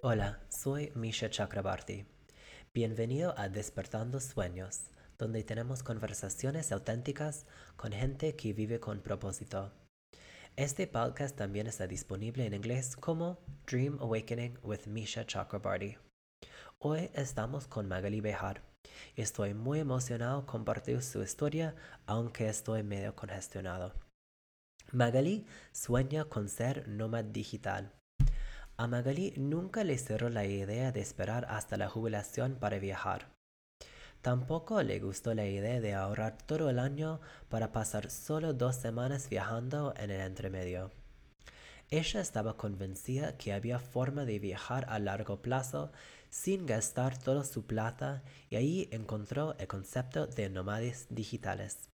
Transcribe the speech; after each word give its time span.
Hola, 0.00 0.38
soy 0.48 0.92
Misha 0.94 1.28
Chakrabarti. 1.28 2.06
Bienvenido 2.72 3.34
a 3.36 3.48
Despertando 3.48 4.20
Sueños, 4.20 4.90
donde 5.18 5.42
tenemos 5.42 5.82
conversaciones 5.82 6.70
auténticas 6.70 7.46
con 7.74 7.90
gente 7.90 8.36
que 8.36 8.52
vive 8.52 8.78
con 8.78 9.00
propósito. 9.00 9.72
Este 10.54 10.86
podcast 10.86 11.36
también 11.36 11.66
está 11.66 11.88
disponible 11.88 12.46
en 12.46 12.54
inglés 12.54 12.94
como 12.94 13.40
Dream 13.66 13.98
Awakening 14.00 14.60
with 14.62 14.86
Misha 14.86 15.26
Chakrabarti. 15.26 15.96
Hoy 16.78 17.10
estamos 17.14 17.66
con 17.66 17.88
Magali 17.88 18.20
Bejar. 18.20 18.62
Estoy 19.16 19.52
muy 19.52 19.80
emocionado 19.80 20.46
compartir 20.46 21.02
su 21.02 21.24
historia, 21.24 21.74
aunque 22.06 22.48
estoy 22.48 22.84
medio 22.84 23.16
congestionado. 23.16 23.94
Magali 24.92 25.44
sueña 25.72 26.26
con 26.26 26.48
ser 26.48 26.86
nómada 26.86 27.24
digital. 27.24 27.97
A 28.80 28.86
Magali 28.86 29.32
nunca 29.36 29.82
le 29.82 29.98
cerró 29.98 30.28
la 30.28 30.46
idea 30.46 30.92
de 30.92 31.00
esperar 31.00 31.46
hasta 31.50 31.76
la 31.76 31.88
jubilación 31.88 32.54
para 32.60 32.78
viajar. 32.78 33.28
Tampoco 34.22 34.80
le 34.84 35.00
gustó 35.00 35.34
la 35.34 35.46
idea 35.46 35.80
de 35.80 35.94
ahorrar 35.94 36.38
todo 36.38 36.70
el 36.70 36.78
año 36.78 37.20
para 37.48 37.72
pasar 37.72 38.08
solo 38.08 38.52
dos 38.52 38.76
semanas 38.76 39.28
viajando 39.28 39.94
en 39.96 40.12
el 40.12 40.20
entremedio. 40.20 40.92
Ella 41.90 42.20
estaba 42.20 42.56
convencida 42.56 43.36
que 43.36 43.52
había 43.52 43.80
forma 43.80 44.24
de 44.24 44.38
viajar 44.38 44.86
a 44.88 45.00
largo 45.00 45.42
plazo 45.42 45.90
sin 46.30 46.64
gastar 46.64 47.18
toda 47.18 47.42
su 47.42 47.66
plata 47.66 48.22
y 48.48 48.56
ahí 48.56 48.88
encontró 48.92 49.56
el 49.58 49.66
concepto 49.66 50.28
de 50.28 50.50
nómades 50.50 51.08
digitales. 51.10 51.90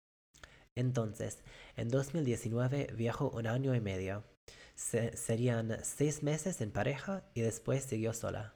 Entonces, 0.74 1.44
en 1.76 1.90
2019 1.90 2.92
viajó 2.96 3.30
un 3.30 3.46
año 3.46 3.72
y 3.72 3.80
medio. 3.80 4.31
Serían 4.74 5.78
seis 5.82 6.22
meses 6.22 6.60
en 6.60 6.70
pareja 6.70 7.24
y 7.34 7.42
después 7.42 7.84
siguió 7.84 8.12
sola. 8.12 8.54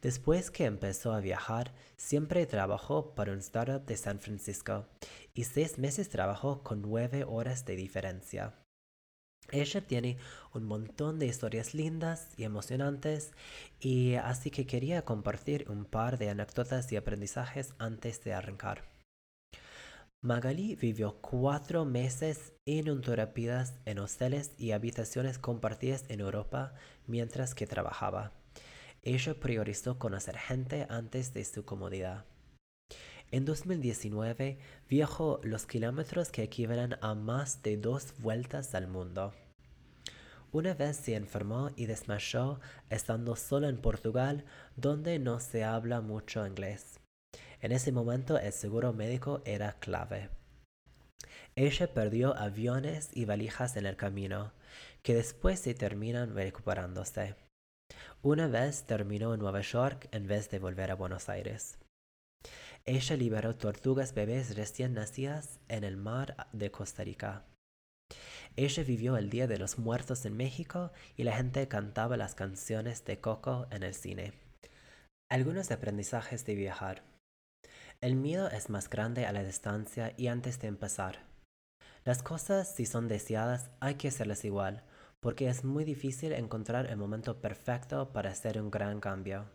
Después 0.00 0.50
que 0.50 0.64
empezó 0.64 1.12
a 1.12 1.20
viajar, 1.20 1.74
siempre 1.96 2.46
trabajó 2.46 3.14
para 3.14 3.32
un 3.32 3.38
startup 3.38 3.84
de 3.84 3.96
San 3.96 4.20
Francisco 4.20 4.86
y 5.34 5.44
seis 5.44 5.78
meses 5.78 6.08
trabajó 6.08 6.62
con 6.62 6.82
nueve 6.82 7.24
horas 7.24 7.64
de 7.64 7.74
diferencia. 7.74 8.54
Ella 9.50 9.80
tiene 9.80 10.18
un 10.52 10.64
montón 10.64 11.18
de 11.18 11.26
historias 11.26 11.74
lindas 11.74 12.28
y 12.36 12.44
emocionantes 12.44 13.32
y 13.80 14.14
así 14.14 14.50
que 14.50 14.66
quería 14.66 15.04
compartir 15.04 15.68
un 15.70 15.84
par 15.84 16.18
de 16.18 16.30
anécdotas 16.30 16.92
y 16.92 16.96
aprendizajes 16.96 17.74
antes 17.78 18.22
de 18.22 18.34
arrancar. 18.34 18.97
Magali 20.20 20.74
vivió 20.74 21.20
cuatro 21.20 21.84
meses 21.84 22.52
ininterrumpidas 22.64 23.74
en 23.84 24.00
hoteles 24.00 24.50
y 24.58 24.72
habitaciones 24.72 25.38
compartidas 25.38 26.04
en 26.08 26.18
Europa 26.18 26.74
mientras 27.06 27.54
que 27.54 27.68
trabajaba. 27.68 28.32
Ella 29.02 29.38
priorizó 29.38 29.96
conocer 30.00 30.36
gente 30.36 30.88
antes 30.90 31.32
de 31.34 31.44
su 31.44 31.64
comodidad. 31.64 32.24
En 33.30 33.44
2019 33.44 34.58
viajó 34.88 35.38
los 35.44 35.66
kilómetros 35.66 36.30
que 36.30 36.42
equivalen 36.42 36.96
a 37.00 37.14
más 37.14 37.62
de 37.62 37.76
dos 37.76 38.14
vueltas 38.18 38.74
al 38.74 38.88
mundo. 38.88 39.34
Una 40.50 40.74
vez 40.74 40.96
se 40.96 41.14
enfermó 41.14 41.70
y 41.76 41.86
desmayó 41.86 42.58
estando 42.90 43.36
sola 43.36 43.68
en 43.68 43.80
Portugal, 43.80 44.44
donde 44.74 45.20
no 45.20 45.38
se 45.38 45.62
habla 45.62 46.00
mucho 46.00 46.44
inglés. 46.44 46.97
En 47.60 47.72
ese 47.72 47.92
momento 47.92 48.38
el 48.38 48.52
seguro 48.52 48.92
médico 48.92 49.42
era 49.44 49.72
clave. 49.80 50.30
Ella 51.56 51.92
perdió 51.92 52.36
aviones 52.36 53.10
y 53.12 53.24
valijas 53.24 53.76
en 53.76 53.86
el 53.86 53.96
camino, 53.96 54.52
que 55.02 55.14
después 55.14 55.58
se 55.58 55.74
terminan 55.74 56.34
recuperándose. 56.34 57.34
Una 58.22 58.46
vez 58.46 58.84
terminó 58.84 59.34
en 59.34 59.40
Nueva 59.40 59.60
York 59.62 60.08
en 60.12 60.26
vez 60.28 60.50
de 60.50 60.60
volver 60.60 60.90
a 60.90 60.94
Buenos 60.94 61.28
Aires. 61.28 61.78
Ella 62.84 63.16
liberó 63.16 63.56
tortugas 63.56 64.14
bebés 64.14 64.56
recién 64.56 64.94
nacidas 64.94 65.58
en 65.68 65.84
el 65.84 65.96
mar 65.96 66.48
de 66.52 66.70
Costa 66.70 67.04
Rica. 67.04 67.44
Ella 68.56 68.82
vivió 68.82 69.16
el 69.16 69.30
Día 69.30 69.46
de 69.46 69.58
los 69.58 69.78
Muertos 69.78 70.24
en 70.24 70.36
México 70.36 70.92
y 71.16 71.24
la 71.24 71.36
gente 71.36 71.68
cantaba 71.68 72.16
las 72.16 72.34
canciones 72.34 73.04
de 73.04 73.20
Coco 73.20 73.66
en 73.70 73.82
el 73.82 73.94
cine. 73.94 74.32
Algunos 75.30 75.70
aprendizajes 75.70 76.44
de 76.46 76.54
viajar. 76.54 77.02
El 78.00 78.14
miedo 78.14 78.48
es 78.48 78.70
más 78.70 78.88
grande 78.88 79.26
a 79.26 79.32
la 79.32 79.42
distancia 79.42 80.14
y 80.16 80.28
antes 80.28 80.60
de 80.60 80.68
empezar. 80.68 81.24
Las 82.04 82.22
cosas, 82.22 82.72
si 82.72 82.86
son 82.86 83.08
deseadas, 83.08 83.70
hay 83.80 83.96
que 83.96 84.06
hacerlas 84.06 84.44
igual, 84.44 84.84
porque 85.18 85.48
es 85.48 85.64
muy 85.64 85.84
difícil 85.84 86.32
encontrar 86.32 86.86
el 86.86 86.96
momento 86.96 87.40
perfecto 87.40 88.12
para 88.12 88.30
hacer 88.30 88.62
un 88.62 88.70
gran 88.70 89.00
cambio. 89.00 89.46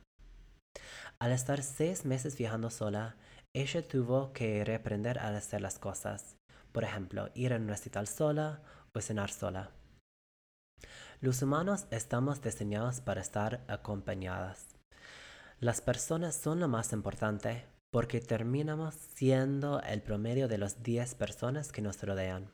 Al 1.19 1.31
estar 1.31 1.63
seis 1.63 2.03
meses 2.03 2.37
viajando 2.37 2.69
sola, 2.69 3.15
ella 3.53 3.87
tuvo 3.87 4.33
que 4.33 4.65
reaprender 4.65 5.19
a 5.19 5.29
hacer 5.29 5.61
las 5.61 5.79
cosas. 5.79 6.35
Por 6.73 6.83
ejemplo, 6.83 7.29
ir 7.35 7.53
a 7.53 7.55
un 7.55 7.69
recital 7.69 8.07
sola 8.07 8.61
o 8.93 8.99
cenar 8.99 9.31
sola. 9.31 9.71
Los 11.21 11.41
humanos 11.41 11.85
estamos 11.91 12.41
diseñados 12.41 12.99
para 12.99 13.21
estar 13.21 13.63
acompañadas. 13.69 14.67
Las 15.61 15.79
personas 15.79 16.35
son 16.35 16.59
lo 16.59 16.67
más 16.67 16.91
importante, 16.91 17.71
porque 17.93 18.19
terminamos 18.19 18.95
siendo 18.95 19.79
el 19.81 20.01
promedio 20.01 20.47
de 20.47 20.57
las 20.57 20.81
10 20.81 21.13
personas 21.13 21.71
que 21.71 21.83
nos 21.83 22.01
rodean. 22.01 22.51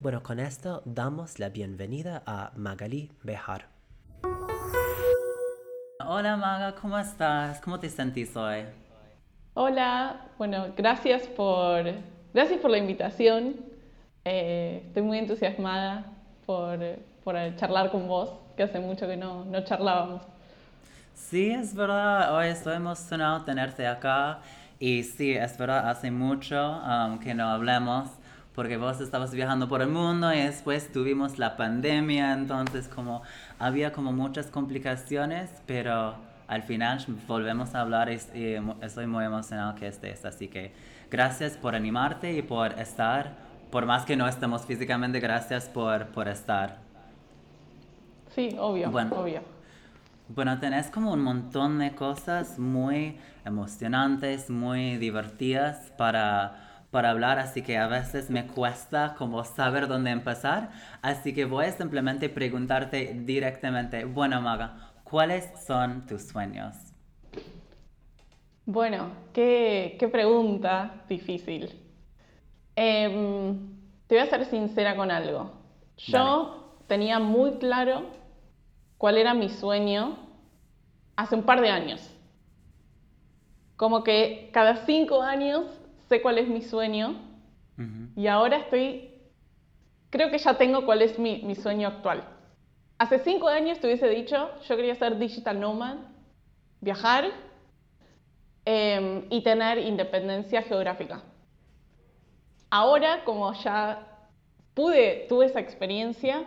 Bueno, 0.00 0.24
con 0.24 0.40
esto 0.40 0.82
damos 0.84 1.38
la 1.38 1.48
bienvenida 1.48 2.24
a 2.26 2.50
Magali 2.56 3.12
Bejar. 3.22 3.68
Hola 6.04 6.36
Maga, 6.36 6.74
¿cómo 6.74 6.98
estás? 6.98 7.60
¿Cómo 7.60 7.78
te 7.78 7.88
sentís 7.88 8.36
hoy? 8.36 8.64
Hola, 9.54 10.26
bueno, 10.38 10.74
gracias 10.76 11.28
por, 11.28 11.84
gracias 12.34 12.60
por 12.60 12.72
la 12.72 12.78
invitación. 12.78 13.54
Eh, 14.24 14.82
estoy 14.88 15.02
muy 15.02 15.18
entusiasmada 15.18 16.04
por, 16.44 16.80
por, 17.22 17.36
charlar 17.54 17.92
con 17.92 18.08
vos, 18.08 18.32
que 18.56 18.64
hace 18.64 18.80
mucho 18.80 19.06
que 19.06 19.16
no, 19.16 19.44
no 19.44 19.62
charlábamos. 19.62 20.22
Sí, 21.16 21.50
es 21.50 21.74
verdad, 21.74 22.36
hoy 22.36 22.48
estoy 22.48 22.76
emocionado 22.76 23.42
tenerte 23.42 23.86
acá. 23.86 24.40
Y 24.78 25.02
sí, 25.02 25.32
es 25.32 25.56
verdad, 25.58 25.88
hace 25.88 26.10
mucho 26.10 26.80
um, 26.82 27.18
que 27.18 27.34
no 27.34 27.48
hablemos 27.48 28.10
porque 28.54 28.76
vos 28.76 29.00
estabas 29.00 29.32
viajando 29.32 29.68
por 29.68 29.82
el 29.82 29.88
mundo 29.88 30.32
y 30.32 30.38
después 30.38 30.92
tuvimos 30.92 31.38
la 31.38 31.56
pandemia, 31.56 32.32
entonces 32.32 32.88
como 32.88 33.22
había 33.58 33.92
como 33.92 34.12
muchas 34.12 34.46
complicaciones, 34.46 35.50
pero 35.66 36.14
al 36.48 36.62
final 36.62 37.04
volvemos 37.26 37.74
a 37.74 37.80
hablar 37.82 38.10
y, 38.10 38.14
estoy 38.80 39.06
muy 39.06 39.24
emocionado 39.24 39.74
que 39.74 39.88
estés, 39.88 40.24
así 40.24 40.48
que 40.48 40.72
gracias 41.10 41.58
por 41.58 41.74
animarte 41.74 42.32
y 42.32 42.40
por 42.40 42.78
estar, 42.78 43.34
por 43.70 43.84
más 43.84 44.06
que 44.06 44.16
no 44.16 44.26
estemos 44.26 44.64
físicamente, 44.64 45.20
gracias 45.20 45.68
por, 45.68 46.06
por 46.06 46.28
estar. 46.28 46.78
Sí, 48.34 48.56
obvio, 48.58 48.90
bueno, 48.90 49.16
obvio. 49.16 49.55
Bueno, 50.28 50.58
tenés 50.58 50.90
como 50.90 51.12
un 51.12 51.22
montón 51.22 51.78
de 51.78 51.94
cosas 51.94 52.58
muy 52.58 53.16
emocionantes, 53.44 54.50
muy 54.50 54.96
divertidas 54.96 55.92
para, 55.96 56.82
para 56.90 57.10
hablar, 57.10 57.38
así 57.38 57.62
que 57.62 57.78
a 57.78 57.86
veces 57.86 58.28
me 58.28 58.44
cuesta 58.48 59.14
como 59.16 59.44
saber 59.44 59.86
dónde 59.86 60.10
empezar, 60.10 60.70
así 61.00 61.32
que 61.32 61.44
voy 61.44 61.66
a 61.66 61.70
simplemente 61.70 62.28
preguntarte 62.28 63.14
directamente, 63.24 64.04
bueno 64.04 64.40
Maga, 64.40 64.94
¿cuáles 65.04 65.48
son 65.64 66.06
tus 66.06 66.22
sueños? 66.22 66.74
Bueno, 68.64 69.10
qué, 69.32 69.96
qué 69.96 70.08
pregunta 70.08 71.04
difícil. 71.08 71.70
Em, 72.74 73.76
te 74.08 74.16
voy 74.16 74.24
a 74.24 74.28
ser 74.28 74.44
sincera 74.44 74.96
con 74.96 75.12
algo. 75.12 75.52
Yo 75.96 76.74
tenía 76.88 77.20
muy 77.20 77.58
claro 77.58 78.06
cuál 78.98 79.18
era 79.18 79.32
mi 79.32 79.48
sueño 79.48 80.25
hace 81.16 81.34
un 81.34 81.42
par 81.42 81.60
de 81.60 81.70
años. 81.70 82.12
Como 83.76 84.04
que 84.04 84.50
cada 84.52 84.86
cinco 84.86 85.22
años 85.22 85.66
sé 86.08 86.22
cuál 86.22 86.38
es 86.38 86.48
mi 86.48 86.62
sueño 86.62 87.16
y 88.14 88.26
ahora 88.26 88.56
estoy, 88.56 89.10
creo 90.08 90.30
que 90.30 90.38
ya 90.38 90.56
tengo 90.56 90.86
cuál 90.86 91.02
es 91.02 91.18
mi, 91.18 91.54
sueño 91.54 91.88
actual. 91.88 92.24
Hace 92.98 93.18
cinco 93.18 93.48
años 93.48 93.78
te 93.78 93.86
hubiese 93.86 94.08
dicho, 94.08 94.48
yo 94.62 94.76
quería 94.76 94.94
ser 94.94 95.18
digital 95.18 95.60
nomad, 95.60 95.96
viajar 96.80 97.26
em, 98.64 99.26
y 99.28 99.42
tener 99.42 99.78
independencia 99.78 100.62
geográfica. 100.62 101.22
Ahora, 102.70 103.22
como 103.24 103.52
ya 103.52 104.06
pude, 104.72 105.26
tuve 105.28 105.46
esa 105.46 105.60
experiencia, 105.60 106.44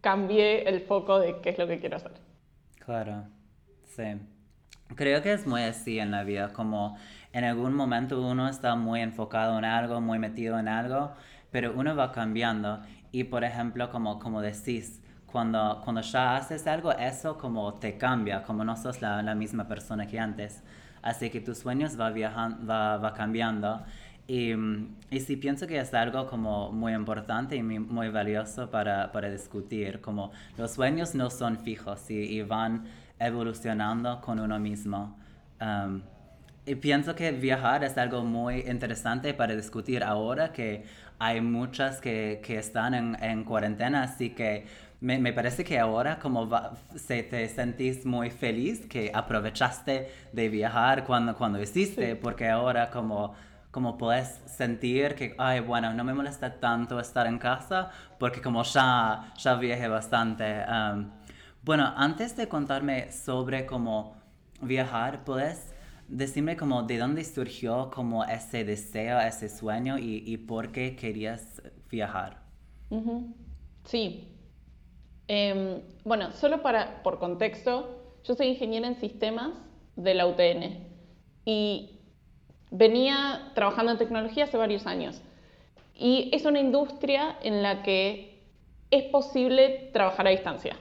cambié 0.00 0.68
el 0.68 0.80
foco 0.82 1.18
de 1.18 1.40
qué 1.40 1.50
es 1.50 1.58
lo 1.58 1.66
que 1.66 1.80
quiero 1.80 1.96
hacer. 1.96 2.12
Claro, 2.84 3.24
sí. 3.96 4.20
Creo 4.96 5.22
que 5.22 5.32
es 5.32 5.46
muy 5.46 5.62
así 5.62 5.98
en 5.98 6.10
la 6.10 6.24
vida, 6.24 6.52
como 6.52 6.96
en 7.32 7.44
algún 7.44 7.74
momento 7.74 8.20
uno 8.20 8.48
está 8.48 8.76
muy 8.76 9.00
enfocado 9.00 9.58
en 9.58 9.64
algo, 9.64 10.00
muy 10.00 10.18
metido 10.18 10.58
en 10.58 10.68
algo, 10.68 11.12
pero 11.50 11.72
uno 11.74 11.96
va 11.96 12.12
cambiando. 12.12 12.80
Y 13.10 13.24
por 13.24 13.44
ejemplo, 13.44 13.90
como, 13.90 14.18
como 14.18 14.40
decís, 14.40 15.00
cuando, 15.26 15.80
cuando 15.82 16.00
ya 16.02 16.36
haces 16.36 16.66
algo, 16.66 16.92
eso 16.92 17.38
como 17.38 17.74
te 17.74 17.96
cambia, 17.96 18.42
como 18.42 18.64
no 18.64 18.76
sos 18.76 19.00
la, 19.02 19.22
la 19.22 19.34
misma 19.34 19.66
persona 19.66 20.06
que 20.06 20.20
antes. 20.20 20.62
Así 21.02 21.30
que 21.30 21.40
tus 21.40 21.58
sueños 21.58 21.98
va, 21.98 22.10
viajando, 22.10 22.66
va, 22.66 22.98
va 22.98 23.14
cambiando. 23.14 23.82
Y, 24.26 24.52
y, 25.10 25.20
sí 25.20 25.36
pienso 25.36 25.66
que 25.66 25.78
es 25.78 25.92
algo 25.92 26.26
como 26.28 26.72
muy 26.72 26.94
importante 26.94 27.56
y 27.56 27.62
muy, 27.62 28.08
valioso 28.08 28.70
para, 28.70 29.12
para, 29.12 29.30
discutir, 29.30 30.00
como 30.00 30.32
los 30.56 30.70
sueños 30.72 31.14
no 31.14 31.28
son 31.30 31.58
fijos 31.58 32.10
y, 32.10 32.14
y 32.14 32.42
van 32.42 32.86
evolucionando 33.18 34.20
con 34.20 34.40
uno 34.40 34.58
mismo. 34.58 35.16
Um, 35.60 36.02
y 36.66 36.74
pienso 36.76 37.14
que 37.14 37.30
viajar 37.32 37.84
es 37.84 37.98
algo 37.98 38.24
muy 38.24 38.60
interesante 38.60 39.34
para 39.34 39.54
discutir 39.54 40.02
ahora 40.02 40.52
que 40.52 40.84
hay 41.18 41.40
muchas 41.40 42.00
que, 42.00 42.40
que 42.42 42.58
están 42.58 42.94
en, 42.94 43.22
en, 43.22 43.44
cuarentena, 43.44 44.02
así 44.02 44.30
que 44.30 44.66
me, 45.00 45.18
me 45.18 45.32
parece 45.32 45.62
que 45.62 45.78
ahora 45.78 46.18
como 46.18 46.48
se 46.96 47.22
te 47.22 47.48
sentís 47.48 48.06
muy 48.06 48.30
feliz 48.30 48.86
que 48.86 49.10
aprovechaste 49.14 50.10
de 50.32 50.48
viajar 50.48 51.04
cuando, 51.04 51.36
cuando 51.36 51.60
hiciste, 51.60 52.16
porque 52.16 52.48
ahora 52.48 52.90
como 52.90 53.34
como 53.74 53.98
puedes 53.98 54.40
sentir 54.46 55.16
que, 55.16 55.34
ay, 55.36 55.58
bueno, 55.58 55.92
no 55.92 56.04
me 56.04 56.14
molesta 56.14 56.60
tanto 56.60 57.00
estar 57.00 57.26
en 57.26 57.38
casa 57.38 57.90
porque 58.20 58.40
como 58.40 58.62
ya, 58.62 59.32
ya 59.36 59.56
viajé 59.56 59.88
bastante. 59.88 60.64
Um, 60.68 61.10
bueno, 61.64 61.92
antes 61.96 62.36
de 62.36 62.48
contarme 62.48 63.10
sobre 63.10 63.64
cómo 63.66 64.16
viajar, 64.60 65.24
¿puedes 65.24 65.74
decirme 66.08 66.56
como 66.56 66.82
de 66.82 66.98
dónde 66.98 67.24
surgió 67.24 67.90
como 67.90 68.24
ese 68.24 68.64
deseo, 68.64 69.18
ese 69.20 69.48
sueño 69.48 69.98
y, 69.98 70.22
y 70.26 70.36
por 70.36 70.72
qué 70.72 70.94
querías 70.94 71.62
viajar? 71.90 72.42
Sí. 73.84 74.28
Em, 75.26 75.80
bueno, 76.04 76.32
solo 76.32 76.62
para, 76.62 77.02
por 77.02 77.18
contexto, 77.18 78.14
yo 78.24 78.34
soy 78.34 78.48
ingeniera 78.48 78.86
en 78.86 78.96
sistemas 78.96 79.52
de 79.96 80.14
la 80.14 80.26
UTN 80.26 80.86
y 81.46 81.98
venía 82.70 83.52
trabajando 83.54 83.92
en 83.92 83.98
tecnología 83.98 84.44
hace 84.44 84.56
varios 84.56 84.86
años 84.86 85.22
y 85.94 86.30
es 86.32 86.44
una 86.44 86.60
industria 86.60 87.38
en 87.42 87.62
la 87.62 87.82
que 87.82 88.42
es 88.90 89.04
posible 89.04 89.90
trabajar 89.92 90.26
a 90.26 90.30
distancia. 90.30 90.76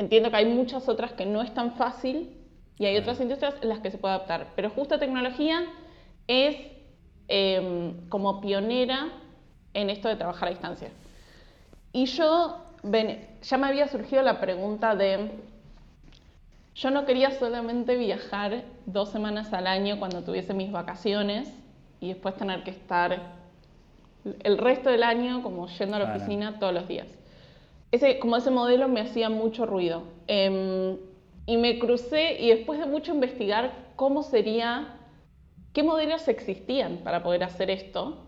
Entiendo 0.00 0.30
que 0.30 0.36
hay 0.38 0.46
muchas 0.46 0.88
otras 0.88 1.12
que 1.12 1.26
no 1.26 1.42
es 1.42 1.52
tan 1.52 1.74
fácil 1.74 2.34
y 2.78 2.86
hay 2.86 2.96
otras 2.96 3.20
industrias 3.20 3.54
en 3.60 3.68
las 3.68 3.80
que 3.80 3.90
se 3.90 3.98
puede 3.98 4.14
adaptar, 4.14 4.46
pero 4.56 4.70
justo 4.70 4.98
tecnología 4.98 5.66
es 6.26 6.56
em, 7.28 8.08
como 8.08 8.40
pionera 8.40 9.10
en 9.74 9.90
esto 9.90 10.08
de 10.08 10.16
trabajar 10.16 10.48
a 10.48 10.52
distancia. 10.52 10.88
Y 11.92 12.06
yo, 12.06 12.64
ya 13.42 13.58
me 13.58 13.66
había 13.66 13.88
surgido 13.88 14.22
la 14.22 14.40
pregunta 14.40 14.96
de 14.96 15.32
yo 16.74 16.90
no 16.90 17.04
quería 17.04 17.32
solamente 17.32 17.98
viajar 17.98 18.64
dos 18.86 19.10
semanas 19.10 19.52
al 19.52 19.66
año 19.66 19.98
cuando 19.98 20.22
tuviese 20.22 20.54
mis 20.54 20.72
vacaciones 20.72 21.52
y 22.00 22.08
después 22.08 22.36
tener 22.36 22.62
que 22.62 22.70
estar 22.70 23.20
el 24.24 24.56
resto 24.56 24.88
del 24.88 25.02
año 25.02 25.42
como 25.42 25.68
yendo 25.68 25.96
a 25.96 25.98
la 25.98 26.14
oficina 26.14 26.58
todos 26.58 26.72
los 26.72 26.88
días. 26.88 27.19
Ese, 27.92 28.18
como 28.18 28.36
ese 28.36 28.50
modelo 28.50 28.88
me 28.88 29.00
hacía 29.00 29.28
mucho 29.30 29.66
ruido. 29.66 30.04
Em, 30.26 30.98
y 31.46 31.56
me 31.56 31.78
crucé 31.78 32.40
y 32.40 32.50
después 32.50 32.78
de 32.78 32.86
mucho 32.86 33.12
investigar 33.12 33.72
cómo 33.96 34.22
sería, 34.22 34.96
qué 35.72 35.82
modelos 35.82 36.28
existían 36.28 36.98
para 36.98 37.22
poder 37.22 37.42
hacer 37.42 37.70
esto, 37.70 38.26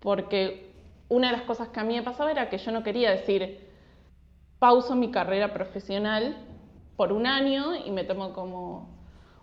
porque 0.00 0.70
una 1.08 1.30
de 1.30 1.36
las 1.36 1.42
cosas 1.42 1.68
que 1.68 1.80
a 1.80 1.84
mí 1.84 1.96
me 1.96 2.02
pasaba 2.02 2.30
era 2.30 2.50
que 2.50 2.58
yo 2.58 2.70
no 2.70 2.82
quería 2.82 3.10
decir, 3.10 3.68
pauso 4.58 4.94
mi 4.94 5.10
carrera 5.10 5.52
profesional 5.54 6.36
por 6.96 7.12
un 7.12 7.26
año 7.26 7.74
y 7.74 7.90
me 7.90 8.04
tomo 8.04 8.32
como 8.34 8.90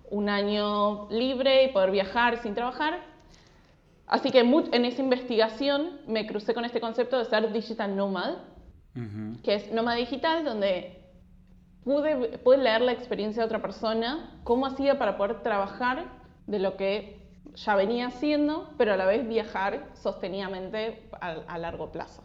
un 0.09 0.29
año 0.29 1.09
libre 1.09 1.63
y 1.63 1.69
poder 1.69 1.91
viajar 1.91 2.37
sin 2.37 2.53
trabajar. 2.53 2.99
Así 4.05 4.31
que 4.31 4.39
en 4.39 4.85
esa 4.85 5.01
investigación 5.01 5.99
me 6.07 6.27
crucé 6.27 6.53
con 6.53 6.63
este 6.63 6.79
concepto 6.79 7.17
de 7.17 7.25
ser 7.25 7.51
digital 7.51 7.95
nomad, 7.95 8.35
que 9.43 9.53
es 9.53 9.71
nómada 9.71 9.97
digital, 9.97 10.43
donde 10.43 11.03
pude, 11.83 12.39
pude 12.39 12.57
leer 12.57 12.81
la 12.81 12.91
experiencia 12.91 13.43
de 13.43 13.45
otra 13.45 13.61
persona, 13.61 14.39
cómo 14.43 14.65
hacía 14.65 14.97
para 14.97 15.17
poder 15.17 15.43
trabajar 15.43 16.05
de 16.47 16.59
lo 16.59 16.77
que 16.77 17.17
ya 17.55 17.75
venía 17.75 18.07
haciendo, 18.07 18.69
pero 18.77 18.93
a 18.93 18.97
la 18.97 19.05
vez 19.05 19.27
viajar 19.27 19.87
sostenidamente 19.93 21.09
a, 21.19 21.57
largo 21.57 21.91
plazo. 21.91 22.23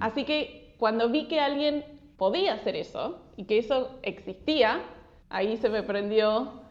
Así 0.00 0.24
que 0.24 0.74
cuando 0.78 1.10
vi 1.10 1.26
que 1.28 1.40
alguien 1.40 1.84
podía 2.16 2.54
hacer 2.54 2.76
eso 2.76 3.20
y 3.36 3.44
que 3.44 3.58
eso 3.58 3.98
existía, 4.02 4.80
ahí 5.28 5.56
se 5.58 5.68
me 5.68 5.82
prendió, 5.82 6.62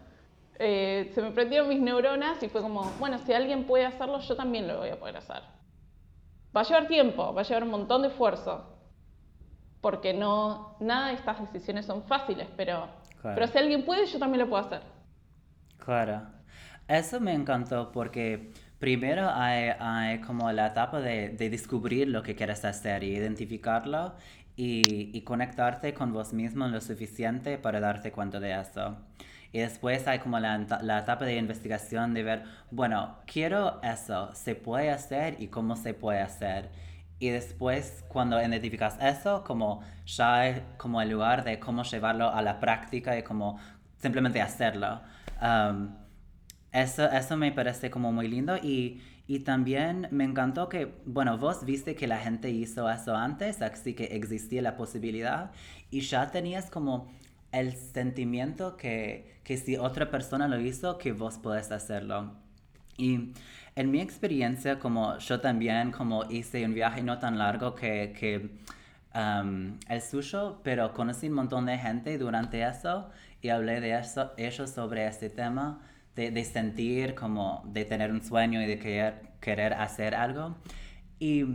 eh, 0.57 1.11
se 1.13 1.21
me 1.21 1.31
prendieron 1.31 1.69
mis 1.69 1.79
neuronas 1.79 2.41
y 2.41 2.49
fue 2.49 2.61
como, 2.61 2.91
bueno, 2.99 3.19
si 3.19 3.33
alguien 3.33 3.65
puede 3.65 3.85
hacerlo, 3.85 4.19
yo 4.19 4.35
también 4.35 4.67
lo 4.67 4.79
voy 4.79 4.89
a 4.89 4.99
poder 4.99 5.17
hacer. 5.17 5.43
Va 6.55 6.61
a 6.61 6.63
llevar 6.63 6.87
tiempo, 6.87 7.33
va 7.33 7.41
a 7.41 7.43
llevar 7.43 7.63
un 7.63 7.69
montón 7.69 8.01
de 8.01 8.07
esfuerzo, 8.07 8.65
porque 9.81 10.13
no, 10.13 10.75
nada 10.79 11.07
de 11.07 11.13
estas 11.13 11.39
decisiones 11.39 11.85
son 11.85 12.03
fáciles, 12.03 12.47
pero, 12.55 12.87
pero 13.21 13.47
si 13.47 13.57
alguien 13.57 13.85
puede, 13.85 14.05
yo 14.05 14.19
también 14.19 14.41
lo 14.41 14.49
puedo 14.49 14.65
hacer. 14.65 14.81
Claro. 15.77 16.21
Eso 16.87 17.19
me 17.19 17.33
encantó 17.33 17.91
porque 17.91 18.53
primero 18.79 19.29
hay, 19.29 19.71
hay 19.79 20.21
como 20.21 20.51
la 20.51 20.67
etapa 20.67 21.01
de, 21.01 21.29
de, 21.29 21.49
descubrir 21.49 22.07
lo 22.07 22.23
que 22.23 22.35
quieres 22.35 22.63
hacer 22.63 23.03
y 23.03 23.15
identificarlo 23.15 24.13
y, 24.57 25.21
conectarte 25.21 25.93
con 25.93 26.13
vos 26.13 26.33
mismo 26.33 26.67
lo 26.67 26.81
suficiente 26.81 27.57
para 27.57 27.79
darte 27.79 28.11
cuenta 28.11 28.39
de 28.39 28.59
eso. 28.59 28.97
Y 29.53 29.59
después 29.59 30.07
hay 30.07 30.19
como 30.19 30.39
la, 30.39 30.57
la, 30.81 30.99
etapa 30.99 31.25
de 31.25 31.37
investigación 31.37 32.13
de 32.13 32.23
ver, 32.23 32.43
bueno, 32.71 33.17
quiero 33.25 33.81
eso, 33.83 34.33
se 34.33 34.55
puede 34.55 34.89
hacer 34.89 35.37
y 35.39 35.47
cómo 35.47 35.75
se 35.75 35.93
puede 35.93 36.21
hacer. 36.21 36.69
Y 37.19 37.29
después 37.29 38.03
cuando 38.07 38.39
identificas 38.39 38.97
eso, 39.01 39.43
como 39.43 39.81
ya 40.05 40.47
es 40.47 40.61
como 40.77 41.01
el 41.01 41.09
lugar 41.09 41.43
de 41.43 41.59
cómo 41.59 41.83
llevarlo 41.83 42.29
a 42.29 42.41
la 42.41 42.59
práctica 42.59 43.17
y 43.17 43.23
cómo 43.23 43.59
simplemente 43.97 44.41
hacerlo. 44.41 45.01
Um, 45.41 45.95
eso, 46.71 47.09
eso 47.09 47.37
me 47.37 47.51
parece 47.51 47.89
como 47.89 48.11
muy 48.11 48.27
lindo 48.27 48.57
y, 48.57 49.01
y 49.25 49.39
también 49.39 50.07
me 50.11 50.23
encantó 50.23 50.69
que, 50.69 50.93
bueno, 51.05 51.37
vos 51.37 51.65
viste 51.65 51.95
que 51.95 52.07
la 52.07 52.19
gente 52.19 52.51
hizo 52.51 52.89
eso 52.89 53.15
antes, 53.15 53.61
así 53.61 53.93
que 53.93 54.05
existía 54.15 54.61
la 54.61 54.77
posibilidad 54.77 55.51
y 55.89 56.01
ya 56.01 56.29
tenías 56.29 56.69
como 56.69 57.11
el 57.51 57.75
sentimiento 57.75 58.77
que, 58.77 59.39
que 59.43 59.57
si 59.57 59.77
otra 59.77 60.11
persona 60.11 60.47
lo 60.47 60.59
hizo, 60.59 60.97
que 60.97 61.13
vos 61.13 61.37
podés 61.37 61.71
hacerlo. 61.71 62.35
Y 62.97 63.33
en 63.77 63.91
mi 63.91 64.01
experiencia, 64.01 64.79
como 64.79 65.19
yo 65.19 65.39
también 65.39 65.91
como 65.91 66.25
hice 66.31 66.65
un 66.65 66.73
viaje 66.73 67.03
no 67.03 67.19
tan 67.19 67.37
largo 67.37 67.75
que, 67.75 68.11
que 68.19 68.49
um, 69.13 69.77
el 69.87 70.01
suyo, 70.01 70.61
pero 70.63 70.93
conocí 70.95 71.27
un 71.27 71.35
montón 71.35 71.67
de 71.67 71.77
gente 71.77 72.17
durante 72.17 72.67
eso 72.67 73.11
y 73.39 73.49
hablé 73.49 73.79
de 73.79 73.95
eso, 73.99 74.31
ellos 74.35 74.71
sobre 74.71 75.05
este 75.05 75.29
tema 75.29 75.79
de, 76.15 76.43
sentir 76.43 77.13
como 77.13 77.61
de 77.67 77.85
tener 77.85 78.11
un 78.11 78.23
sueño 78.23 78.59
y 78.63 78.65
de 78.65 78.79
querer, 78.79 79.21
querer 79.39 79.75
hacer 79.75 80.15
algo. 80.15 80.57
Y, 81.19 81.45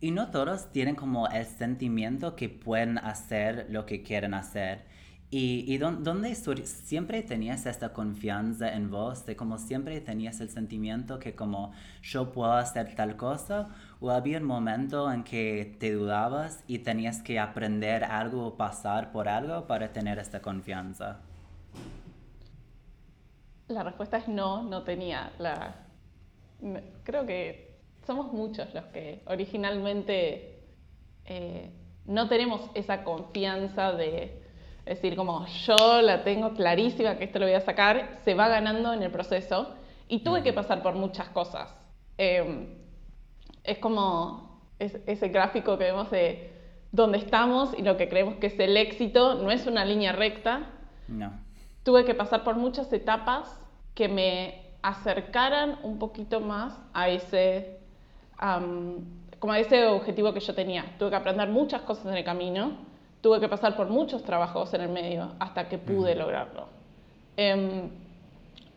y 0.00 0.12
no 0.12 0.30
todos 0.30 0.72
tienen 0.72 0.94
como 0.94 1.28
el 1.28 1.44
sentimiento 1.44 2.36
que 2.36 2.48
pueden 2.48 2.96
hacer 2.96 3.66
lo 3.68 3.84
que 3.84 4.02
quieren 4.02 4.32
hacer. 4.32 4.86
Y, 5.28 5.64
y 5.66 5.78
donde 5.78 6.34
siempre 6.36 7.22
tenías 7.22 7.66
esta 7.66 7.92
confianza 7.92 8.72
en 8.72 8.90
vos, 8.90 9.26
de 9.26 9.34
como 9.34 9.58
siempre 9.58 10.00
tenías 10.00 10.40
el 10.40 10.50
sentimiento 10.50 11.18
que 11.18 11.34
como 11.34 11.72
yo 12.00 12.30
puedo 12.30 12.52
hacer 12.52 12.94
tal 12.94 13.16
cosa, 13.16 13.68
o 14.00 14.10
había 14.10 14.38
un 14.38 14.44
momento 14.44 15.10
en 15.10 15.24
que 15.24 15.76
te 15.80 15.92
dudabas 15.92 16.62
y 16.68 16.78
tenías 16.78 17.22
que 17.22 17.40
aprender 17.40 18.04
algo 18.04 18.46
o 18.46 18.56
pasar 18.56 19.10
por 19.10 19.28
algo 19.28 19.66
para 19.66 19.92
tener 19.92 20.18
esta 20.18 20.40
confianza. 20.40 21.18
La 23.68 23.82
respuesta 23.82 24.18
es 24.18 24.28
no, 24.28 24.62
no 24.62 24.84
tenía. 24.84 25.32
La... 25.38 25.74
Creo 27.02 27.26
que 27.26 27.78
somos 28.06 28.32
muchos 28.32 28.72
los 28.72 28.84
que 28.86 29.22
originalmente 29.26 30.60
eh, 31.24 31.70
no 32.04 32.28
tenemos 32.28 32.70
esa 32.74 33.02
confianza 33.02 33.92
de 33.92 34.45
decir 34.86 35.16
como 35.16 35.46
yo 35.46 36.00
la 36.00 36.24
tengo 36.24 36.54
clarísima 36.54 37.16
que 37.18 37.24
esto 37.24 37.38
lo 37.38 37.46
voy 37.46 37.54
a 37.54 37.60
sacar, 37.60 38.20
se 38.24 38.34
va 38.34 38.48
ganando 38.48 38.92
en 38.92 39.02
el 39.02 39.10
proceso 39.10 39.74
y 40.08 40.20
tuve 40.20 40.42
que 40.42 40.52
pasar 40.52 40.82
por 40.82 40.94
muchas 40.94 41.28
cosas. 41.28 41.74
Em, 42.16 42.68
es 43.64 43.78
como 43.78 44.62
ese 44.78 45.28
gráfico 45.28 45.76
que 45.76 45.84
vemos 45.84 46.10
de 46.10 46.52
dónde 46.92 47.18
estamos 47.18 47.74
y 47.76 47.82
lo 47.82 47.96
que 47.96 48.08
creemos 48.08 48.36
que 48.36 48.46
es 48.46 48.58
el 48.58 48.76
éxito, 48.76 49.34
no 49.34 49.50
es 49.50 49.66
una 49.66 49.84
línea 49.84 50.12
recta. 50.12 50.70
No 51.08 51.46
tuve 51.86 52.04
que 52.04 52.16
pasar 52.16 52.42
por 52.42 52.56
muchas 52.56 52.92
etapas 52.92 53.60
que 53.94 54.08
me 54.08 54.60
acercaran 54.82 55.78
un 55.84 56.00
poquito 56.00 56.40
más 56.40 56.76
a 56.92 57.08
ese, 57.08 57.78
como 59.38 59.52
a 59.52 59.60
ese 59.60 59.86
objetivo 59.86 60.34
que 60.34 60.40
yo 60.40 60.52
tenía. 60.52 60.96
Tuve 60.98 61.10
que 61.10 61.16
aprender 61.16 61.48
muchas 61.48 61.82
cosas 61.82 62.06
en 62.06 62.14
el 62.14 62.24
camino, 62.24 62.72
tuve 63.26 63.40
que 63.40 63.48
pasar 63.48 63.74
por 63.74 63.88
muchos 63.88 64.22
trabajos 64.22 64.72
en 64.72 64.82
el 64.82 64.88
medio 64.88 65.32
hasta 65.40 65.68
que 65.68 65.78
pude 65.78 66.14
lograrlo. 66.14 66.68
Em, 67.36 67.90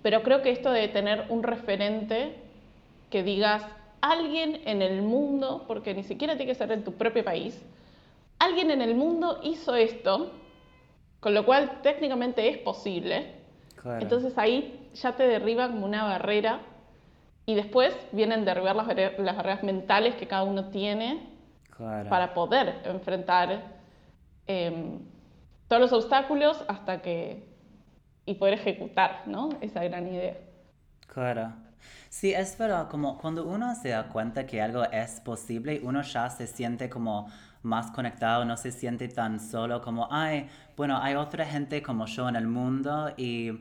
pero 0.01 0.23
creo 0.23 0.41
que 0.41 0.49
esto 0.49 0.71
de 0.71 0.87
tener 0.87 1.27
un 1.29 1.43
referente 1.43 2.33
que 3.11 3.21
digas, 3.21 3.63
alguien 4.01 4.59
en 4.65 4.81
el 4.81 5.03
mundo, 5.03 5.65
porque 5.67 5.93
ni 5.93 6.01
siquiera 6.01 6.35
tiene 6.35 6.51
que 6.51 6.57
ser 6.57 6.71
en 6.71 6.83
tu 6.83 6.93
propio 6.93 7.23
país, 7.23 7.63
alguien 8.39 8.71
en 8.71 8.81
el 8.81 8.95
mundo 8.95 9.39
hizo 9.43 9.75
esto, 9.75 10.31
con 11.19 11.35
lo 11.35 11.45
cual 11.45 11.83
técnicamente 11.83 12.49
es 12.49 12.57
posible. 12.57 13.35
Entonces 13.99 14.35
ahí 14.39 14.89
ya 14.95 15.15
te 15.15 15.27
derriba 15.27 15.67
como 15.67 15.85
una 15.85 16.05
barrera 16.05 16.61
y 17.45 17.53
después 17.53 17.95
vienen 18.13 18.45
derribar 18.45 18.75
las, 18.75 18.87
las 18.87 19.35
barreras 19.37 19.61
mentales 19.61 20.15
que 20.15 20.25
cada 20.25 20.41
uno 20.41 20.69
tiene 20.69 21.19
para 22.09 22.33
poder 22.33 22.81
enfrentar 22.85 23.78
em, 24.49 24.99
todos 25.67 25.81
los 25.81 25.93
obstáculos 25.93 26.65
hasta 26.67 27.01
que 27.01 27.47
y 28.25 28.35
poder 28.35 28.55
ejecutar 28.55 29.23
¿no? 29.27 29.49
esa 29.61 29.83
gran 29.83 30.07
idea. 30.07 30.37
Claro. 31.07 31.53
Sí, 32.09 32.33
es 32.33 32.57
verdad, 32.57 32.89
como 32.89 33.17
cuando 33.17 33.45
uno 33.45 33.73
se 33.75 33.89
da 33.89 34.07
cuenta 34.09 34.45
que 34.45 34.61
algo 34.61 34.83
es 34.83 35.19
posible, 35.21 35.79
uno 35.83 36.01
ya 36.01 36.29
se 36.29 36.47
siente 36.47 36.89
como 36.89 37.27
más 37.63 37.91
conectado, 37.91 38.45
no 38.45 38.57
se 38.57 38.71
siente 38.71 39.07
tan 39.07 39.39
solo 39.39 39.81
como, 39.81 40.07
ay, 40.11 40.47
bueno, 40.75 40.99
hay 41.01 41.15
otra 41.15 41.45
gente 41.45 41.81
como 41.81 42.05
yo 42.05 42.27
en 42.29 42.35
el 42.35 42.47
mundo 42.47 43.13
y, 43.17 43.51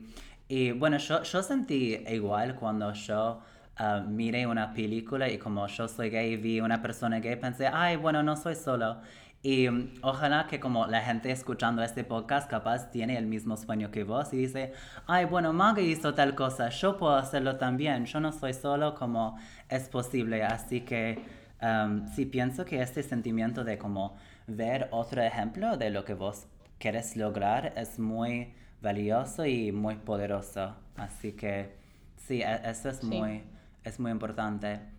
y 0.48 0.72
bueno, 0.72 0.98
yo, 0.98 1.22
yo 1.22 1.42
sentí 1.42 2.04
igual 2.08 2.54
cuando 2.56 2.92
yo 2.92 3.40
uh, 3.80 4.08
miré 4.08 4.46
una 4.46 4.72
película 4.72 5.28
y 5.28 5.38
como 5.38 5.66
yo 5.66 5.88
soy 5.88 6.10
gay 6.10 6.32
y 6.32 6.36
vi 6.36 6.60
una 6.60 6.80
persona 6.82 7.20
gay, 7.20 7.36
pensé, 7.36 7.66
ay, 7.66 7.96
bueno, 7.96 8.22
no 8.22 8.36
soy 8.36 8.54
solo. 8.54 9.00
Y 9.42 9.68
ojalá 10.02 10.48
que 10.48 10.58
como 10.58 10.86
la 10.86 11.00
gente 11.00 11.30
escuchando 11.30 11.82
este 11.82 12.02
podcast 12.02 12.50
capaz 12.50 12.90
tiene 12.90 13.16
el 13.16 13.26
mismo 13.26 13.56
sueño 13.56 13.90
que 13.92 14.02
vos 14.02 14.32
y 14.32 14.36
dice, 14.36 14.72
ay, 15.06 15.26
bueno, 15.26 15.52
Maggie 15.52 15.84
hizo 15.84 16.12
tal 16.14 16.34
cosa, 16.34 16.70
yo 16.70 16.96
puedo 16.96 17.14
hacerlo 17.14 17.56
también, 17.56 18.04
yo 18.06 18.18
no 18.18 18.32
soy 18.32 18.52
solo 18.52 18.96
como 18.96 19.38
es 19.68 19.88
posible. 19.88 20.42
Así 20.42 20.80
que 20.80 21.22
um, 21.62 22.08
sí 22.08 22.26
pienso 22.26 22.64
que 22.64 22.82
este 22.82 23.04
sentimiento 23.04 23.62
de 23.62 23.78
como 23.78 24.16
ver 24.48 24.88
otro 24.90 25.22
ejemplo 25.22 25.76
de 25.76 25.90
lo 25.90 26.04
que 26.04 26.14
vos 26.14 26.46
quieres 26.78 27.16
lograr 27.16 27.72
es 27.76 27.98
muy 27.98 28.54
valioso 28.82 29.46
y 29.46 29.70
muy 29.70 29.96
poderoso. 29.96 30.74
Así 30.96 31.32
que 31.32 31.76
sí, 32.16 32.42
e-, 32.42 32.60
eso 32.68 32.88
es, 32.88 33.04
muy, 33.04 33.44
es 33.84 34.00
muy 34.00 34.10
importante. 34.10 34.97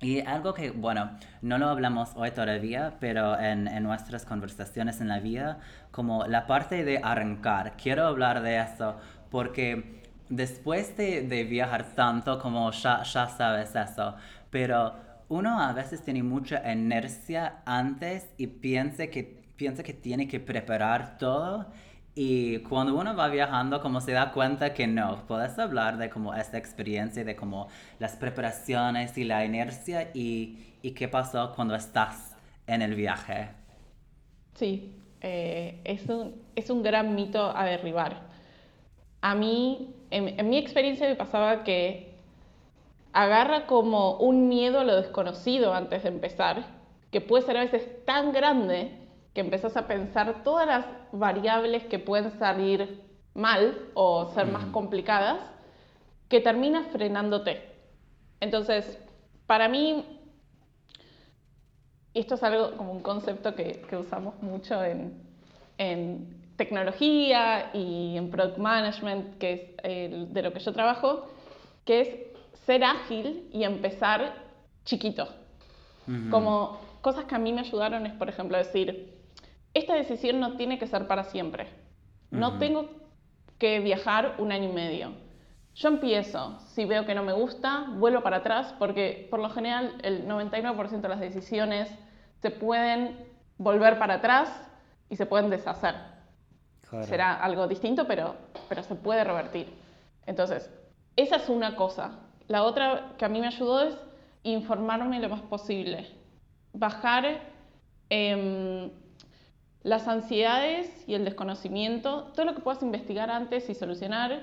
Y 0.00 0.20
algo 0.20 0.52
que, 0.52 0.70
bueno, 0.70 1.10
no 1.40 1.56
lo 1.56 1.68
hablamos 1.68 2.10
hoy 2.16 2.30
todavía, 2.30 2.94
pero 3.00 3.38
en, 3.38 3.66
en, 3.66 3.82
nuestras 3.82 4.26
conversaciones 4.26 5.00
en 5.00 5.08
la 5.08 5.20
vida, 5.20 5.58
como 5.90 6.26
la 6.26 6.46
parte 6.46 6.84
de 6.84 7.00
arrancar, 7.02 7.76
quiero 7.82 8.06
hablar 8.06 8.42
de 8.42 8.60
eso, 8.60 8.96
porque 9.30 10.02
después 10.28 10.96
de, 10.98 11.22
de 11.22 11.44
viajar 11.44 11.94
tanto, 11.94 12.38
como 12.38 12.70
ya, 12.72 13.02
ya 13.04 13.26
sabes 13.28 13.74
eso, 13.74 14.16
pero 14.50 14.94
uno 15.28 15.60
a 15.60 15.72
veces 15.72 16.02
tiene 16.02 16.22
mucha 16.22 16.70
inercia 16.70 17.62
antes 17.64 18.28
y 18.36 18.48
piensa 18.48 19.06
que, 19.06 19.44
piensa 19.56 19.82
que 19.82 19.94
tiene 19.94 20.28
que 20.28 20.40
preparar 20.40 21.16
todo 21.18 21.66
y 22.18 22.60
cuando 22.60 22.94
uno 22.96 23.14
va 23.14 23.28
viajando, 23.28 23.82
como 23.82 24.00
se 24.00 24.12
da 24.12 24.32
cuenta 24.32 24.72
que 24.72 24.86
no, 24.86 25.26
puedes 25.28 25.58
hablar 25.58 25.98
de 25.98 26.08
como 26.08 26.32
esta 26.32 26.56
experiencia, 26.56 27.22
de 27.24 27.36
como 27.36 27.68
las 27.98 28.16
preparaciones 28.16 29.18
y 29.18 29.24
la 29.24 29.44
inercia 29.44 30.10
y, 30.14 30.76
y 30.80 30.92
qué 30.92 31.08
pasó 31.08 31.52
cuando 31.54 31.74
estás 31.74 32.34
en 32.66 32.80
el 32.80 32.94
viaje. 32.94 33.50
Sí, 34.54 34.96
eh, 35.20 35.78
es, 35.84 36.08
un, 36.08 36.40
es, 36.54 36.70
un, 36.70 36.82
gran 36.82 37.14
mito 37.14 37.54
a 37.54 37.66
derribar. 37.66 38.22
A 39.20 39.34
mí, 39.34 39.94
en, 40.10 40.40
en 40.40 40.48
mi 40.48 40.56
experiencia 40.56 41.06
me 41.06 41.16
pasaba 41.16 41.64
que 41.64 42.14
agarra 43.12 43.66
como 43.66 44.16
un 44.16 44.48
miedo 44.48 44.80
a 44.80 44.84
lo 44.84 44.96
desconocido 44.96 45.74
antes 45.74 46.02
de 46.02 46.08
empezar, 46.08 46.64
que 47.10 47.20
puede 47.20 47.44
ser 47.44 47.58
a 47.58 47.64
veces 47.64 48.06
tan 48.06 48.32
grande 48.32 49.05
que 49.36 49.42
empezás 49.42 49.76
a 49.76 49.86
pensar 49.86 50.42
todas 50.44 50.66
las 50.66 50.86
variables 51.12 51.84
que 51.84 51.98
pueden 51.98 52.30
salir 52.38 53.02
mal 53.34 53.76
o 53.92 54.30
ser 54.32 54.46
más 54.46 54.64
complicadas, 54.72 55.38
que 56.30 56.40
termina 56.40 56.84
frenándote. 56.84 57.62
Entonces, 58.40 58.98
para 59.46 59.68
mí, 59.68 60.06
esto 62.14 62.36
es 62.36 62.42
algo 62.44 62.78
como 62.78 62.92
un 62.92 63.02
concepto 63.02 63.54
que, 63.54 63.86
usamos 64.00 64.42
mucho 64.42 64.82
en, 64.82 65.22
tecnología 66.56 67.72
y 67.74 68.16
en 68.16 68.30
product 68.30 68.56
management, 68.56 69.36
que 69.36 69.76
es 69.82 70.32
de 70.32 70.42
lo 70.42 70.54
que 70.54 70.60
yo 70.60 70.72
trabajo, 70.72 71.26
que 71.84 72.00
es 72.00 72.08
ser 72.64 72.84
ágil 72.84 73.50
y 73.52 73.64
empezar 73.64 74.32
chiquito. 74.86 75.28
Como 76.30 76.78
cosas 77.02 77.26
que 77.26 77.34
a 77.34 77.38
mí 77.38 77.52
me 77.52 77.60
ayudaron 77.60 78.06
es, 78.06 78.14
por 78.14 78.30
ejemplo, 78.30 78.56
decir, 78.56 79.15
esta 79.76 79.94
decisión 79.94 80.40
no 80.40 80.56
tiene 80.56 80.78
que 80.78 80.86
ser 80.86 81.06
para 81.06 81.24
siempre. 81.24 81.68
No 82.30 82.58
tengo 82.58 82.88
que 83.58 83.80
viajar 83.80 84.36
un 84.38 84.50
año 84.52 84.70
y 84.70 84.72
medio. 84.72 85.12
Yo 85.74 85.88
empiezo, 85.88 86.58
si 86.60 86.86
veo 86.86 87.04
que 87.04 87.14
no 87.14 87.22
me 87.22 87.34
gusta, 87.34 87.86
vuelvo 87.90 88.22
para 88.22 88.38
atrás, 88.38 88.74
porque 88.78 89.28
por 89.30 89.40
lo 89.40 89.50
general 89.50 89.96
el 90.02 90.26
99% 90.26 91.00
de 91.00 91.08
las 91.08 91.20
decisiones 91.20 91.90
se 92.40 92.50
pueden 92.50 93.18
volver 93.58 93.98
para 93.98 94.14
atrás 94.14 94.48
y 95.10 95.16
se 95.16 95.26
pueden 95.26 95.50
deshacer. 95.50 95.94
Será 97.02 97.34
algo 97.34 97.68
distinto, 97.68 98.06
pero, 98.06 98.36
pero 98.68 98.82
se 98.82 98.94
puede 98.94 99.24
revertir. 99.24 99.74
Entonces, 100.24 100.70
esa 101.16 101.36
es 101.36 101.48
una 101.50 101.76
cosa. 101.76 102.20
La 102.48 102.62
otra 102.62 103.12
que 103.18 103.24
a 103.24 103.28
mí 103.28 103.40
me 103.40 103.48
ayudó 103.48 103.82
es 103.82 103.96
informarme 104.44 105.20
lo 105.20 105.28
más 105.28 105.42
posible. 105.42 106.06
Bajar 106.72 107.40
eh, 108.08 108.90
las 109.82 110.08
ansiedades 110.08 111.04
y 111.06 111.14
el 111.14 111.24
desconocimiento, 111.24 112.24
todo 112.34 112.46
lo 112.46 112.54
que 112.54 112.60
puedas 112.60 112.82
investigar 112.82 113.30
antes 113.30 113.68
y 113.70 113.74
solucionar, 113.74 114.42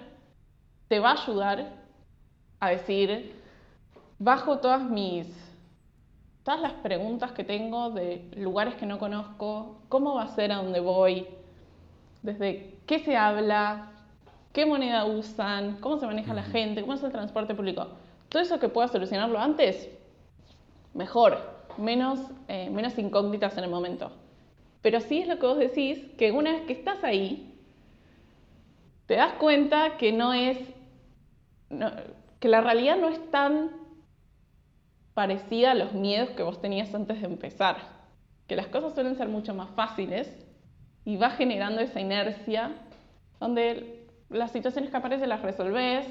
te 0.87 0.99
va 0.99 1.11
a 1.11 1.21
ayudar 1.21 1.83
a 2.59 2.69
decir, 2.69 3.35
bajo 4.19 4.59
todas 4.59 4.89
mis, 4.89 5.27
todas 6.43 6.61
las 6.61 6.73
preguntas 6.73 7.31
que 7.33 7.43
tengo 7.43 7.89
de 7.89 8.29
lugares 8.37 8.75
que 8.75 8.85
no 8.85 8.99
conozco, 8.99 9.81
cómo 9.89 10.15
va 10.15 10.23
a 10.23 10.27
ser 10.29 10.51
a 10.51 10.57
dónde 10.57 10.79
voy, 10.79 11.27
desde 12.21 12.77
qué 12.85 12.99
se 12.99 13.17
habla, 13.17 13.91
qué 14.53 14.65
moneda 14.65 15.05
usan, 15.05 15.77
cómo 15.81 15.97
se 15.97 16.05
maneja 16.05 16.33
la 16.33 16.43
gente, 16.43 16.81
cómo 16.81 16.93
es 16.93 17.03
el 17.03 17.11
transporte 17.11 17.53
público. 17.53 17.87
Todo 18.29 18.41
eso 18.41 18.59
que 18.59 18.69
puedas 18.69 18.91
solucionarlo 18.91 19.39
antes, 19.39 19.89
mejor, 20.93 21.37
menos, 21.77 22.19
eh, 22.47 22.69
menos 22.69 22.97
incógnitas 22.97 23.57
en 23.57 23.65
el 23.65 23.69
momento. 23.69 24.11
Pero 24.83 24.99
sí 24.99 25.21
es 25.21 25.27
lo 25.27 25.39
que 25.39 25.47
vos 25.47 25.57
decís, 25.57 25.97
que 26.17 26.31
una 26.33 26.51
vez 26.51 26.63
que 26.63 26.73
estás 26.73 27.03
ahí, 27.03 27.57
te 29.07 29.15
das 29.15 29.33
cuenta 29.35 29.97
que 29.97 30.11
no 30.11 30.33
es, 30.33 30.57
que 32.39 32.49
la 32.49 32.61
realidad 32.61 32.97
no 32.97 33.07
es 33.07 33.31
tan 33.31 33.71
parecida 35.13 35.71
a 35.71 35.75
los 35.75 35.93
miedos 35.93 36.31
que 36.31 36.43
vos 36.43 36.61
tenías 36.61 36.93
antes 36.93 37.21
de 37.21 37.27
empezar, 37.27 37.77
que 38.45 38.57
las 38.57 38.67
cosas 38.67 38.93
suelen 38.93 39.15
ser 39.15 39.29
mucho 39.29 39.55
más 39.55 39.69
fáciles 39.69 40.45
y 41.05 41.15
va 41.15 41.29
generando 41.29 41.79
esa 41.79 42.01
inercia 42.01 42.71
donde 43.39 44.05
las 44.29 44.51
situaciones 44.51 44.91
que 44.91 44.97
aparecen 44.97 45.29
las 45.29 45.41
resolves, 45.41 46.05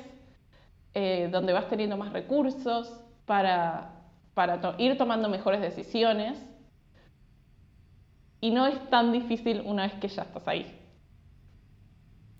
eh, 0.94 1.28
donde 1.30 1.52
vas 1.52 1.68
teniendo 1.68 1.98
más 1.98 2.12
recursos 2.12 2.98
para, 3.26 3.90
para 4.32 4.74
ir 4.78 4.96
tomando 4.96 5.28
mejores 5.28 5.60
decisiones 5.60 6.51
y 8.42 8.50
no 8.50 8.66
es 8.66 8.90
tan 8.90 9.12
difícil 9.12 9.62
una 9.64 9.84
vez 9.84 9.94
que 9.94 10.08
ya 10.08 10.22
estás 10.22 10.46
ahí. 10.48 10.66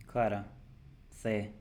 Claro, 0.09 0.45
sí. 1.11 1.53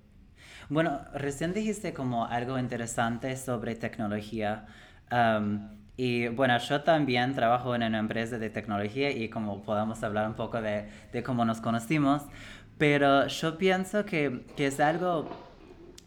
Bueno, 0.68 1.00
recién 1.14 1.54
dijiste 1.54 1.94
como 1.94 2.26
algo 2.26 2.58
interesante 2.58 3.38
sobre 3.38 3.76
tecnología. 3.76 4.66
Um, 5.12 5.70
y 5.96 6.28
bueno, 6.30 6.58
yo 6.58 6.82
también 6.82 7.36
trabajo 7.36 7.76
en 7.76 7.84
una 7.84 8.00
empresa 8.00 8.40
de 8.40 8.50
tecnología 8.50 9.12
y 9.12 9.30
como 9.30 9.62
podemos 9.62 10.02
hablar 10.02 10.28
un 10.28 10.34
poco 10.34 10.60
de, 10.60 10.90
de 11.14 11.22
cómo 11.22 11.46
nos 11.46 11.62
conocimos, 11.62 12.24
pero 12.80 13.28
yo 13.28 13.60
pienso 13.60 14.06
que, 14.06 14.44
que, 14.58 14.66
es 14.68 14.80
algo 14.80 15.30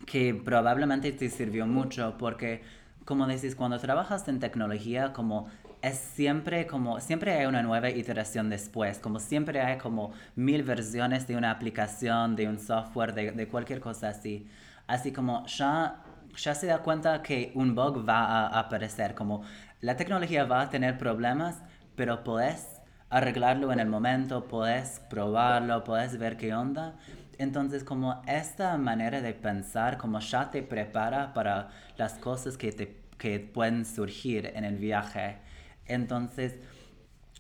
que 0.07 0.35
probablemente 0.35 1.13
te 1.13 1.29
sirvió 1.29 1.67
mucho 1.69 2.17
porque, 2.19 2.63
como 3.05 3.29
decís, 3.29 3.55
cuando 3.55 3.79
trabajas 3.79 4.27
en 4.27 4.41
tecnología, 4.41 5.13
como 5.13 5.49
es 5.85 5.99
siempre 5.99 6.67
como, 6.67 6.99
siempre 6.99 7.35
hay 7.35 7.45
una 7.45 7.63
nueva 7.63 7.91
iteración 7.91 8.49
después, 8.49 8.99
como 8.99 9.21
siempre 9.21 9.61
hay 9.61 9.77
como 9.77 10.13
mil 10.35 10.63
versiones 10.63 11.27
de 11.27 11.37
una 11.37 11.51
aplicación, 11.51 12.37
de 12.37 12.49
un 12.49 12.59
software, 12.59 13.13
de, 13.13 13.49
cualquier 13.49 13.81
cosa 13.81 14.09
así. 14.09 14.49
Así 14.87 15.13
como 15.13 15.45
ya, 15.47 16.03
ya 16.37 16.55
se 16.55 16.69
da 16.69 16.79
cuenta 16.79 17.23
que 17.23 17.53
un 17.55 17.75
bug 17.75 18.09
va 18.09 18.25
a 18.25 18.61
aparecer, 18.61 19.15
como 19.15 19.43
la 19.83 19.95
tecnología 19.97 20.45
va 20.45 20.63
a 20.63 20.71
tener 20.71 20.97
problemas, 20.97 21.63
pero 21.97 22.25
puedes 22.25 22.81
arreglarlo 23.11 23.71
en 23.71 23.79
el 23.79 23.89
momento, 23.89 24.49
puedes 24.49 25.01
probarlo, 25.11 25.85
puedes 25.85 26.17
ver 26.19 26.39
qué 26.39 26.55
onda. 26.55 26.95
Entonces, 27.37 27.85
como 27.85 28.23
esta 28.27 28.79
manera 28.79 29.21
de 29.21 29.35
pensar, 29.35 29.99
como 29.99 30.19
ya 30.21 30.51
te 30.51 30.63
prepara 30.63 31.35
para 31.35 31.69
las 31.99 32.15
cosas 32.15 32.57
que, 32.57 32.73
te, 32.73 33.03
que 33.19 33.39
pueden 33.39 33.85
surgir 33.85 34.51
en 34.55 34.65
el 34.65 34.77
viaje. 34.79 35.44
Entonces, 35.87 36.57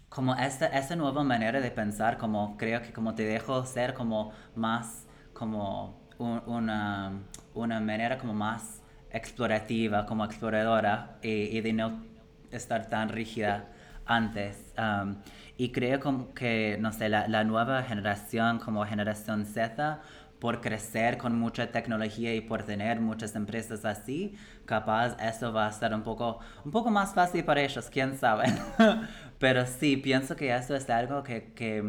como 0.09 0.35
esta, 0.37 0.67
esta 0.67 0.95
nueva 0.97 1.25
manera 1.25 1.61
de 1.61 1.71
pensar, 1.71 2.19
como 2.19 2.57
creo 2.57 2.83
que 2.83 2.93
como 2.93 3.15
te 3.15 3.25
dejo 3.25 3.65
ser 3.67 3.95
como 3.95 4.33
más, 4.55 5.07
como 5.33 6.01
una, 6.19 7.21
una 7.55 7.81
manera 7.81 8.19
como 8.19 8.35
más 8.35 8.81
explorativa, 9.11 10.07
como 10.07 10.25
exploradora 10.25 11.19
y, 11.23 11.61
de 11.61 11.73
no 11.73 12.05
estar 12.51 12.89
tan 12.89 13.09
rígida 13.09 13.69
antes. 14.07 14.73
Um, 14.79 15.17
y 15.57 15.71
creo 15.73 16.01
como 16.01 16.35
que, 16.35 16.77
no 16.81 16.93
sé, 16.93 17.09
la, 17.09 17.27
la, 17.29 17.45
nueva 17.45 17.83
generación, 17.83 18.59
como 18.59 18.85
generación 18.85 19.47
Z, 19.47 20.01
por 20.39 20.61
crecer 20.61 21.17
con 21.19 21.39
mucha 21.39 21.71
tecnología 21.71 22.35
y 22.35 22.41
por 22.41 22.65
tener 22.65 23.01
muchas 23.01 23.35
empresas 23.35 23.85
así, 23.85 24.35
capaz 24.67 25.17
eso 25.21 25.53
va 25.53 25.67
a 25.67 25.73
ser 25.73 25.95
un 25.95 26.03
poco, 26.03 26.39
un 26.65 26.71
poco 26.71 26.91
más 26.91 27.15
fácil 27.15 27.45
para 27.45 27.63
ellos, 27.63 27.89
quién 27.91 28.17
sabe. 28.19 28.45
Pero 29.39 29.67
sí, 29.67 29.97
pienso 29.97 30.37
que 30.37 30.55
eso 30.55 30.75
es 30.77 30.89
algo 30.91 31.23
que, 31.23 31.53
que, 31.55 31.83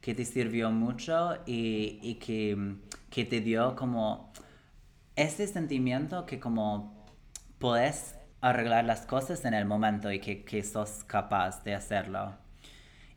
que 0.00 0.14
te 0.14 0.24
sirvió 0.24 0.70
mucho 0.70 1.38
y, 1.46 1.98
y 2.02 2.14
que, 2.16 2.76
que, 3.10 3.24
te 3.24 3.40
dio 3.40 3.74
como 3.76 4.32
ese 5.16 5.46
sentimiento 5.46 6.26
que 6.26 6.38
como 6.38 7.04
puedes 7.58 8.14
arreglar 8.40 8.84
las 8.84 9.06
cosas 9.06 9.44
en 9.44 9.54
el 9.54 9.64
momento 9.64 10.12
y 10.12 10.20
que, 10.20 10.44
que 10.44 10.62
sos 10.62 11.04
capaz 11.04 11.64
de 11.64 11.74
hacerlo. 11.74 12.34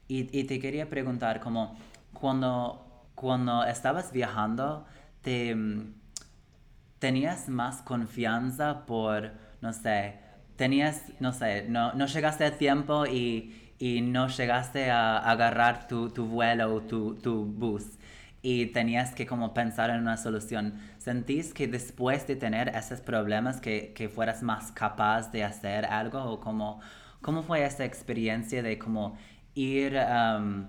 Y, 0.07 0.37
y, 0.37 0.43
te 0.43 0.59
quería 0.59 0.89
preguntar, 0.89 1.39
como 1.39 1.77
cuando, 2.13 2.90
cuando 3.21 3.63
estabas 3.65 4.11
viajando, 4.11 4.87
te, 5.21 5.55
tenías 6.97 7.49
más 7.49 7.83
confianza 7.83 8.87
por, 8.87 9.33
no 9.61 9.71
sé, 9.73 10.19
tenías, 10.55 11.03
no 11.19 11.31
sé, 11.31 11.69
no, 11.69 11.93
no 11.93 12.07
llegaste 12.07 12.45
a 12.45 12.57
tiempo 12.57 13.05
y, 13.05 13.75
y 13.77 14.01
no 14.01 14.27
llegaste 14.27 14.89
a 14.89 15.19
agarrar 15.19 15.87
tu, 15.87 16.09
tu 16.09 16.25
vuelo 16.25 16.73
o 16.73 16.81
tu, 16.81 17.13
tu, 17.13 17.45
bus 17.45 17.85
y 18.41 18.65
tenías 18.67 19.13
que 19.13 19.27
como 19.27 19.53
pensar 19.53 19.91
en 19.91 19.99
una 19.99 20.17
solución. 20.17 20.79
¿Sentís 20.97 21.53
que 21.53 21.67
después 21.67 22.25
de 22.25 22.35
tener 22.35 22.69
esos 22.69 23.01
problemas 23.01 23.61
que, 23.61 23.93
que 23.93 24.09
fueras 24.09 24.41
más 24.41 24.71
capaz 24.71 25.31
de 25.31 25.43
hacer 25.43 25.85
algo 25.85 26.23
o 26.23 26.39
como, 26.39 26.81
cómo 27.21 27.43
fue 27.43 27.63
esa 27.63 27.85
experiencia 27.85 28.63
de 28.63 28.79
como 28.79 29.15
ir 29.53 29.93
um, 29.95 30.67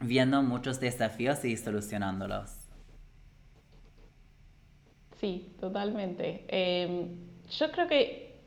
viendo 0.00 0.42
muchos 0.42 0.80
desafíos 0.80 1.44
y 1.44 1.56
solucionándolos? 1.56 2.68
Sí, 5.16 5.54
totalmente. 5.60 6.44
Em, 6.48 7.16
yo 7.50 7.70
creo 7.72 7.88
que 7.88 8.40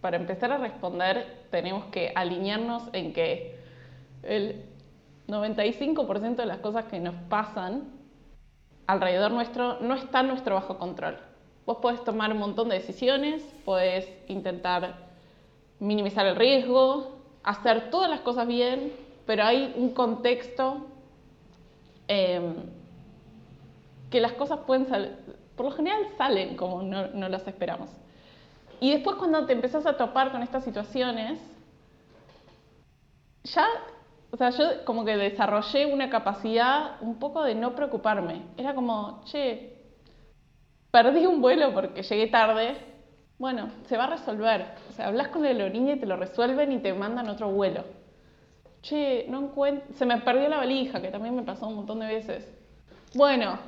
para 0.00 0.16
empezar 0.16 0.52
a 0.52 0.58
responder 0.58 1.46
tenemos 1.50 1.86
que 1.86 2.12
alinearnos 2.14 2.84
en 2.92 3.12
que 3.12 3.58
el 4.22 4.64
95% 5.28 6.36
de 6.36 6.46
las 6.46 6.58
cosas 6.58 6.84
que 6.86 7.00
nos 7.00 7.14
pasan 7.28 7.88
alrededor 8.86 9.32
nuestro 9.32 9.80
no 9.80 9.94
están 9.94 10.28
nuestro 10.28 10.54
bajo 10.54 10.78
control. 10.78 11.18
Vos 11.66 11.78
podés 11.78 12.02
tomar 12.04 12.32
un 12.32 12.38
montón 12.38 12.68
de 12.68 12.76
decisiones, 12.76 13.42
podés 13.64 14.08
intentar 14.28 14.94
minimizar 15.80 16.24
el 16.26 16.36
riesgo, 16.36 17.16
hacer 17.42 17.90
todas 17.90 18.08
las 18.08 18.20
cosas 18.20 18.46
bien, 18.46 18.92
pero 19.26 19.44
hay 19.44 19.74
un 19.76 19.90
contexto 19.90 20.86
em, 22.08 22.54
que 24.10 24.20
las 24.20 24.32
cosas 24.32 24.60
pueden 24.60 24.86
salir, 24.86 25.16
por 25.56 25.66
lo 25.66 25.72
general 25.72 26.06
salen 26.16 26.56
como 26.56 26.82
no, 26.82 27.08
no 27.08 27.28
las 27.28 27.46
esperamos. 27.46 27.90
Y 28.80 28.92
después 28.92 29.16
cuando 29.16 29.46
te 29.46 29.52
empezás 29.52 29.86
a 29.86 29.96
topar 29.96 30.30
con 30.30 30.42
estas 30.42 30.62
situaciones, 30.64 31.40
ya, 33.44 33.66
o 34.30 34.36
sea, 34.36 34.50
yo 34.50 34.84
como 34.84 35.04
que 35.04 35.16
desarrollé 35.16 35.86
una 35.86 36.10
capacidad 36.10 37.00
un 37.00 37.18
poco 37.18 37.42
de 37.42 37.54
no 37.54 37.74
preocuparme. 37.74 38.42
Era 38.56 38.74
como, 38.74 39.22
che, 39.24 39.76
perdí 40.90 41.26
un 41.26 41.40
vuelo 41.40 41.72
porque 41.72 42.02
llegué 42.02 42.26
tarde. 42.28 42.76
Bueno, 43.38 43.70
se 43.86 43.96
va 43.96 44.04
a 44.04 44.10
resolver. 44.10 44.66
O 44.90 44.92
sea, 44.92 45.08
hablas 45.08 45.28
con 45.28 45.42
la 45.42 45.48
aerolínea 45.48 45.94
y 45.96 46.00
te 46.00 46.06
lo 46.06 46.16
resuelven 46.16 46.72
y 46.72 46.78
te 46.78 46.92
mandan 46.92 47.28
otro 47.28 47.50
vuelo. 47.50 47.84
Che, 48.86 49.26
no 49.28 49.40
encuentro... 49.40 49.92
Se 49.96 50.06
me 50.06 50.18
perdió 50.18 50.48
la 50.48 50.58
valija, 50.58 51.02
que 51.02 51.08
también 51.08 51.34
me 51.34 51.42
pasó 51.42 51.66
un 51.66 51.74
montón 51.74 51.98
de 51.98 52.06
veces. 52.06 52.48
Bueno, 53.14 53.58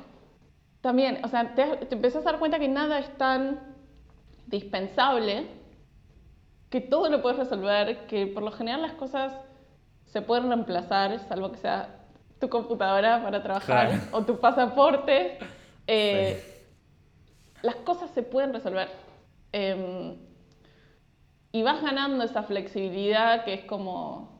también, 0.79 1.19
o 1.25 1.27
sea, 1.27 1.55
te, 1.55 1.65
te 1.85 1.95
empezás 1.95 2.25
a 2.25 2.31
dar 2.31 2.39
cuenta 2.39 2.57
que 2.57 2.69
nada 2.69 2.99
es 2.99 3.17
tan 3.17 3.59
dispensable, 4.47 5.45
que 6.69 6.79
todo 6.79 7.09
lo 7.09 7.21
puedes 7.21 7.37
resolver, 7.37 8.07
que 8.07 8.27
por 8.27 8.43
lo 8.43 8.51
general 8.53 8.81
las 8.81 8.93
cosas 8.93 9.33
se 10.05 10.21
pueden 10.21 10.47
reemplazar, 10.47 11.19
salvo 11.27 11.51
que 11.51 11.57
sea 11.57 11.97
tu 12.39 12.47
computadora 12.47 13.21
para 13.21 13.43
trabajar 13.43 13.99
o 14.11 14.23
tu 14.23 14.39
pasaporte. 14.39 15.37
Eh, 15.91 16.39
las 17.63 17.77
cosas 17.77 18.11
se 18.11 18.21
pueden 18.21 18.53
resolver. 18.53 18.89
Em, 19.51 20.17
y 21.51 21.63
vas 21.63 21.81
ganando 21.81 22.23
esa 22.23 22.43
flexibilidad 22.43 23.43
que 23.43 23.55
es 23.55 23.65
como... 23.65 24.38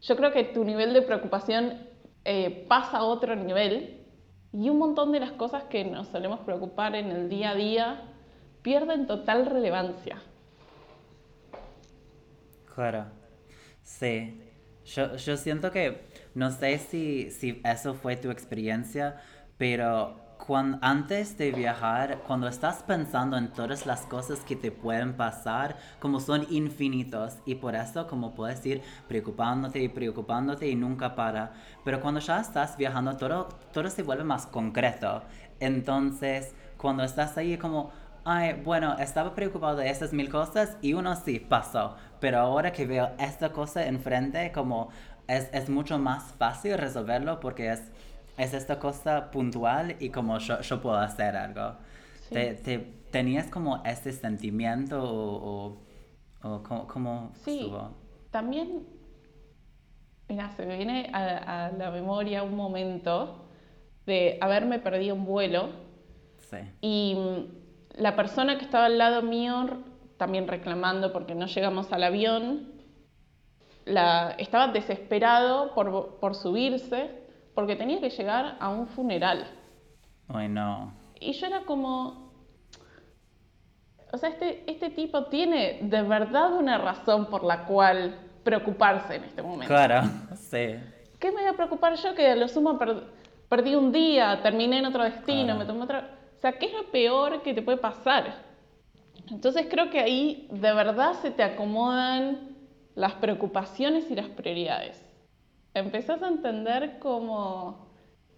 Yo 0.00 0.16
creo 0.16 0.32
que 0.32 0.44
tu 0.44 0.64
nivel 0.64 0.94
de 0.94 1.02
preocupación 1.02 1.86
eh, 2.24 2.64
pasa 2.68 2.98
a 2.98 3.04
otro 3.04 3.34
nivel 3.34 4.06
y 4.52 4.68
un 4.68 4.78
montón 4.78 5.12
de 5.12 5.20
las 5.20 5.32
cosas 5.32 5.64
que 5.64 5.84
nos 5.84 6.08
solemos 6.08 6.40
preocupar 6.40 6.94
en 6.94 7.10
el 7.10 7.28
día 7.28 7.50
a 7.50 7.54
día 7.54 8.02
pierden 8.62 9.06
total 9.06 9.46
relevancia. 9.46 10.22
Claro, 12.74 13.06
sí. 13.82 14.40
Yo, 14.84 15.16
yo 15.16 15.36
siento 15.36 15.70
que, 15.70 16.06
no 16.34 16.50
sé 16.50 16.78
si, 16.78 17.30
si 17.30 17.60
eso 17.64 17.94
fue 17.94 18.16
tu 18.16 18.30
experiencia, 18.30 19.20
pero 19.58 20.27
cuando, 20.46 20.78
antes 20.80 21.36
de 21.36 21.52
viajar, 21.52 22.20
cuando 22.26 22.48
estás 22.48 22.82
pensando 22.82 23.36
en 23.36 23.48
todas 23.48 23.84
las 23.86 24.02
cosas 24.02 24.40
que 24.40 24.56
te 24.56 24.70
pueden 24.70 25.14
pasar, 25.14 25.76
como 26.00 26.20
son 26.20 26.46
infinitos, 26.50 27.38
y 27.44 27.56
por 27.56 27.74
eso 27.74 28.06
como 28.06 28.34
puedes 28.34 28.64
ir 28.64 28.82
preocupándote 29.08 29.80
y 29.80 29.88
preocupándote 29.88 30.68
y 30.68 30.74
nunca 30.74 31.14
para. 31.14 31.52
Pero 31.84 32.00
cuando 32.00 32.20
ya 32.20 32.40
estás 32.40 32.76
viajando, 32.76 33.16
todo, 33.16 33.48
todo 33.72 33.90
se 33.90 34.02
vuelve 34.02 34.24
más 34.24 34.46
concreto. 34.46 35.22
Entonces, 35.60 36.54
cuando 36.76 37.02
estás 37.02 37.36
ahí 37.36 37.58
como, 37.58 37.90
ay, 38.24 38.60
bueno, 38.64 38.96
estaba 38.98 39.34
preocupado 39.34 39.76
de 39.76 39.90
estas 39.90 40.12
mil 40.12 40.30
cosas 40.30 40.76
y 40.80 40.94
uno 40.94 41.16
sí 41.16 41.40
pasó, 41.40 41.96
pero 42.20 42.38
ahora 42.38 42.72
que 42.72 42.86
veo 42.86 43.10
esta 43.18 43.50
cosa 43.50 43.86
enfrente, 43.86 44.52
como 44.52 44.90
es, 45.26 45.50
es 45.52 45.68
mucho 45.68 45.98
más 45.98 46.32
fácil 46.38 46.78
resolverlo 46.78 47.40
porque 47.40 47.72
es, 47.72 47.82
es 48.38 48.54
esta 48.54 48.78
cosa 48.78 49.30
puntual 49.30 49.96
y 50.00 50.10
como 50.10 50.38
yo, 50.38 50.60
yo 50.60 50.80
puedo 50.80 50.96
hacer 50.96 51.36
algo. 51.36 51.76
Te, 52.30 52.54
te, 52.54 52.78
¿Tenías 53.10 53.46
como 53.48 53.82
ese 53.84 54.12
sentimiento 54.12 55.02
o, 55.02 55.78
o, 56.42 56.54
o 56.54 56.86
cómo, 56.86 57.32
Sí, 57.44 57.72
también, 58.30 58.86
mira, 60.28 60.50
se 60.50 60.66
me 60.66 60.76
viene 60.76 61.10
a, 61.12 61.66
a 61.66 61.72
la 61.72 61.90
memoria 61.90 62.42
un 62.42 62.54
momento 62.54 63.46
de 64.04 64.38
haberme 64.40 64.78
perdido 64.78 65.14
un 65.14 65.24
vuelo. 65.24 65.70
Sí. 66.50 66.58
Y 66.80 67.16
la 67.96 68.14
persona 68.14 68.58
que 68.58 68.64
estaba 68.64 68.86
al 68.86 68.98
lado 68.98 69.22
mío 69.22 69.82
también 70.18 70.48
reclamando 70.48 71.12
porque 71.12 71.34
no 71.34 71.46
llegamos 71.46 71.92
al 71.92 72.02
avión, 72.02 72.72
la, 73.86 74.34
estaba 74.38 74.68
desesperado 74.68 75.74
por, 75.74 76.18
por, 76.20 76.34
subirse 76.34 77.27
porque 77.58 77.74
tenía 77.74 77.98
que 77.98 78.10
llegar 78.10 78.54
a 78.60 78.68
un 78.68 78.86
funeral. 78.86 79.44
Ay, 80.28 80.48
no. 80.48 80.92
Y 81.18 81.32
yo 81.32 81.48
era 81.48 81.62
como, 81.62 82.30
o 84.12 84.16
sea, 84.16 84.28
este, 84.28 84.62
este 84.70 84.90
tipo 84.90 85.24
tiene 85.24 85.80
de 85.82 86.02
verdad 86.02 86.52
una 86.52 86.78
razón 86.78 87.26
por 87.26 87.42
la 87.42 87.64
cual 87.64 88.16
preocuparse 88.44 89.16
en 89.16 89.24
este 89.24 89.42
momento. 89.42 89.66
Claro, 89.66 90.08
sí. 90.36 90.76
¿Qué 91.18 91.32
me 91.32 91.40
voy 91.40 91.46
a 91.46 91.54
preocupar 91.54 91.96
yo 91.96 92.14
que 92.14 92.28
a 92.28 92.36
lo 92.36 92.46
sumo 92.46 92.78
perdí 93.48 93.74
un 93.74 93.90
día, 93.90 94.40
terminé 94.40 94.78
en 94.78 94.86
otro 94.86 95.02
destino, 95.02 95.56
me 95.56 95.64
tomé 95.64 95.82
otra... 95.82 96.16
O 96.36 96.40
sea, 96.40 96.52
¿qué 96.52 96.66
es 96.66 96.72
lo 96.72 96.84
peor 96.92 97.42
que 97.42 97.54
te 97.54 97.62
puede 97.62 97.78
pasar? 97.78 98.36
Entonces 99.32 99.66
creo 99.68 99.90
que 99.90 99.98
ahí 99.98 100.46
de 100.52 100.72
verdad 100.72 101.14
se 101.14 101.32
te 101.32 101.42
acomodan 101.42 102.56
las 102.94 103.14
preocupaciones 103.14 104.08
y 104.12 104.14
las 104.14 104.28
prioridades. 104.28 105.07
Empezás 105.74 106.22
a 106.22 106.28
entender 106.28 106.98
como 106.98 107.86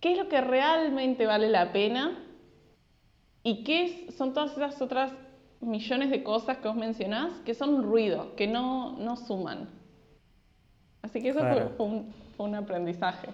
qué 0.01 0.13
es 0.13 0.19
lo 0.19 0.29
que 0.29 0.41
realmente 0.41 1.27
vale 1.27 1.49
la 1.49 1.73
pena 1.73 2.19
y 3.43 3.65
qué 3.65 4.09
son 4.17 4.35
todas 4.35 4.53
esas 4.53 4.81
otras 4.83 5.13
millones 5.61 6.11
de 6.11 6.23
cosas 6.23 6.59
que 6.59 6.69
vos 6.69 6.77
mencionás 6.77 7.33
que 7.45 7.55
son 7.55 7.83
ruido, 7.83 8.35
que 8.37 8.47
no, 8.47 8.93
no 8.99 9.17
suman. 9.17 9.69
Así 11.03 11.23
que 11.23 11.31
eso 11.31 11.41
fue, 11.41 12.03
fue 12.37 12.47
un 12.47 12.55
aprendizaje. 12.55 13.29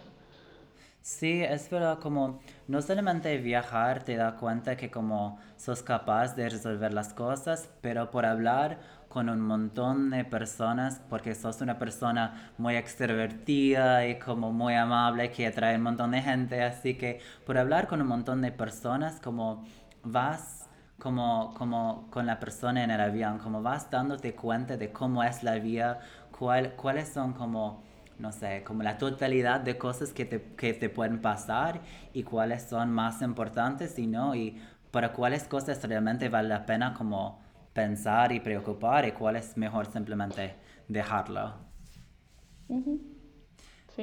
Sí, 1.06 1.40
es 1.40 1.70
verdad, 1.70 2.00
como 2.00 2.40
no 2.66 2.82
solamente 2.82 3.38
viajar 3.38 4.02
te 4.02 4.16
da 4.16 4.34
cuenta 4.34 4.76
que 4.76 4.90
como 4.90 5.38
sos 5.56 5.80
capaz 5.80 6.34
de 6.34 6.48
resolver 6.48 6.92
las 6.92 7.14
cosas, 7.14 7.70
pero 7.80 8.10
por 8.10 8.26
hablar 8.26 8.80
con 9.16 9.30
un 9.30 9.40
montón 9.40 10.10
de 10.10 10.26
personas, 10.26 11.00
porque 11.08 11.34
sos 11.34 11.62
una 11.62 11.78
persona 11.78 12.52
muy 12.58 12.76
extrovertida 12.76 14.06
y 14.06 14.18
como 14.18 14.52
muy 14.52 14.74
amable 14.74 15.30
que 15.30 15.46
atrae 15.46 15.76
un 15.76 15.84
montón 15.84 16.10
de 16.10 16.20
gente, 16.20 16.62
así 16.62 16.98
que 16.98 17.20
por 17.46 17.56
hablar 17.56 17.86
con 17.86 18.02
un 18.02 18.08
montón 18.08 18.42
de 18.42 18.52
personas, 18.52 19.18
como 19.18 19.64
vas 20.02 20.68
como, 20.98 21.54
como 21.54 22.08
con 22.10 22.26
la 22.26 22.38
persona 22.38 22.84
en 22.84 22.90
el 22.90 23.00
avión, 23.00 23.38
como 23.38 23.62
vas 23.62 23.90
dándote 23.90 24.34
cuenta 24.34 24.76
de 24.76 24.92
cómo 24.92 25.24
es 25.24 25.42
la 25.42 25.54
vida, 25.54 26.00
cuál, 26.38 26.74
cuáles 26.74 27.08
son 27.08 27.32
como 27.32 27.82
no 28.18 28.32
sé, 28.32 28.64
como 28.64 28.82
la 28.82 28.98
totalidad 28.98 29.60
de 29.60 29.78
cosas 29.78 30.12
que 30.12 30.26
te, 30.26 30.42
que 30.58 30.74
te 30.74 30.90
pueden 30.90 31.22
pasar 31.22 31.80
y 32.12 32.22
cuáles 32.22 32.64
son 32.64 32.92
más 32.92 33.22
importantes 33.22 33.98
y 33.98 34.06
no, 34.06 34.34
y 34.34 34.60
para 34.90 35.14
cuáles 35.14 35.44
cosas 35.44 35.82
realmente 35.84 36.28
vale 36.28 36.50
la 36.50 36.66
pena 36.66 36.92
como 36.92 37.45
pensar 37.80 38.32
y 38.32 38.40
preocupar 38.40 39.06
y 39.06 39.12
cuál 39.12 39.36
es 39.36 39.56
mejor 39.56 39.86
simplemente 39.86 40.56
dejarlo. 40.88 41.44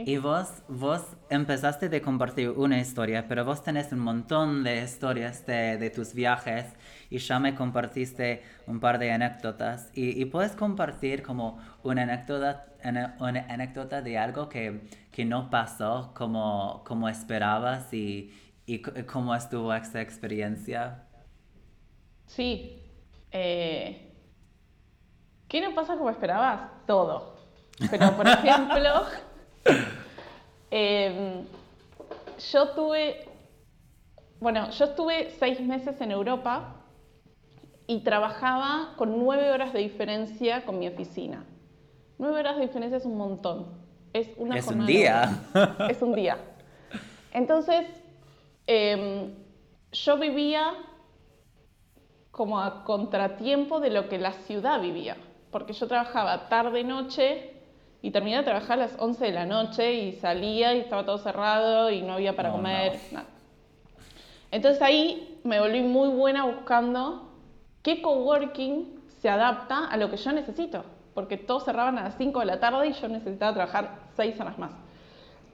Y 0.05 0.17
vos, 0.17 0.63
vos 0.67 1.01
empezaste 1.29 1.87
de 1.87 2.01
compartir 2.01 2.49
una 2.49 2.79
historia, 2.79 3.25
pero 3.27 3.45
vos 3.45 3.63
tenés 3.63 3.91
un 3.93 3.99
montón 3.99 4.63
de 4.63 4.83
historias 4.83 5.45
de, 5.45 5.77
de 5.77 5.89
tus 5.91 6.13
viajes 6.13 6.65
y 7.09 7.19
ya 7.19 7.39
me 7.39 7.55
compartiste 7.55 8.43
un 8.67 8.81
par 8.81 8.99
de 8.99 9.11
anécdotas. 9.13 9.89
Y, 9.93 10.21
y 10.21 10.25
puedes 10.25 10.53
compartir 10.57 11.23
como 11.23 11.59
una 11.83 12.03
anécdota, 12.03 12.65
una 12.83 13.45
anécdota 13.49 14.01
de 14.01 14.17
algo 14.17 14.49
que, 14.49 14.81
que 15.11 15.23
no 15.25 15.49
pasó 15.49 16.11
como, 16.13 16.83
como 16.85 17.07
esperabas 17.07 17.93
y, 17.93 18.33
y 18.65 18.79
cómo 18.81 19.33
estuvo 19.35 19.73
esa 19.73 20.01
experiencia. 20.01 21.05
Sí. 22.27 22.82
Eh, 23.33 24.11
¿Qué 25.49 25.61
no 25.61 25.75
pasa 25.75 25.97
como 25.97 26.09
esperabas? 26.09 26.61
Todo. 26.87 27.35
Pero, 27.89 28.15
por 28.15 28.27
ejemplo... 28.27 29.03
Em, 30.75 31.45
yo 32.51 32.69
tuve, 32.69 33.27
bueno, 34.39 34.71
yo 34.71 34.85
estuve 34.85 35.29
seis 35.37 35.61
meses 35.61 36.01
en 36.01 36.09
Europa 36.09 36.77
y 37.85 37.99
trabajaba 37.99 38.93
con 38.97 39.19
nueve 39.19 39.51
horas 39.51 39.71
de 39.71 39.81
diferencia 39.81 40.65
con 40.65 40.79
mi 40.79 40.87
oficina. 40.87 41.45
Nueve 42.17 42.39
horas 42.39 42.55
de 42.55 42.63
diferencia 42.63 42.97
es 42.97 43.05
un 43.05 43.17
montón. 43.17 43.67
Es 44.13 44.29
una 44.35 44.57
Es 44.57 44.65
un 44.65 44.83
día. 44.87 45.43
Es 45.89 46.01
un 46.01 46.15
día. 46.15 46.37
Entonces, 47.31 47.85
em, 48.65 49.31
yo 49.91 50.17
vivía 50.17 50.73
como 52.33 52.59
a 52.59 52.83
contratiempo 52.83 53.79
de 53.79 53.91
lo 53.91 54.09
que 54.09 54.17
la 54.17 54.33
ciudad 54.33 54.81
vivía, 54.81 55.15
porque 55.51 55.71
yo 55.73 55.87
trabajaba 55.87 56.49
tarde, 56.49 56.83
noche 56.83 57.51
y 58.01 58.09
terminé 58.09 58.37
de 58.37 58.43
trabajar 58.43 58.79
a 58.79 58.87
las 58.87 58.95
11 58.99 59.23
de 59.23 59.31
la 59.31 59.45
noche 59.45 59.93
y 59.93 60.13
salía 60.13 60.73
y 60.73 60.79
estaba 60.79 61.05
todo 61.05 61.19
cerrado 61.19 61.91
y 61.91 62.01
no 62.01 62.13
había 62.13 62.35
para 62.35 62.51
comer, 62.51 62.99
no. 63.11 63.19
nada. 63.19 63.29
Entonces 64.49 64.81
ahí 64.81 65.39
me 65.43 65.59
volví 65.59 65.81
muy 65.81 66.09
buena 66.09 66.45
buscando 66.45 67.29
qué 67.83 68.01
coworking 68.01 68.99
se 69.21 69.29
adapta 69.29 69.85
a 69.85 69.95
lo 69.97 70.09
que 70.09 70.17
yo 70.17 70.31
necesito, 70.31 70.83
porque 71.13 71.37
todos 71.37 71.65
cerraban 71.65 71.99
a 71.99 72.03
las 72.05 72.17
5 72.17 72.39
de 72.39 72.45
la 72.47 72.59
tarde 72.59 72.87
y 72.87 72.93
yo 72.93 73.07
necesitaba 73.09 73.53
trabajar 73.53 73.99
6 74.15 74.39
horas 74.39 74.57
más. 74.57 74.71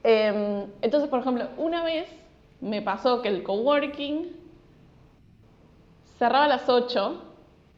Em, 0.04 0.66
entonces, 0.82 1.10
por 1.10 1.20
ejemplo, 1.20 1.50
una 1.58 1.84
vez 1.84 2.08
me 2.62 2.82
pasó 2.82 3.22
que 3.22 3.28
el 3.28 3.44
coworking 3.44 4.39
cerraba 6.20 6.46
a 6.46 6.50
las 6.50 6.70
8 6.70 7.24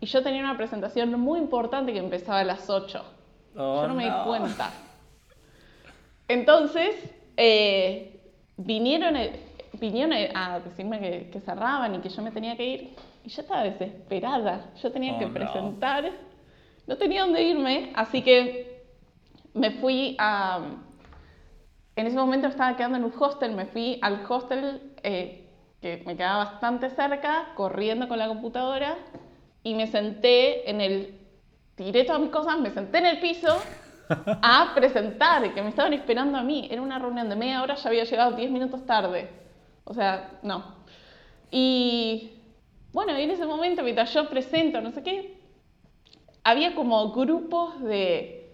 y 0.02 0.06
yo 0.08 0.22
tenía 0.24 0.42
una 0.42 0.58
presentación 0.58 1.18
muy 1.20 1.40
importante 1.40 1.94
que 1.94 2.00
empezaba 2.00 2.40
a 2.40 2.44
las 2.44 2.70
8. 2.70 3.04
Oh, 3.56 3.82
yo 3.84 3.88
no 3.88 3.94
me 3.94 4.06
di 4.06 4.12
cuenta. 4.26 4.72
Entonces, 6.28 6.96
eh, 7.38 8.20
vinieron, 8.58 9.16
eh, 9.16 9.40
vinieron 9.74 10.14
eh, 10.14 10.32
a 10.34 10.60
decirme 10.60 11.00
que, 11.00 11.30
que 11.30 11.40
cerraban 11.42 11.96
y 11.96 12.00
que 12.00 12.10
yo 12.10 12.22
me 12.22 12.32
tenía 12.32 12.56
que 12.56 12.66
ir. 12.66 12.96
Y 13.24 13.30
yo 13.30 13.42
estaba 13.42 13.64
desesperada. 13.64 14.72
Yo 14.82 14.92
tenía 14.92 15.14
Oh, 15.16 15.20
que 15.20 15.26
no. 15.28 15.34
presentar. 15.34 16.12
No 16.88 16.98
tenía 16.98 17.22
dónde 17.22 17.44
irme, 17.44 17.92
así 17.96 18.22
que 18.22 18.84
me 19.54 19.72
fui 19.72 20.16
a... 20.20 20.60
En 21.96 22.08
ese 22.08 22.16
momento 22.18 22.48
estaba 22.48 22.76
quedando 22.76 22.98
en 22.98 23.04
un 23.04 23.14
hostel, 23.20 23.52
me 23.54 23.66
fui 23.66 24.00
al 24.02 24.26
hostel 24.28 24.94
eh, 25.04 25.41
que 25.82 26.04
me 26.06 26.16
quedaba 26.16 26.46
bastante 26.46 26.90
cerca, 26.92 27.54
corriendo 27.56 28.08
con 28.08 28.20
la 28.20 28.28
computadora 28.28 28.98
y 29.64 29.74
me 29.74 29.88
senté 29.88 30.70
en 30.70 30.80
el... 30.80 31.20
Tiré 31.76 32.04
todas 32.04 32.22
mis 32.22 32.30
cosas, 32.30 32.60
me 32.60 32.70
senté 32.70 33.00
en 33.00 33.08
el 33.08 33.20
piso 33.20 33.58
a 34.08 34.72
presentar, 34.76 35.54
que 35.54 35.62
me 35.62 35.70
estaban 35.70 35.94
esperando 35.94 36.38
a 36.38 36.44
mí. 36.44 36.68
Era 36.70 36.82
una 36.82 37.00
reunión 37.00 37.28
de 37.30 37.36
media 37.36 37.64
hora, 37.64 37.76
ya 37.76 37.90
había 37.90 38.04
llegado 38.04 38.36
10 38.36 38.52
minutos 38.52 38.86
tarde. 38.86 39.30
O 39.84 39.94
sea, 39.94 40.40
no. 40.44 40.76
Y 41.50 42.34
bueno, 42.94 43.18
y 43.18 43.24
en 43.24 43.32
ese 43.32 43.48
momento, 43.48 43.82
mientras 43.82 44.14
yo 44.14 44.30
presento, 44.30 44.82
no 44.82 44.92
sé 44.92 45.02
qué, 45.02 45.40
había 46.44 46.76
como 46.76 47.12
grupos 47.12 47.82
de 47.82 48.54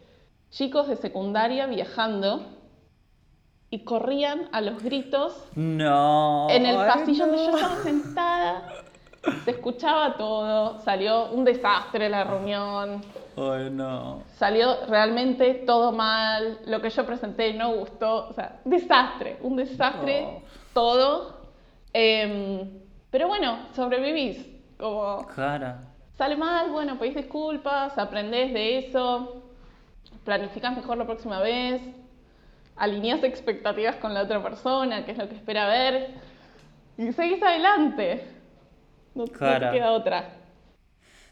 chicos 0.50 0.88
de 0.88 0.96
secundaria 0.96 1.66
viajando 1.66 2.57
y 3.70 3.80
corrían 3.84 4.48
a 4.52 4.62
los 4.62 4.82
gritos 4.82 5.36
No. 5.56 6.48
en 6.50 6.66
el 6.66 6.76
pasillo 6.78 7.26
donde 7.28 7.44
yo 7.46 7.52
no. 7.52 7.58
estaba 7.58 7.76
sentada. 7.84 8.70
Se 9.44 9.52
escuchaba 9.52 10.16
todo, 10.16 10.80
salió 10.80 11.26
un 11.32 11.44
desastre 11.44 12.08
la 12.08 12.24
reunión, 12.24 13.02
Ay, 13.36 13.70
no. 13.72 14.24
salió 14.38 14.86
realmente 14.88 15.54
todo 15.66 15.92
mal, 15.92 16.60
lo 16.66 16.82
que 16.82 16.90
yo 16.90 17.06
presenté 17.06 17.54
no 17.54 17.74
gustó, 17.74 18.28
o 18.30 18.34
sea, 18.34 18.60
desastre, 18.64 19.38
un 19.42 19.58
desastre 19.58 20.24
Oh. 20.26 20.42
todo. 20.74 21.38
Em, 21.92 22.70
pero 23.12 23.28
bueno, 23.28 23.58
sobrevivís, 23.76 24.46
como 24.80 25.26
Cara. 25.36 25.80
sale 26.18 26.38
mal, 26.38 26.70
bueno, 26.72 26.98
pedís 26.98 27.16
disculpas, 27.16 27.98
aprendés 27.98 28.54
de 28.54 28.78
eso, 28.78 29.42
planificás 30.24 30.76
mejor 30.76 30.98
la 30.98 31.06
próxima 31.06 31.40
vez, 31.40 31.82
alineás 32.78 33.24
expectativas 33.24 33.96
con 33.98 34.14
la 34.14 34.24
otra 34.24 34.42
persona, 34.44 35.06
que 35.06 35.12
es 35.12 35.18
lo 35.18 35.30
que 35.30 35.36
espera 35.36 35.68
ver, 35.68 36.12
y 36.98 37.12
seguís 37.14 37.44
adelante. 37.44 38.24
No, 39.16 39.26
no 39.42 39.58
te 39.58 39.68
Claro. 39.68 39.70
queda 39.70 39.92
otra. 39.94 40.30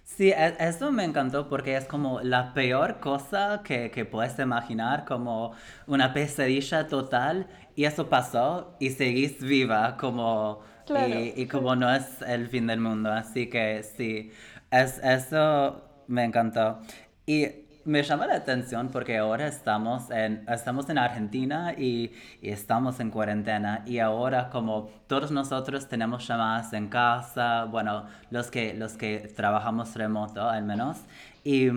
Sí, 0.03 0.29
e- 0.31 0.55
eso 0.59 0.91
me 0.91 1.03
encantó 1.03 1.49
porque 1.49 1.75
es 1.77 1.85
como 1.85 2.21
la 2.21 2.53
peor 2.53 2.99
cosa 2.99 3.61
que, 3.63 3.89
que 3.91 4.05
puedes 4.05 4.37
imaginar, 4.39 5.05
como 5.05 5.53
una 5.87 6.13
pesadilla 6.13 6.87
total, 6.87 7.47
y 7.75 7.85
eso 7.85 8.07
pasó 8.09 8.75
y 8.79 8.91
seguís 8.91 9.39
viva, 9.41 9.97
como, 9.97 10.61
Claro, 10.85 11.27
y, 11.27 11.41
y 11.41 11.47
sí. 11.47 11.47
como 11.47 11.75
no 11.75 11.93
es 11.93 12.21
el 12.21 12.47
fin 12.49 12.67
del 12.67 12.79
mundo, 12.79 13.11
así 13.11 13.49
que 13.49 13.81
sí, 13.83 14.31
es, 14.71 14.99
eso 15.03 15.81
me 16.07 16.23
encantó. 16.23 16.79
Y 17.25 17.64
me 17.85 18.01
llama 18.01 18.25
la 18.27 18.35
atención 18.35 18.89
porque 18.89 19.17
ahora 19.17 19.47
estamos 19.47 20.09
en, 20.09 20.43
estamos 20.49 20.89
en 20.89 20.97
Argentina 20.97 21.73
y, 21.77 22.11
y 22.41 22.49
estamos 22.49 22.99
en 22.99 23.11
cuarentena 23.11 23.83
y 23.85 23.99
ahora 23.99 24.49
como 24.49 24.89
todos 25.07 25.31
nosotros 25.31 25.87
tenemos 25.87 26.27
llamadas 26.27 26.73
en 26.73 26.89
casa, 26.89 27.65
bueno, 27.65 28.05
los 28.31 28.49
que, 28.49 28.73
los 28.73 28.93
que 28.93 29.31
trabajamos 29.35 29.95
remoto 29.95 30.49
al 30.49 30.63
menos, 30.63 30.97
y, 31.43 31.69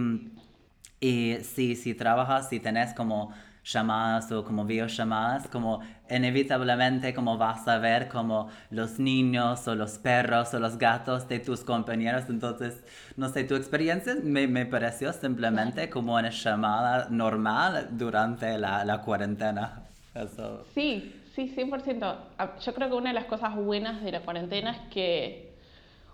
y 0.99 1.37
si, 1.43 1.77
si 1.77 1.95
trabajas, 1.95 2.49
si 2.49 2.59
tenés 2.59 2.95
como 2.95 3.33
llamadas 3.73 4.33
o 4.33 4.45
como 4.45 4.65
videollamadas, 4.65 5.49
como 5.49 5.81
inevitablemente 6.11 7.13
como 7.13 7.37
vas 7.37 7.69
a 7.69 7.79
ver 7.79 8.09
como 8.09 8.49
los 8.71 8.99
niños 8.99 9.69
o 9.69 9.75
los 9.75 9.99
perros 9.99 10.55
o 10.55 10.59
los 10.59 10.79
gatos 10.79 11.29
de 11.29 11.39
tus 11.39 11.61
compañeros, 11.65 12.25
entonces, 12.29 12.83
no 13.17 13.29
sé, 13.29 13.45
tu 13.45 13.55
experiencia 13.57 14.17
me, 14.23 14.47
me 14.47 14.65
pareció 14.65 15.13
simplemente 15.13 15.91
como 15.91 16.15
una 16.15 16.31
llamada 16.31 17.09
normal 17.11 17.89
durante 17.93 18.57
la, 18.59 18.85
la 18.85 19.03
cuarentena. 19.03 19.83
Eso. 20.15 20.65
Sí, 20.75 21.15
sí, 21.35 21.53
100%. 21.55 22.17
Ah, 22.39 22.55
Yo 22.61 22.75
creo 22.75 22.89
que 22.89 22.95
una 22.95 23.11
de 23.11 23.15
las 23.15 23.27
cosas 23.27 23.55
buenas 23.55 24.03
de 24.03 24.13
la 24.13 24.21
cuarentena 24.21 24.71
es 24.73 24.81
que 24.93 25.55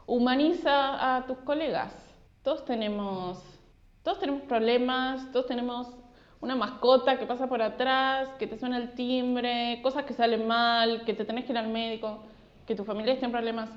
humaniza 0.06 1.16
a 1.16 1.26
tus 1.26 1.38
colegas. 1.38 1.92
Todos 2.42 2.64
tenemos, 2.64 3.42
todos 4.02 4.18
tenemos 4.18 4.42
problemas, 4.42 5.30
todos 5.32 5.46
tenemos 5.46 5.88
una 6.44 6.56
mascota 6.56 7.18
que 7.18 7.24
pasa 7.24 7.48
por 7.48 7.62
atrás, 7.62 8.28
que 8.38 8.46
te 8.46 8.58
suena 8.58 8.76
el 8.76 8.94
timbre, 8.94 9.80
cosas 9.82 10.04
que 10.04 10.12
salen 10.12 10.46
mal, 10.46 11.04
que 11.06 11.14
te 11.14 11.24
tenés 11.24 11.46
que 11.46 11.52
ir 11.52 11.58
al 11.58 11.68
médico, 11.68 12.18
que 12.66 12.74
tu 12.74 12.84
familia 12.84 13.14
esté 13.14 13.24
en 13.24 13.32
problemas. 13.32 13.70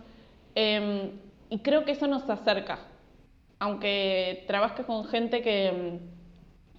Em, 0.53 1.11
y 1.49 1.59
creo 1.59 1.85
que 1.85 1.93
eso 1.93 2.07
nos 2.07 2.29
acerca. 2.29 2.79
Aunque 3.59 4.43
trabajes 4.47 4.85
con 4.85 5.05
gente 5.05 5.41
que, 5.41 5.67
em, 5.67 5.99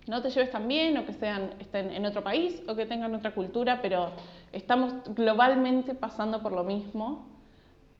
no 0.06 0.20
te 0.22 0.30
lleves 0.30 0.50
tan 0.50 0.68
bien 0.68 0.98
o 0.98 1.06
que 1.06 1.14
sean, 1.14 1.54
estén 1.58 1.90
en 1.90 2.04
otro 2.04 2.22
país 2.22 2.62
o 2.68 2.74
que 2.76 2.84
tengan 2.84 3.14
otra 3.14 3.34
cultura, 3.34 3.80
pero 3.80 4.12
estamos 4.52 4.92
globalmente 5.14 5.94
pasando 5.94 6.42
por 6.42 6.52
lo 6.52 6.64
mismo. 6.64 7.26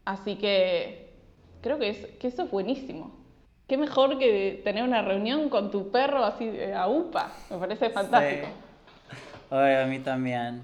Así 0.05 0.37
que 0.37 1.14
creo 1.62 1.79
que, 1.79 1.88
es, 1.88 2.07
que 2.18 2.29
eso 2.29 2.42
es 2.42 2.51
buenísimo. 2.51 3.12
Qué 3.68 3.76
mejor 3.76 4.18
que 4.18 4.62
tener 4.64 4.83
una 4.83 5.02
reunión 5.02 5.50
con 5.50 5.70
tu 5.70 5.90
perro 5.90 6.24
así 6.24 6.50
a 6.74 6.88
UPA. 6.88 7.31
Me 7.50 7.59
parece 7.59 7.90
fantástico. 7.90 8.48
Ay, 9.50 9.74
a 9.74 9.87
mí 9.87 9.98
también. 9.98 10.62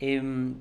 Em, 0.00 0.54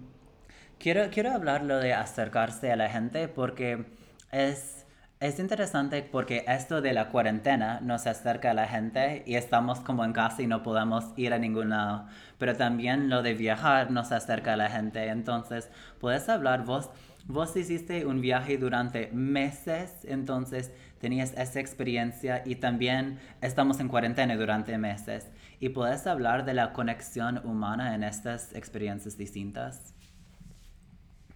quiero, 0.79 1.09
quiero 1.11 1.33
hablar 1.33 1.65
lo 1.65 1.77
de 1.79 1.93
acercarse 1.93 2.71
a 2.71 2.77
la 2.77 2.89
gente 2.89 3.27
porque 3.27 3.83
es, 4.31 4.85
es 5.19 5.37
interesante 5.37 6.01
porque 6.01 6.45
esto 6.47 6.79
de 6.79 6.93
la 6.93 7.09
cuarentena 7.09 7.81
nos 7.81 8.07
acerca 8.07 8.51
a 8.51 8.53
la 8.53 8.69
gente 8.69 9.23
y 9.25 9.35
estamos 9.35 9.81
como 9.81 10.05
en 10.05 10.13
casa 10.13 10.43
y 10.43 10.47
no 10.47 10.63
podemos 10.63 11.11
ir 11.17 11.33
a 11.33 11.39
ningún 11.39 11.71
lado. 11.71 12.05
Pero 12.37 12.55
también 12.55 13.09
lo 13.09 13.21
de 13.21 13.33
viajar 13.33 13.91
nos 13.91 14.13
acerca 14.13 14.53
a 14.53 14.57
la 14.57 14.69
gente. 14.69 15.09
Entonces, 15.09 15.69
¿puedes 15.99 16.29
hablar 16.29 16.63
vos? 16.63 16.89
Vos 17.27 17.57
hiciste 17.57 18.05
un 18.05 18.21
viaje 18.21 18.59
durante 18.59 19.09
meses, 19.11 20.05
entonces 20.05 20.71
tenías 21.05 21.33
esa 21.37 21.59
experiencia 21.59 22.41
y 22.47 22.55
también 22.55 23.19
estamos 23.39 23.79
en 23.79 23.89
cuarentena 23.89 24.35
durante 24.35 24.75
meses. 24.79 25.31
¿Y 25.59 25.69
puedes 25.69 26.07
hablar 26.07 26.45
de 26.45 26.55
la 26.55 26.73
conexión 26.73 27.45
humana 27.45 27.93
en 27.93 28.03
estas 28.03 28.55
experiencias 28.55 29.15
distintas? 29.15 29.93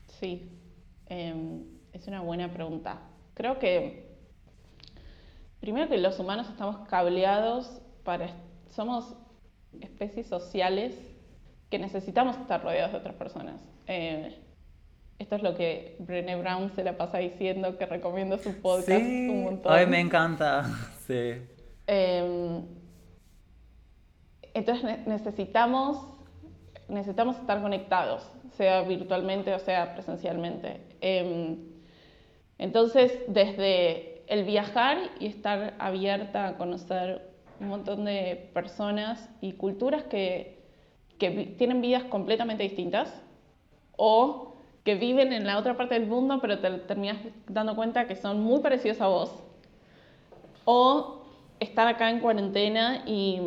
Sí, 0.07 0.49
em, 1.05 1.65
es 1.93 2.07
una 2.07 2.21
buena 2.21 2.51
pregunta. 2.51 2.99
Creo 3.35 3.59
que 3.59 4.17
primero 5.59 5.87
que 5.87 5.99
los 5.99 6.19
humanos 6.19 6.49
estamos 6.49 6.87
cableados 6.87 7.79
para... 8.03 8.31
Somos 8.71 9.15
especies 9.81 10.25
sociales 10.25 10.95
que 11.69 11.77
necesitamos 11.77 12.35
estar 12.37 12.63
rodeados 12.63 12.93
de 12.93 12.97
otras 12.97 13.13
personas. 13.13 13.61
Eh, 13.85 14.35
esto 15.19 15.35
es 15.35 15.43
lo 15.43 15.55
que 15.55 15.97
Brené 15.99 16.37
Brown 16.37 16.71
se 16.75 16.83
la 16.83 16.97
pasa 16.97 17.17
diciendo, 17.17 17.77
que 17.77 17.85
recomiendo 17.85 18.37
su 18.37 18.53
podcast 18.61 19.01
un 19.01 19.43
montón. 19.43 19.73
Ay, 19.73 19.85
me 19.85 19.99
encanta. 19.99 20.65
Sí. 21.09 21.41
Em, 21.87 22.67
entonces 24.53 25.07
necesitamos, 25.07 26.05
necesitamos 26.87 27.39
estar 27.39 27.63
conectados, 27.63 28.31
sea 28.51 28.83
virtualmente 28.83 29.55
o 29.55 29.59
sea 29.59 29.95
presencialmente. 29.95 30.81
Em, 31.01 31.57
entonces, 32.59 33.11
desde 33.27 34.21
el 34.27 34.43
viajar 34.43 34.99
y 35.19 35.25
estar 35.25 35.73
abierta 35.79 36.49
a 36.49 36.57
conocer 36.57 37.31
un 37.59 37.69
montón 37.69 38.05
de 38.05 38.51
personas 38.53 39.27
y 39.41 39.53
culturas 39.53 40.03
que, 40.03 40.63
que 41.17 41.55
tienen 41.57 41.81
vidas 41.81 42.03
completamente 42.03 42.61
distintas 42.61 43.19
o 43.97 44.48
que 44.89 44.95
viven 44.95 45.33
en 45.33 45.45
la 45.45 45.59
otra 45.59 45.77
parte 45.77 45.93
del 45.93 46.07
mundo, 46.07 46.39
pero 46.41 46.57
te 46.57 46.67
terminas 46.71 47.17
dando 47.47 47.75
cuenta 47.75 48.07
que 48.07 48.15
son 48.15 48.41
muy 48.41 48.59
parecidos 48.59 48.99
a 49.01 49.07
vos. 49.07 49.31
O 50.65 51.21
estar 51.59 51.87
acá 51.87 52.09
en 52.09 52.19
cuarentena 52.19 53.03
y, 53.05 53.39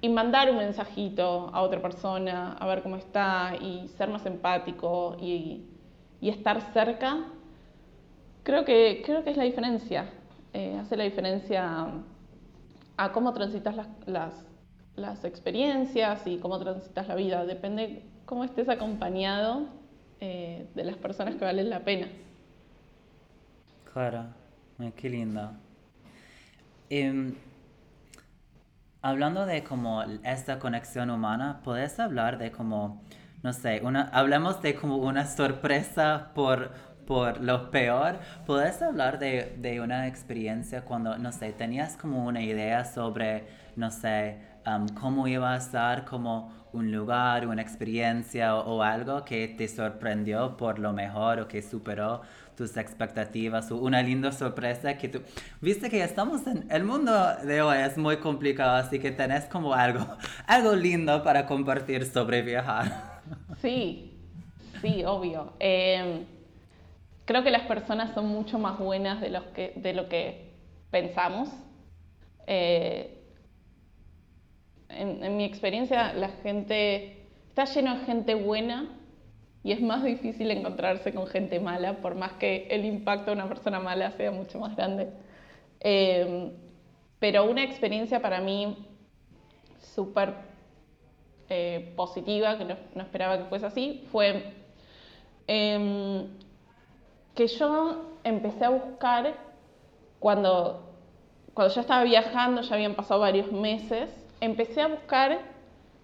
y 0.00 0.08
mandar 0.08 0.50
un 0.50 0.56
mensajito 0.56 1.50
a 1.52 1.60
otra 1.60 1.82
persona, 1.82 2.54
a 2.54 2.66
ver 2.66 2.82
cómo 2.82 2.96
está, 2.96 3.52
y 3.60 3.88
ser 3.98 4.08
más 4.08 4.24
empático 4.24 5.18
y, 5.20 5.66
y 6.22 6.30
estar 6.30 6.62
cerca, 6.72 7.26
creo 8.44 8.64
que, 8.64 9.02
creo 9.04 9.22
que 9.24 9.30
es 9.32 9.36
la 9.36 9.44
diferencia. 9.44 10.08
Eh, 10.54 10.78
hace 10.80 10.96
la 10.96 11.04
diferencia 11.04 11.86
a 12.96 13.12
cómo 13.12 13.34
transitas 13.34 13.76
las, 13.76 13.88
las, 14.06 14.46
las 14.96 15.22
experiencias 15.24 16.26
y 16.26 16.38
cómo 16.38 16.58
transitas 16.58 17.08
la 17.08 17.14
vida. 17.14 17.44
Depende 17.44 18.06
cómo 18.24 18.44
estés 18.44 18.70
acompañado 18.70 19.76
eh, 20.20 20.66
de 20.74 20.84
las 20.84 20.96
personas 20.96 21.36
que 21.36 21.44
valen 21.44 21.70
la 21.70 21.84
pena. 21.84 22.08
Claro, 23.92 24.26
qué 24.96 25.08
linda. 25.08 25.52
Em, 26.90 27.34
hablando 29.02 29.46
de 29.46 29.62
como 29.64 30.02
esta 30.24 30.58
conexión 30.58 31.10
humana, 31.10 31.60
¿puedes 31.64 31.98
hablar 32.00 32.38
de 32.38 32.50
como, 32.52 33.02
no 33.42 33.52
sé, 33.52 33.80
una, 33.84 34.08
hablamos 34.12 34.62
de 34.62 34.74
como 34.74 34.96
una 34.96 35.26
sorpresa 35.26 36.32
por, 36.34 36.72
por 37.06 37.40
lo 37.40 37.70
peor? 37.70 38.18
¿Puedes 38.46 38.82
hablar 38.82 39.18
de, 39.18 39.56
de 39.58 39.80
una 39.80 40.06
experiencia 40.06 40.84
cuando, 40.84 41.18
no 41.18 41.32
sé, 41.32 41.52
tenías 41.52 41.96
como 41.96 42.24
una 42.24 42.42
idea 42.42 42.84
sobre, 42.84 43.46
no 43.76 43.90
sé, 43.90 44.38
cómo 45.00 45.26
iba 45.28 45.54
a 45.54 45.56
estar 45.56 46.04
como 46.04 46.52
un 46.72 46.92
lugar, 46.92 47.46
una 47.46 47.62
experiencia 47.62 48.56
o, 48.56 48.82
algo 48.82 49.24
que 49.24 49.48
te 49.48 49.68
sorprendió 49.68 50.56
por 50.56 50.78
lo 50.78 50.92
mejor 50.92 51.40
o 51.40 51.48
que 51.48 51.62
superó 51.62 52.22
tus 52.56 52.76
expectativas 52.76 53.70
o 53.70 53.76
una 53.76 54.02
linda 54.02 54.32
sorpresa 54.32 54.98
que 54.98 55.08
tú... 55.08 55.22
Viste 55.60 55.88
que 55.88 56.02
estamos 56.02 56.46
en... 56.46 56.66
El 56.70 56.84
mundo 56.84 57.12
de 57.44 57.62
hoy 57.62 57.78
es 57.78 57.96
muy 57.96 58.18
complicado, 58.18 58.76
así 58.76 58.98
que 58.98 59.10
tenés 59.10 59.44
como 59.44 59.74
algo, 59.74 60.06
algo 60.46 60.74
lindo 60.74 61.22
para 61.22 61.46
compartir 61.46 62.04
sobre 62.04 62.42
viajar. 62.42 63.18
Sí, 63.60 64.16
sí, 64.80 65.04
obvio. 65.04 65.52
Em, 65.58 66.24
creo 67.26 67.42
que 67.42 67.50
las 67.50 67.62
personas 67.62 68.14
son 68.14 68.26
mucho 68.26 68.58
más 68.58 68.78
buenas 68.78 69.20
de, 69.20 69.28
los 69.28 69.42
que, 69.46 69.74
de 69.76 69.92
lo 69.92 70.08
que 70.08 70.54
pensamos. 70.90 71.50
Eh, 72.46 73.17
en, 74.88 75.36
mi 75.36 75.44
experiencia, 75.44 76.12
la 76.12 76.28
gente 76.28 77.26
está 77.48 77.64
lleno 77.64 77.98
de 77.98 78.04
gente 78.04 78.34
buena 78.34 78.88
y 79.62 79.72
es 79.72 79.80
más 79.80 80.04
difícil 80.04 80.50
encontrarse 80.50 81.12
con 81.12 81.26
gente 81.26 81.60
mala, 81.60 81.94
por 82.00 82.14
más 82.14 82.32
que 82.34 82.68
el 82.70 82.84
impacto 82.84 83.26
de 83.26 83.32
una 83.32 83.48
persona 83.48 83.80
mala 83.80 84.12
sea 84.12 84.30
mucho 84.30 84.58
más 84.58 84.76
grande. 84.76 85.10
Em, 85.80 86.52
pero 87.18 87.44
una 87.44 87.62
experiencia 87.64 88.20
para 88.20 88.40
mí 88.40 88.76
súper 89.80 90.34
eh, 91.48 91.92
positiva, 91.96 92.56
que 92.58 92.64
no, 92.64 93.02
esperaba 93.02 93.38
que 93.38 93.44
fuese 93.44 93.66
así, 93.66 94.06
fue 94.12 94.54
em, 95.46 96.28
que 97.34 97.46
yo 97.46 98.16
empecé 98.24 98.64
a 98.64 98.70
buscar 98.70 99.34
cuando, 100.18 100.94
cuando 101.54 101.74
ya 101.74 101.80
estaba 101.80 102.04
viajando, 102.04 102.62
ya 102.62 102.74
habían 102.74 102.94
pasado 102.94 103.20
varios 103.20 103.50
meses, 103.52 104.27
empecé 104.40 104.80
a 104.82 104.88
buscar 104.88 105.40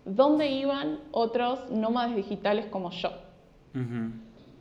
dónde 0.05 0.49
iban 0.49 0.99
otros 1.11 1.71
nómadas 1.71 2.15
digitales 2.17 2.67
como 2.67 2.91
yo. 2.91 3.11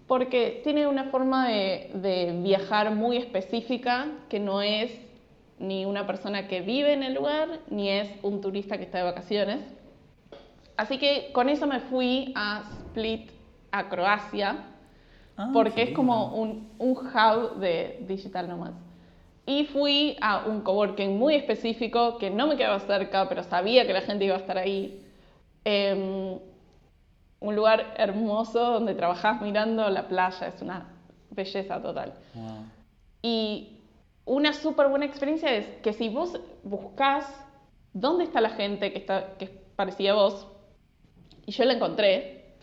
Porque 0.08 0.62
tiene 0.64 0.88
una 0.88 1.06
forma 1.06 1.48
de, 1.48 2.40
viajar 2.44 2.94
muy 2.96 3.18
específica 3.18 4.08
que 4.30 4.40
no 4.40 4.62
es 4.62 4.92
ni 5.60 5.86
una 5.86 6.06
persona 6.08 6.48
que 6.48 6.62
vive 6.62 6.94
en 6.94 7.04
el 7.04 7.14
lugar, 7.14 7.60
ni 7.70 7.90
es 7.90 8.10
un 8.24 8.42
turista 8.42 8.78
que 8.78 8.84
está 8.84 8.98
de 8.98 9.04
vacaciones. 9.04 9.60
Así 10.76 10.98
que 10.98 11.30
con 11.32 11.48
eso 11.48 11.68
me 11.68 11.80
fui 11.80 12.34
a 12.36 12.64
Split, 12.88 13.30
a 13.72 13.88
Croacia, 13.90 14.66
ah, 15.38 15.52
porque 15.54 15.84
es 15.84 15.92
como 15.92 16.36
un, 16.36 16.70
un 16.80 16.92
hub 16.92 17.60
de 17.60 18.04
digital 18.08 18.50
nomads. 18.50 18.83
Y 19.46 19.66
fui 19.66 20.18
a 20.22 20.46
un 20.46 20.62
coworking 20.62 21.18
muy 21.18 21.36
específico 21.36 22.18
que 22.18 22.30
no 22.30 22.48
me 22.48 22.56
quedaba 22.56 22.80
cerca, 22.80 23.28
pero 23.28 23.44
sabía 23.44 23.86
que 23.86 23.94
la 23.94 24.02
gente 24.02 24.26
iba 24.26 24.36
a 24.36 24.40
estar 24.40 24.58
ahí. 24.58 25.06
Em, 25.66 26.40
un 27.40 27.56
lugar 27.56 27.94
hermoso 27.98 28.60
donde 28.60 28.96
trabajás 28.96 29.42
mirando 29.42 29.90
la 29.90 30.08
playa, 30.08 30.48
es 30.48 30.62
una 30.62 30.88
belleza 31.30 31.82
total. 31.82 32.14
Y 33.22 33.80
una 34.26 34.54
súper 34.54 34.88
buena 34.88 35.06
experiencia 35.06 35.54
es 35.54 35.68
que 35.82 35.92
si 35.92 36.08
vos 36.08 36.40
buscás 36.64 37.26
dónde 37.92 38.24
está 38.24 38.40
la 38.40 38.52
gente 38.52 38.94
que, 38.94 39.00
está, 39.00 39.34
que 39.38 39.48
parecía 39.76 40.12
a 40.12 40.16
vos, 40.16 40.48
y 41.46 41.52
yo 41.52 41.66
la 41.66 41.74
encontré, 41.74 42.56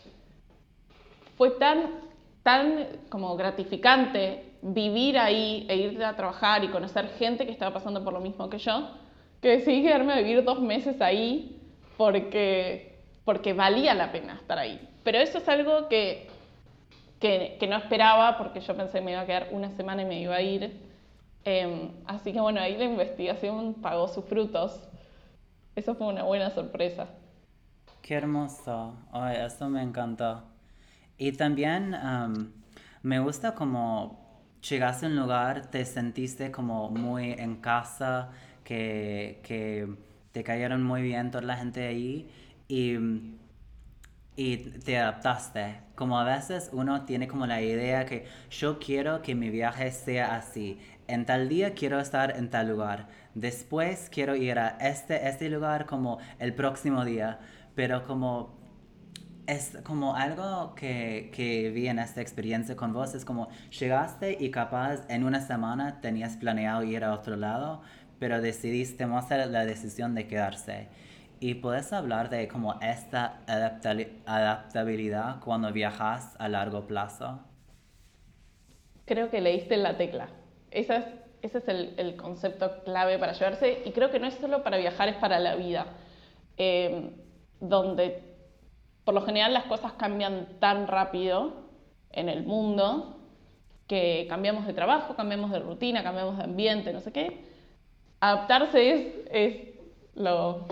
fue 1.37 1.51
tan, 1.51 1.91
tan 2.41 2.87
como 3.09 3.35
gratificante 3.37 4.50
vivir 4.61 5.17
ahí 5.17 5.65
e 5.69 5.75
ir 5.75 6.03
a 6.03 6.15
trabajar 6.15 6.63
y 6.63 6.69
conocer 6.69 7.09
gente 7.17 7.45
que 7.45 7.51
estaba 7.51 7.73
pasando 7.73 8.03
por 8.03 8.13
lo 8.13 8.19
mismo 8.19 8.49
que 8.49 8.57
yo, 8.57 8.89
que 9.41 9.49
decidí 9.49 9.83
quedarme 9.83 10.13
a 10.13 10.17
vivir 10.17 10.43
dos 10.43 10.61
meses 10.61 11.01
ahí 11.01 11.59
porque, 11.97 12.99
porque 13.25 13.53
valía 13.53 13.93
la 13.93 14.11
pena 14.11 14.35
estar 14.35 14.57
ahí. 14.57 14.87
Pero 15.03 15.17
eso 15.17 15.39
es 15.39 15.49
algo 15.49 15.87
que, 15.89 16.27
que, 17.19 17.57
no 17.67 17.77
esperaba 17.77 18.37
porque 18.37 18.61
yo 18.61 18.75
pensé 18.75 18.99
que 18.99 19.05
me 19.05 19.11
iba 19.11 19.21
a 19.21 19.25
quedar 19.25 19.47
una 19.51 19.71
semana 19.71 20.03
y 20.03 20.05
me 20.05 20.21
iba 20.21 20.35
a 20.35 20.41
ir. 20.41 20.79
Em, 21.43 21.89
así 22.05 22.31
que 22.31 22.39
bueno, 22.39 22.61
ahí 22.61 22.77
la 22.77 22.85
investigación 22.85 23.75
pagó 23.75 24.07
sus 24.07 24.25
frutos. 24.25 24.79
Eso 25.75 25.95
fue 25.95 26.07
una 26.07 26.23
buena 26.23 26.51
sorpresa. 26.51 27.07
Qué 28.03 28.15
hermoso. 28.15 28.93
Ay, 29.11 29.37
eso 29.43 29.69
me 29.69 29.81
encantó. 29.81 30.43
Y 31.17 31.31
también 31.31 31.95
me 33.03 33.19
gusta 33.19 33.55
como 33.55 34.20
llegaste 34.67 35.05
a 35.05 35.09
un 35.09 35.15
lugar, 35.15 35.69
te 35.69 35.85
sentiste 35.85 36.51
como 36.51 36.89
muy 36.89 37.31
en 37.31 37.57
casa, 37.57 38.29
que, 38.63 39.97
te 40.31 40.43
cayeron 40.43 40.81
muy 40.83 41.01
bien 41.01 41.29
toda 41.29 41.43
la 41.43 41.57
gente 41.57 41.85
ahí 41.85 42.29
y, 42.69 42.95
y 44.37 44.57
te 44.57 44.97
adaptaste. 44.97 45.81
Como 45.95 46.17
a 46.17 46.23
veces 46.23 46.69
uno 46.71 47.03
tiene 47.05 47.27
como 47.27 47.45
la 47.47 47.61
idea 47.61 48.05
que 48.05 48.25
yo 48.49 48.79
quiero 48.79 49.21
que 49.21 49.35
mi 49.35 49.49
viaje 49.49 49.91
sea 49.91 50.35
así. 50.35 50.79
En 51.07 51.25
tal 51.25 51.49
día 51.49 51.73
quiero 51.73 51.99
estar 51.99 52.37
en 52.37 52.49
tal 52.49 52.69
lugar. 52.69 53.09
Después 53.35 54.09
quiero 54.09 54.35
ir 54.35 54.57
a 54.57 54.77
este, 54.79 55.27
este 55.27 55.49
lugar 55.49 55.85
como 55.85 56.19
el 56.39 56.53
próximo 56.53 57.03
día. 57.03 57.39
Pero 57.75 58.05
como 58.05 58.60
es 59.47 59.77
como 59.83 60.15
algo 60.15 60.75
que, 60.75 61.31
que, 61.33 61.69
vi 61.71 61.87
en 61.87 61.99
esta 61.99 62.21
experiencia 62.21 62.75
con 62.75 62.93
vos, 62.93 63.15
es 63.15 63.25
como 63.25 63.49
llegaste 63.77 64.37
y 64.39 64.51
capaz 64.51 65.05
en 65.09 65.23
una 65.23 65.41
semana 65.41 66.01
tenías 66.01 66.37
planeado 66.37 66.83
ir 66.83 67.03
a 67.03 67.13
otro 67.13 67.35
lado, 67.35 67.81
pero 68.19 68.41
decidiste 68.41 69.03
hacer 69.03 69.47
la 69.47 69.65
decisión 69.65 70.15
de 70.15 70.27
quedarse. 70.27 70.87
Y 71.39 71.55
puedes 71.55 71.91
hablar 71.91 72.29
de 72.29 72.47
como 72.47 72.79
esta 72.81 73.41
adaptabilidad 73.47 75.39
cuando 75.39 75.71
viajas 75.73 76.35
a 76.37 76.47
largo 76.47 76.85
plazo. 76.85 77.39
Creo 79.05 79.31
que 79.31 79.41
leíste 79.41 79.75
la 79.77 79.97
tecla. 79.97 80.29
Esa 80.69 80.97
es, 80.97 81.05
ese 81.41 81.57
es 81.57 81.67
el, 81.67 81.95
el, 81.97 82.15
concepto 82.15 82.83
clave 82.83 83.17
para 83.17 83.33
llevarse 83.33 83.81
y 83.83 83.91
creo 83.91 84.11
que 84.11 84.19
no 84.19 84.27
es 84.27 84.35
solo 84.35 84.63
para 84.63 84.77
viajar, 84.77 85.09
es 85.09 85.15
para 85.15 85.39
la 85.39 85.55
vida. 85.55 85.87
Eh, 86.57 87.11
donde 87.61 88.30
por 89.03 89.13
lo 89.13 89.21
general 89.21 89.53
las 89.53 89.65
cosas 89.65 89.93
cambian 89.93 90.47
tan 90.59 90.87
rápido 90.87 91.53
en 92.11 92.29
el 92.29 92.43
mundo 92.43 93.17
que 93.87 94.25
cambiamos 94.29 94.65
de 94.65 94.73
trabajo, 94.73 95.15
cambiamos 95.15 95.51
de 95.51 95.59
rutina, 95.59 96.03
cambiamos 96.03 96.37
de 96.37 96.43
ambiente, 96.43 96.93
no 96.93 97.01
sé 97.01 97.11
qué. 97.11 97.43
Adaptarse 98.19 98.91
es, 98.91 99.15
es, 99.31 99.55
lo, 100.15 100.65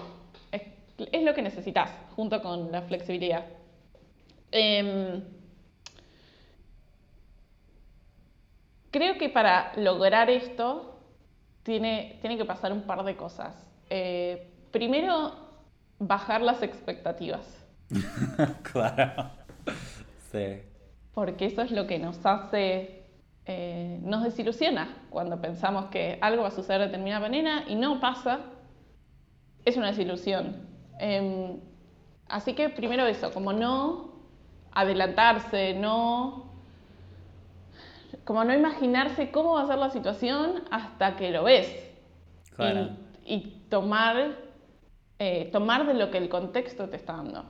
es, 0.51 1.23
lo 1.23 1.33
que 1.33 1.41
necesitas 1.41 1.91
junto 2.15 2.41
con 2.41 2.71
la 2.71 2.83
flexibilidad. 2.83 3.45
Em, 4.51 5.21
creo 8.91 9.17
que 9.17 9.29
para 9.29 9.73
lograr 9.75 10.29
esto 10.29 10.99
tiene, 11.63 12.19
tiene 12.21 12.37
que 12.37 12.45
pasar 12.45 12.71
un 12.71 12.83
par 12.83 13.03
de 13.03 13.15
cosas. 13.17 13.69
Eh, 13.89 14.49
primero, 14.71 15.33
bajar 15.99 16.41
las 16.41 16.61
expectativas. 16.63 17.68
claro. 18.71 19.31
Sí. 20.31 20.61
Porque 21.13 21.45
eso 21.45 21.61
es 21.61 21.71
lo 21.71 21.87
que 21.87 21.99
nos 21.99 22.25
hace, 22.25 23.03
eh, 23.45 23.99
nos 24.03 24.23
desilusiona 24.23 25.05
cuando 25.09 25.41
pensamos 25.41 25.85
que 25.85 26.17
algo 26.21 26.43
va 26.43 26.49
a 26.49 26.51
suceder 26.51 26.81
de 26.81 26.87
determinada 26.87 27.21
manera 27.21 27.63
y 27.67 27.75
no 27.75 27.99
pasa, 27.99 28.39
es 29.65 29.75
una 29.75 29.87
desilusión. 29.87 30.67
Em, 30.99 31.59
así 32.27 32.53
que 32.53 32.69
primero 32.69 33.05
eso, 33.05 33.33
como 33.33 33.53
no 33.53 34.13
adelantarse, 34.71 35.73
no 35.73 36.49
como 38.23 38.43
no 38.43 38.53
imaginarse 38.53 39.31
cómo 39.31 39.53
va 39.53 39.63
a 39.63 39.67
ser 39.67 39.77
la 39.77 39.89
situación 39.89 40.63
hasta 40.69 41.15
que 41.15 41.31
lo 41.31 41.43
ves. 41.43 41.91
Claro. 42.55 42.91
Y, 43.25 43.65
tomar, 43.69 44.35
eh, 45.17 45.49
tomar 45.51 45.87
de 45.87 45.93
lo 45.95 46.11
que 46.11 46.17
el 46.17 46.29
contexto 46.29 46.89
te 46.89 46.97
está 46.97 47.13
dando. 47.13 47.45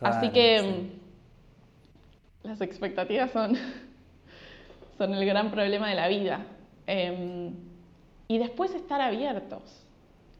Así 0.00 0.30
que 0.30 0.62
mm, 2.44 2.46
las 2.46 2.60
expectativas 2.60 3.30
son, 3.30 3.56
son 4.98 5.14
el 5.14 5.24
gran 5.26 5.50
problema 5.50 5.88
de 5.88 5.94
la 5.94 6.08
vida. 6.08 6.46
Em, 6.86 7.54
y 8.28 8.38
después 8.38 8.74
estar 8.74 9.00
abiertos 9.00 9.86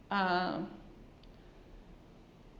a, 0.09 0.59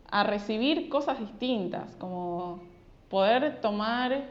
a 0.10 0.24
recibir 0.24 0.90
cosas 0.90 1.20
distintas, 1.20 1.96
como 1.96 2.62
poder 3.10 3.62
tomar 3.62 4.26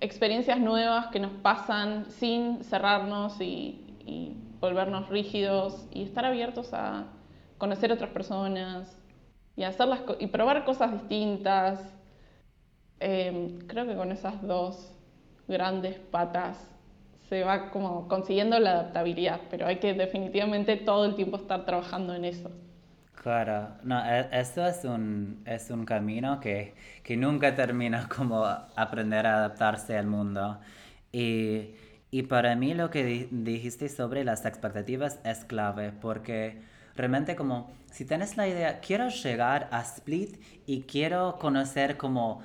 experiencias 0.00 0.58
nuevas 0.60 1.08
que 1.08 1.18
nos 1.20 1.32
pasan 1.32 2.06
sin 2.10 2.62
cerrarnos 2.64 3.40
y, 3.40 3.84
y, 4.06 4.36
volvernos 4.60 5.08
rígidos 5.08 5.86
y 5.92 6.02
estar 6.02 6.24
abiertos 6.24 6.74
a 6.74 7.04
conocer 7.58 7.92
otras 7.92 8.10
personas, 8.10 8.96
y, 9.58 9.64
hacer 9.64 9.88
las 9.88 10.00
y 10.20 10.28
probar 10.28 10.64
cosas 10.64 10.92
distintas. 10.92 11.80
Em, 13.00 13.58
creo 13.66 13.86
que 13.86 13.96
con 13.96 14.12
esas 14.12 14.40
dos 14.40 14.92
grandes 15.48 15.98
patas 15.98 16.56
se 17.28 17.42
va 17.42 17.70
como 17.70 18.06
consiguiendo 18.06 18.58
la 18.60 18.70
adaptabilidad, 18.70 19.40
pero 19.50 19.66
hay 19.66 19.78
que 19.80 19.94
definitivamente 19.94 20.76
todo 20.76 21.04
el 21.04 21.16
tiempo 21.16 21.36
estar 21.36 21.64
trabajando 21.64 22.14
en 22.14 22.24
eso. 22.24 22.50
Claro, 23.20 23.70
no, 23.82 23.98
e, 24.08 24.28
esto 24.30 24.64
es 24.64 24.84
un, 24.84 25.42
es 25.44 25.70
un 25.70 25.84
camino 25.84 26.38
que, 26.38 26.74
que 27.02 27.16
nunca 27.16 27.54
termina 27.56 28.08
como 28.16 28.44
aprender 28.76 29.26
a 29.26 29.38
adaptarse 29.38 29.98
al 29.98 30.06
mundo. 30.06 30.60
Y, 31.10 31.74
y 32.12 32.22
para 32.22 32.54
mí 32.54 32.74
lo 32.74 32.90
que 32.90 33.28
dijiste 33.32 33.88
sobre 33.88 34.24
las 34.24 34.46
expectativas 34.46 35.20
es 35.24 35.44
clave, 35.44 35.90
porque 36.00 36.62
realmente 36.98 37.36
como 37.36 37.70
si 37.90 38.04
tienes 38.04 38.36
la 38.36 38.46
idea, 38.46 38.80
quiero 38.80 39.08
llegar 39.08 39.68
a 39.70 39.80
Split 39.80 40.42
y 40.66 40.82
quiero 40.82 41.38
conocer 41.38 41.96
como 41.96 42.42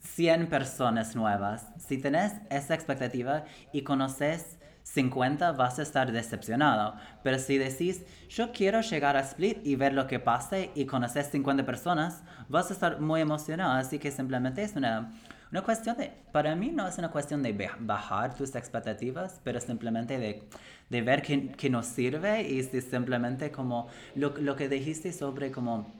100 0.00 0.48
personas 0.48 1.14
nuevas, 1.14 1.68
si 1.78 1.98
tienes 1.98 2.32
esa 2.50 2.74
expectativa 2.74 3.44
y 3.72 3.82
conoces 3.82 4.58
50 4.82 5.52
vas 5.52 5.78
a 5.78 5.82
estar 5.82 6.10
decepcionado. 6.10 6.94
Pero 7.22 7.38
si 7.38 7.58
decís, 7.58 8.02
yo 8.28 8.50
quiero 8.52 8.80
llegar 8.80 9.16
a 9.16 9.20
Split 9.20 9.58
y 9.64 9.76
ver 9.76 9.92
lo 9.92 10.06
que 10.06 10.18
pase 10.18 10.70
y 10.74 10.86
conocer 10.86 11.24
50 11.24 11.64
personas, 11.64 12.22
vas 12.48 12.70
a 12.70 12.72
estar 12.72 13.00
muy 13.00 13.20
emocionado. 13.20 13.74
Así 13.74 13.98
que 13.98 14.10
simplemente 14.10 14.62
es 14.62 14.74
una 14.74 15.12
una 15.50 15.62
cuestión 15.62 15.96
de, 15.96 16.12
para 16.32 16.54
mí 16.54 16.70
no 16.70 16.86
es 16.86 16.98
una 16.98 17.10
cuestión 17.10 17.42
de 17.42 17.70
bajar 17.80 18.34
tus 18.34 18.54
expectativas, 18.54 19.40
pero 19.42 19.60
simplemente 19.60 20.18
de, 20.18 20.48
de 20.88 21.02
ver 21.02 21.22
qué, 21.22 21.70
nos 21.70 21.86
sirve 21.86 22.42
y 22.42 22.62
simplemente 22.62 23.50
como 23.50 23.88
lo, 24.14 24.36
lo 24.36 24.54
que 24.54 24.68
dijiste 24.68 25.12
sobre 25.12 25.50
como 25.50 25.92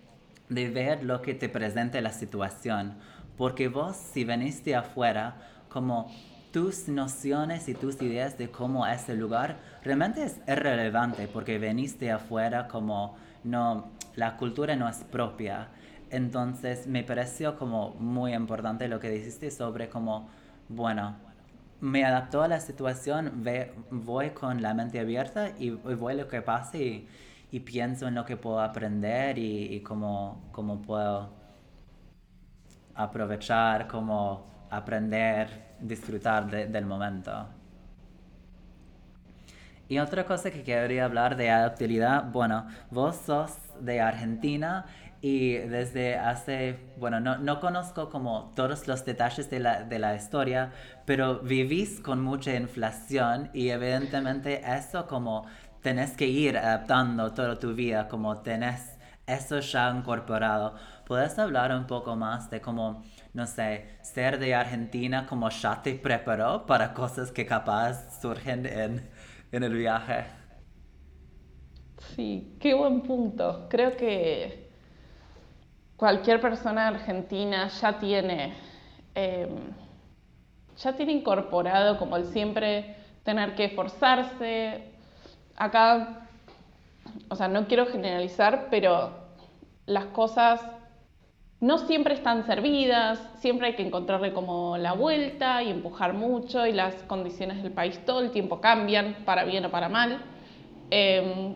de 0.49 0.69
ver 0.69 1.03
lo 1.03 1.21
que 1.23 1.35
te 1.35 1.49
presente 1.49 2.01
la 2.01 2.13
situación. 2.13 2.95
Porque 3.37 3.69
vos, 3.69 3.97
si 3.97 4.25
veniste 4.25 4.77
afuera, 4.77 5.37
como 5.69 6.13
tus 6.53 6.89
nociones 6.89 7.69
y 7.69 7.75
tus 7.75 8.01
ideas 8.03 8.37
de 8.37 8.51
cómo 8.51 8.87
es 8.87 9.09
el 9.09 9.21
lugar 9.21 9.59
realmente 9.85 10.25
es 10.25 10.37
irrelevante 10.49 11.29
porque 11.29 11.59
veniste 11.59 12.11
afuera 12.11 12.67
como 12.67 13.17
no, 13.45 13.93
la 14.17 14.37
cultura 14.37 14.77
no 14.77 14.89
es 14.89 14.99
propia. 14.99 15.69
Entonces 16.11 16.87
me 16.87 17.05
pareció 17.05 17.57
como 17.57 17.95
muy 17.95 18.35
importante 18.35 18.89
lo 18.89 18.99
que 18.99 19.11
dijiste 19.11 19.51
sobre 19.51 19.89
como, 19.89 20.29
bueno, 20.69 21.17
me 21.81 22.05
adaptó 22.05 22.43
a 22.43 22.49
la 22.49 22.61
situación, 22.61 23.43
ve, 23.43 23.73
voy 23.91 24.31
con 24.31 24.61
la 24.61 24.75
mente 24.75 24.99
abierta 25.01 25.51
y, 25.59 25.71
voy 25.71 26.15
a 26.15 26.17
lo 26.17 26.29
que 26.29 26.43
pase 26.43 27.07
y, 27.51 27.61
pienso 27.61 28.09
en 28.09 28.15
lo 28.15 28.25
que 28.25 28.37
puedo 28.37 28.61
aprender 28.61 29.39
y, 29.39 29.81
cómo, 29.83 30.49
cómo, 30.53 30.83
puedo 30.83 31.31
aprovechar, 32.95 33.87
cómo 33.89 34.67
aprender, 34.71 35.77
disfrutar 35.81 36.51
del 36.51 36.87
momento. 36.87 37.49
Y 39.89 39.99
otra 39.99 40.25
cosa 40.25 40.51
que 40.53 40.63
quería 40.63 41.05
hablar 41.05 41.37
de 41.37 41.51
adaptabilidad, 41.51 42.31
bueno, 42.31 42.69
vos 42.91 43.17
sos 43.17 43.57
de 43.81 44.01
Argentina 44.01 44.87
y 45.23 45.53
desde 45.55 46.17
hace, 46.17 46.93
bueno, 46.97 47.21
no, 47.21 47.37
no, 47.39 47.61
conozco 47.61 48.09
como 48.09 48.53
todos 48.57 48.89
los 48.89 49.05
detalles 49.05 49.51
de 49.51 49.61
la, 49.61 49.83
de 49.85 49.99
la 49.99 50.15
historia, 50.17 50.73
pero 51.05 51.41
vivís 51.41 52.01
con 52.01 52.23
mucha 52.23 52.55
inflación 52.57 53.51
y 53.53 53.69
evidentemente 53.69 54.63
eso 54.65 55.07
como 55.07 55.47
tenés 55.83 56.13
que 56.17 56.27
ir 56.27 56.57
adaptando 56.59 57.33
toda 57.35 57.59
tu 57.59 57.75
vida, 57.75 58.09
como 58.09 58.41
tenés 58.43 58.99
eso 59.27 59.61
ya 59.61 59.91
incorporado. 59.95 60.75
¿Puedes 61.07 61.39
hablar 61.39 61.73
un 61.75 61.87
poco 61.87 62.17
más 62.17 62.51
de 62.51 62.61
cómo, 62.61 63.03
no 63.35 63.47
sé, 63.47 63.99
ser 64.03 64.39
de 64.39 64.55
Argentina, 64.55 65.27
como 65.27 65.51
ya 65.51 65.83
te 65.83 65.95
preparó 65.95 66.67
para 66.67 66.95
cosas 66.95 67.31
que 67.33 67.47
capaz 67.47 68.21
surgen 68.21 68.67
en, 68.67 69.09
en 69.53 69.63
el 69.63 69.75
viaje? 69.75 70.25
Sí, 71.99 72.57
qué 72.61 72.75
buen 72.75 73.03
punto. 73.03 73.67
Creo 73.71 73.97
que 73.97 74.60
cualquier 76.01 76.41
persona 76.41 76.89
argentina 76.89 77.69
ya 77.69 77.99
tiene, 77.99 78.55
em, 79.15 79.51
ya 80.79 80.95
tiene 80.95 81.13
incorporado 81.13 81.99
como 81.99 82.17
el 82.17 82.25
siempre 82.25 82.97
tener 83.23 83.55
que 83.55 83.67
esforzarse. 83.67 84.83
Acá, 85.57 86.27
o 87.29 87.37
sea, 87.37 87.49
no 87.49 87.67
quiero 87.67 87.85
generalizar, 87.85 88.69
pero 88.71 89.13
las 89.85 90.07
cosas 90.07 90.63
no 91.61 91.77
siempre 91.77 92.15
están 92.15 92.47
servidas, 92.47 93.21
siempre 93.41 93.67
hay 93.67 93.75
que 93.75 93.87
encontrarle 93.87 94.33
como 94.33 94.79
la 94.79 94.95
vuelta 94.95 95.63
y 95.63 95.71
empujar 95.71 96.15
mucho 96.15 96.67
y 96.67 96.73
las 96.73 96.95
condiciones 97.03 97.63
del 97.63 97.73
país 97.73 98.03
todo 98.07 98.21
el 98.21 98.31
tiempo 98.31 98.63
cambian, 98.63 99.17
para 99.27 99.45
bien 99.45 99.67
o 99.67 99.71
para 99.71 99.91
mal. 99.91 100.23
Em, 100.91 101.55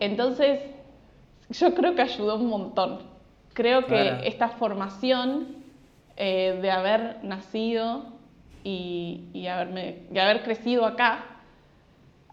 entonces, 0.00 0.58
yo 1.50 1.72
creo 1.72 1.94
que 1.94 2.02
ayudó 2.02 2.34
un 2.34 2.48
montón. 2.48 3.11
Creo 3.54 3.86
que 3.86 4.20
esta 4.24 4.48
formación 4.48 5.56
eh, 6.16 6.58
de 6.60 6.70
haber 6.70 7.22
nacido 7.22 8.04
y, 8.64 9.24
y, 9.32 9.46
haberme, 9.46 10.06
y 10.12 10.18
haber 10.18 10.42
crecido 10.42 10.86
acá 10.86 11.24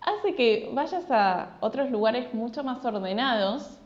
hace 0.01 0.35
que 0.35 0.69
vayas 0.73 1.09
a 1.09 1.57
otros 1.59 1.89
lugares 1.89 2.33
mucho 2.33 2.63
más 2.63 2.83
ordenados, 2.85 3.77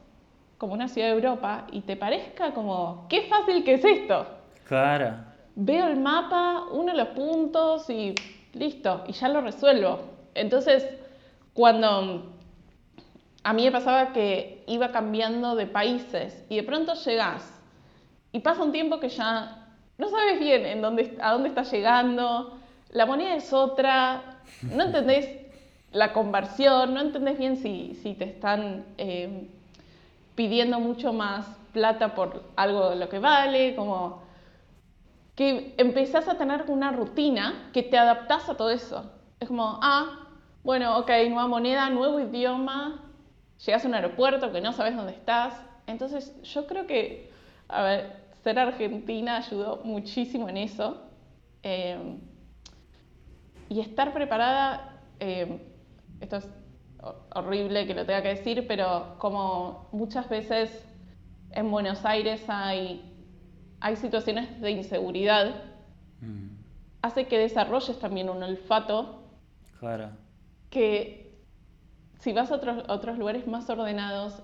como 0.57 0.73
una 0.73 0.87
ciudad 0.87 1.09
de 1.09 1.15
Europa, 1.15 1.67
y 1.71 1.81
te 1.81 1.95
parezca 1.95 2.53
como, 2.53 3.05
qué 3.09 3.23
fácil 3.23 3.63
que 3.63 3.75
es 3.75 3.85
esto. 3.85 4.27
Claro. 4.67 5.15
Veo 5.55 5.87
el 5.87 5.99
mapa, 5.99 6.65
uno 6.71 6.93
los 6.93 7.09
puntos 7.09 7.89
y 7.89 8.15
listo, 8.53 9.03
y 9.07 9.13
ya 9.13 9.27
lo 9.29 9.41
resuelvo. 9.41 9.99
Entonces, 10.35 10.87
cuando 11.53 12.32
a 13.43 13.53
mí 13.53 13.65
me 13.65 13.71
pasaba 13.71 14.13
que 14.13 14.63
iba 14.67 14.91
cambiando 14.91 15.55
de 15.55 15.67
países 15.67 16.45
y 16.49 16.55
de 16.55 16.63
pronto 16.63 16.93
llegas 16.93 17.61
y 18.31 18.39
pasa 18.39 18.63
un 18.63 18.71
tiempo 18.71 18.99
que 18.99 19.09
ya 19.09 19.67
no 19.97 20.09
sabes 20.09 20.39
bien 20.39 20.65
en 20.65 20.81
dónde, 20.81 21.17
a 21.21 21.33
dónde 21.33 21.49
estás 21.49 21.71
llegando, 21.71 22.57
la 22.91 23.05
moneda 23.05 23.35
es 23.35 23.51
otra, 23.53 24.39
no 24.61 24.83
entendés 24.85 25.29
la 25.91 26.13
conversión, 26.13 26.93
no 26.93 27.01
entendés 27.01 27.37
bien 27.37 27.57
si, 27.57 27.95
si 28.01 28.13
te 28.15 28.25
están 28.25 28.85
eh, 28.97 29.47
pidiendo 30.35 30.79
mucho 30.79 31.13
más 31.13 31.45
plata 31.73 32.15
por 32.15 32.43
algo 32.55 32.91
de 32.91 32.95
lo 32.95 33.09
que 33.09 33.19
vale, 33.19 33.75
como 33.75 34.23
que 35.35 35.73
empezás 35.77 36.27
a 36.27 36.37
tener 36.37 36.65
una 36.67 36.91
rutina 36.91 37.69
que 37.73 37.83
te 37.83 37.97
adaptás 37.97 38.49
a 38.49 38.55
todo 38.55 38.69
eso. 38.69 39.11
Es 39.39 39.47
como, 39.47 39.79
ah, 39.81 40.27
bueno, 40.63 40.97
ok, 40.97 41.09
nueva 41.29 41.47
moneda, 41.47 41.89
nuevo 41.89 42.19
idioma, 42.19 43.02
llegas 43.65 43.85
a 43.85 43.87
un 43.87 43.95
aeropuerto 43.95 44.51
que 44.51 44.61
no 44.61 44.73
sabes 44.73 44.95
dónde 44.95 45.13
estás. 45.13 45.53
Entonces, 45.87 46.41
yo 46.43 46.67
creo 46.67 46.87
que, 46.87 47.31
a 47.67 47.83
ver, 47.83 48.15
ser 48.43 48.59
argentina 48.59 49.37
ayudó 49.37 49.81
muchísimo 49.83 50.49
en 50.49 50.57
eso. 50.57 51.01
Eh, 51.63 52.17
y 53.69 53.79
estar 53.79 54.13
preparada, 54.13 54.99
eh, 55.19 55.59
esto 56.19 56.37
es 56.37 56.49
horrible 57.33 57.87
que 57.87 57.93
lo 57.93 58.05
tenga 58.05 58.21
que 58.21 58.29
decir, 58.29 58.65
pero 58.67 59.15
como 59.17 59.89
muchas 59.91 60.29
veces 60.29 60.85
en 61.51 61.69
Buenos 61.71 62.05
Aires 62.05 62.43
hay, 62.47 63.01
hay 63.79 63.95
situaciones 63.95 64.61
de 64.61 64.71
inseguridad, 64.71 65.63
mm. 66.21 66.49
hace 67.01 67.27
que 67.27 67.37
desarrolles 67.37 67.97
también 67.99 68.29
un 68.29 68.41
olfato 68.43 69.23
claro. 69.79 70.11
que 70.69 71.22
si 72.23 72.31
vas 72.31 72.51
a 72.51 72.55
otros, 72.55 72.85
otros 72.87 73.17
lugares 73.17 73.45
más 73.47 73.69
ordenados, 73.69 74.41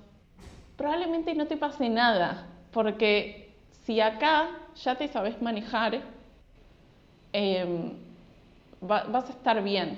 probablemente 0.76 1.34
no 1.34 1.48
te 1.48 1.56
pase 1.56 1.88
nada, 1.88 2.46
porque 2.72 3.54
si 3.86 4.02
acá 4.02 4.50
ya 4.84 4.96
te 4.96 5.08
sabes 5.08 5.42
manejar, 5.42 6.02
em, 7.32 7.94
vas 8.82 9.30
a 9.30 9.30
estar 9.30 9.64
bien. 9.64 9.98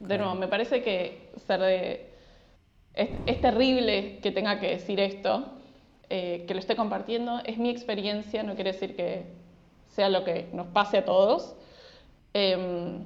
De 0.00 0.16
nuevo, 0.16 0.34
me 0.34 0.48
parece 0.48 0.82
que 0.82 1.30
ser 1.46 1.60
de, 1.60 2.10
es, 2.94 3.40
terrible 3.42 4.18
que 4.22 4.32
tenga 4.32 4.58
que 4.58 4.68
decir 4.68 4.98
esto, 4.98 5.44
eh, 6.08 6.44
que 6.48 6.54
lo 6.54 6.60
esté 6.60 6.74
compartiendo, 6.74 7.42
es 7.44 7.58
mi 7.58 7.68
experiencia, 7.68 8.42
no 8.42 8.54
quiere 8.54 8.72
decir 8.72 8.96
que 8.96 9.26
sea 9.90 10.08
lo 10.08 10.24
que 10.24 10.48
nos 10.54 10.68
pase 10.68 10.98
a 10.98 11.04
todos, 11.04 11.54
em, 12.32 13.04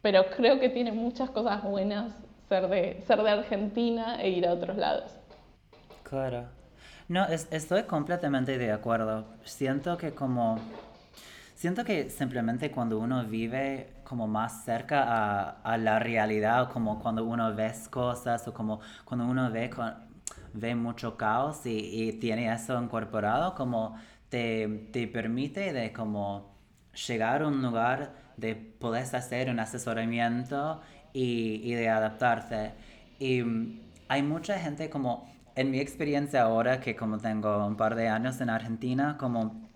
pero 0.00 0.24
creo 0.34 0.58
que 0.58 0.70
tiene 0.70 0.92
muchas 0.92 1.28
cosas 1.28 1.62
buenas 1.62 2.14
ser 2.50 2.68
de, 2.68 3.00
ser 3.06 3.22
de 3.22 3.30
Argentina 3.30 4.20
e 4.20 4.30
ir 4.30 4.44
a 4.46 4.52
otros 4.52 4.76
lados. 4.76 5.12
Claro. 6.02 6.48
No, 7.08 7.24
estoy 7.26 7.84
completamente 7.84 8.58
de 8.58 8.72
acuerdo. 8.72 9.24
Siento 9.44 9.96
que 9.96 10.12
como... 10.12 10.58
Siento 11.54 11.84
que 11.84 12.10
simplemente 12.10 12.70
cuando 12.70 12.98
uno 12.98 13.24
vive 13.24 13.92
como 14.02 14.26
más 14.26 14.64
cerca 14.64 15.04
a, 15.04 15.60
a 15.62 15.76
la 15.76 15.98
realidad, 15.98 16.70
como 16.72 16.98
cuando 16.98 17.24
uno 17.24 17.54
ve 17.54 17.70
cosas, 17.90 18.48
o 18.48 18.52
como 18.52 18.80
cuando 19.04 19.26
uno 19.26 19.50
ve, 19.50 19.70
ve 20.54 20.74
mucho 20.74 21.16
caos 21.16 21.66
y, 21.66 21.78
y 22.08 22.12
tiene 22.14 22.52
eso 22.52 22.82
incorporado, 22.82 23.54
como 23.54 23.96
te, 24.30 24.88
te 24.90 25.06
permite 25.06 25.72
de 25.72 25.92
como 25.92 26.50
llegar 27.06 27.42
a 27.42 27.48
un 27.48 27.62
lugar 27.62 28.12
de 28.36 28.56
poder 28.56 29.04
hacer 29.14 29.50
un 29.50 29.60
asesoramiento 29.60 30.80
y, 31.12 31.74
de 31.74 31.88
adaptarse. 31.88 32.72
Y 33.18 33.42
mm, 33.42 33.80
hay 34.08 34.22
mucha 34.22 34.58
gente 34.58 34.90
como, 34.90 35.28
en 35.56 35.70
mi 35.70 35.80
experiencia 35.80 36.42
ahora, 36.42 36.80
que 36.80 36.96
como 36.96 37.18
tengo 37.18 37.66
un 37.66 37.76
par 37.76 37.94
de 37.94 38.08
años 38.08 38.40
en 38.40 38.50
Argentina, 38.50 39.16
como 39.18 39.68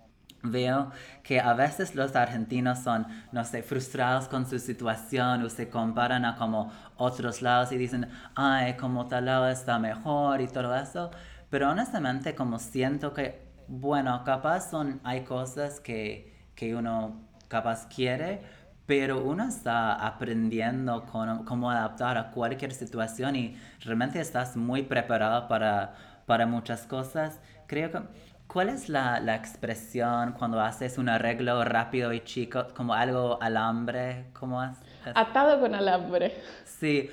veo 0.45 0.91
que 1.23 1.41
a 1.41 1.55
veces 1.55 1.95
los 1.95 2.15
argentinos 2.17 2.81
son, 2.81 3.07
no 3.33 3.45
sé, 3.45 3.63
frustrados 3.63 4.29
con 4.29 4.49
su 4.49 4.59
situación 4.59 5.43
o 5.43 5.49
se 5.49 5.69
comparan 5.69 6.25
a 6.25 6.37
como 6.37 6.71
otros 6.97 7.43
lados 7.43 7.73
y 7.73 7.79
dicen, 7.79 8.09
ay, 8.35 8.75
como 8.75 9.07
tal 9.07 9.27
lado 9.27 9.49
está 9.49 9.79
mejor 9.79 10.41
y 10.41 10.49
todo 10.49 10.75
eso. 10.77 11.11
Pero 11.51 11.71
honestamente 11.71 12.35
como 12.35 12.59
siento 12.59 13.15
que, 13.15 13.43
bueno, 13.69 14.23
capaz 14.25 14.71
son, 14.71 15.01
hay 15.05 15.25
cosas 15.25 15.81
que, 15.81 16.35
que 16.55 16.75
uno 16.75 17.23
capaz 17.49 17.87
quiere, 17.87 18.43
pero 18.87 19.23
uno 19.23 19.49
está 19.49 19.95
aprendiendo 19.95 21.05
cómo 21.11 21.71
adaptar 21.71 22.19
a 22.19 22.31
cualquier 22.31 22.73
situación 22.73 23.37
y 23.37 23.57
realmente 23.81 24.21
estás 24.21 24.57
muy 24.57 24.83
preparado 24.83 25.49
para, 25.49 25.95
para 26.27 26.47
muchas 26.47 26.87
cosas. 26.87 27.41
Creo 27.67 27.91
que, 27.91 28.01
¿cuál 28.47 28.69
es 28.69 28.91
la, 28.91 29.21
la, 29.21 29.37
expresión 29.37 30.35
cuando 30.39 30.61
haces 30.61 30.99
un 30.99 31.09
arreglo 31.09 31.65
rápido 31.65 32.13
y 32.13 32.21
chico, 32.21 32.67
como 32.77 32.93
algo 32.93 33.39
alambre? 33.41 34.27
¿Cómo 34.35 34.63
es? 34.63 34.77
Atado 35.15 35.61
con 35.61 35.75
alambre. 35.75 36.35
Sí, 36.65 37.09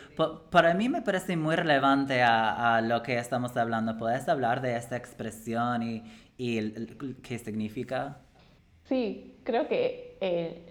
para 0.50 0.74
mí 0.74 0.90
me 0.90 1.02
parece 1.02 1.38
muy 1.38 1.56
relevante 1.56 2.22
a, 2.22 2.76
a, 2.76 2.82
lo 2.82 3.02
que 3.02 3.18
estamos 3.18 3.56
hablando. 3.56 3.98
¿Puedes 3.98 4.28
hablar 4.28 4.62
de 4.62 4.76
esta 4.76 4.98
expresión 4.98 5.84
y, 5.84 6.04
y 6.38 6.74
qué 7.24 7.40
significa? 7.40 8.18
Sí, 8.84 9.40
creo 9.46 9.70
que... 9.70 10.18
Eh, 10.20 10.71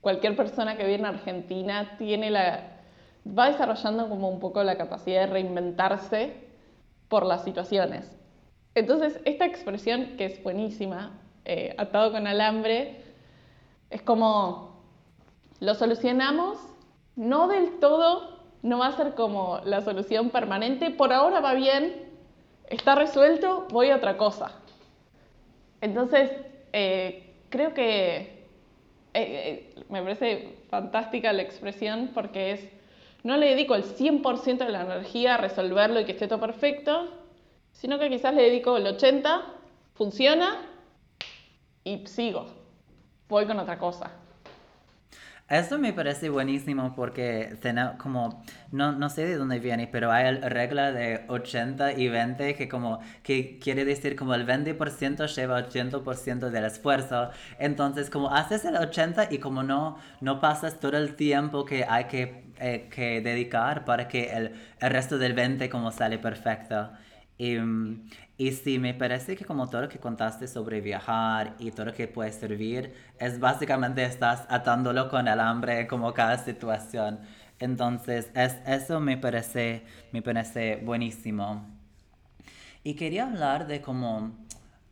cualquier 0.00 0.36
persona 0.36 0.76
que 0.76 0.86
viene 0.86 1.06
a 1.06 1.10
Argentina 1.10 1.96
tiene 1.98 2.30
la, 2.30 2.78
va 3.26 3.50
desarrollando 3.50 4.08
como 4.08 4.28
un 4.28 4.40
poco 4.40 4.62
la 4.62 4.76
capacidad 4.76 5.22
de 5.22 5.26
reinventarse 5.26 6.34
por 7.08 7.26
las 7.26 7.44
situaciones. 7.44 8.16
Entonces, 8.74 9.20
esta 9.24 9.44
expresión 9.44 10.16
que 10.16 10.26
es 10.26 10.42
buenísima, 10.42 11.18
eh, 11.44 11.74
atado 11.78 12.12
con 12.12 12.26
alambre, 12.26 13.02
es 13.90 14.02
como 14.02 14.82
lo 15.60 15.74
solucionamos, 15.74 16.58
no 17.16 17.48
del 17.48 17.80
todo, 17.80 18.38
no 18.62 18.78
va 18.78 18.88
a 18.88 18.96
ser 18.96 19.14
como 19.14 19.60
la 19.64 19.80
solución 19.80 20.30
permanente, 20.30 20.90
por 20.90 21.12
ahora 21.12 21.40
va 21.40 21.54
bien, 21.54 22.08
está 22.68 22.94
resuelto, 22.94 23.66
voy 23.70 23.90
a 23.90 23.96
otra 23.96 24.16
cosa. 24.16 24.52
Entonces, 25.80 26.30
eh, 26.72 27.34
creo 27.48 27.74
que 27.74 28.37
eh, 29.22 29.72
eh, 29.76 29.84
me 29.88 30.02
parece 30.02 30.56
fantástica 30.68 31.32
la 31.32 31.42
expresión 31.42 32.10
porque 32.14 32.52
es, 32.52 32.68
no 33.24 33.36
le 33.36 33.46
dedico 33.48 33.74
el 33.74 33.84
100% 33.84 34.58
de 34.58 34.70
la 34.70 34.82
energía 34.82 35.34
a 35.34 35.38
resolverlo 35.38 36.00
y 36.00 36.04
que 36.04 36.12
esté 36.12 36.28
todo 36.28 36.40
perfecto, 36.40 37.08
sino 37.72 37.98
que 37.98 38.08
quizás 38.08 38.34
le 38.34 38.42
dedico 38.42 38.76
el 38.76 38.86
80%, 38.86 39.42
funciona 39.94 40.64
y 41.82 42.06
sigo, 42.06 42.46
voy 43.28 43.46
con 43.46 43.58
otra 43.58 43.78
cosa. 43.78 44.12
Eso 45.48 45.78
me 45.78 45.94
parece 45.94 46.28
buenísimo 46.28 46.94
porque 46.94 47.56
como, 47.96 48.44
no, 48.70 48.92
no 48.92 49.08
sé 49.08 49.24
de 49.24 49.36
dónde 49.36 49.58
viene, 49.60 49.86
pero 49.90 50.12
hay 50.12 50.38
la 50.38 50.48
regla 50.50 50.92
de 50.92 51.24
80 51.26 51.94
y 51.94 52.08
20 52.08 52.54
que 52.54 52.68
como, 52.68 53.00
que 53.22 53.58
quiere 53.58 53.86
decir 53.86 54.14
como 54.14 54.34
el 54.34 54.46
20% 54.46 55.26
lleva 55.34 55.66
80% 55.66 56.50
del 56.50 56.64
esfuerzo. 56.64 57.30
Entonces 57.58 58.10
como 58.10 58.30
haces 58.30 58.66
el 58.66 58.76
80 58.76 59.28
y 59.32 59.38
como 59.38 59.62
no, 59.62 59.96
no 60.20 60.38
pasas 60.38 60.80
todo 60.80 60.98
el 60.98 61.16
tiempo 61.16 61.64
que 61.64 61.84
hay 61.88 62.04
que, 62.04 62.52
eh, 62.60 62.88
que 62.90 63.22
dedicar 63.22 63.86
para 63.86 64.06
que 64.06 64.30
el, 64.30 64.52
el 64.80 64.90
resto 64.90 65.16
del 65.16 65.32
20 65.32 65.70
como 65.70 65.92
sale 65.92 66.18
perfecto. 66.18 66.90
Y, 67.38 67.56
y 68.38 68.52
sí, 68.52 68.78
me 68.78 68.94
parece 68.94 69.36
que 69.36 69.44
como 69.44 69.68
todo 69.68 69.82
lo 69.82 69.88
que 69.88 69.98
contaste 69.98 70.46
sobre 70.46 70.80
viajar 70.80 71.56
y 71.58 71.72
todo 71.72 71.86
lo 71.86 71.92
que 71.92 72.06
puede 72.06 72.30
servir, 72.32 72.94
es 73.18 73.40
básicamente 73.40 74.04
estás 74.04 74.46
atándolo 74.48 75.08
con 75.08 75.26
el 75.26 75.40
hambre 75.40 75.88
como 75.88 76.14
cada 76.14 76.38
situación. 76.38 77.18
Entonces, 77.58 78.30
es, 78.34 78.54
eso 78.64 79.00
me 79.00 79.16
parece, 79.18 79.84
me 80.12 80.22
parece 80.22 80.76
buenísimo. 80.76 81.66
Y 82.84 82.94
quería 82.94 83.26
hablar 83.26 83.66
de 83.66 83.80
como 83.82 84.30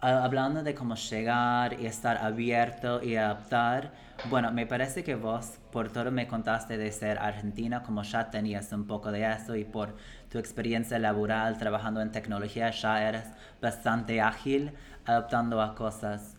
ah, 0.00 0.24
hablando 0.24 0.64
de 0.64 0.74
cómo 0.74 0.96
llegar 0.96 1.80
y 1.80 1.86
estar 1.86 2.18
abierto 2.18 3.00
y 3.00 3.14
adaptar, 3.14 3.92
bueno, 4.28 4.50
me 4.50 4.66
parece 4.66 5.04
que 5.04 5.14
vos 5.14 5.58
por 5.70 5.92
todo 5.92 6.10
me 6.10 6.26
contaste 6.26 6.78
de 6.78 6.90
ser 6.90 7.18
argentina, 7.18 7.82
como 7.84 8.02
ya 8.02 8.28
tenías 8.30 8.72
un 8.72 8.86
poco 8.86 9.12
de 9.12 9.30
eso 9.30 9.54
y 9.54 9.64
por 9.64 9.94
tu 10.30 10.38
experiencia 10.38 10.98
laboral 10.98 11.58
trabajando 11.58 12.00
en 12.00 12.12
tecnología 12.12 12.70
ya 12.70 13.08
eres 13.08 13.24
bastante 13.60 14.20
ágil 14.20 14.72
adaptando 15.04 15.60
a 15.62 15.74
cosas. 15.74 16.36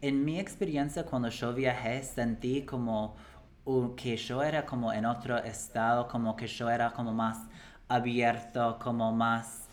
en 0.00 0.24
mi 0.24 0.38
experiencia 0.40 1.04
cuando 1.04 1.28
yo 1.28 1.52
viajé 1.54 2.02
sentí 2.02 2.62
como 2.64 3.16
que 3.96 4.16
yo 4.16 4.42
era 4.42 4.64
como 4.66 4.92
en 4.92 5.04
otro 5.06 5.38
estado, 5.38 6.08
como 6.08 6.34
que 6.36 6.46
yo 6.46 6.70
era 6.70 6.92
como 6.92 7.12
más 7.12 7.46
abierto, 7.88 8.78
como 8.80 9.12
más, 9.12 9.68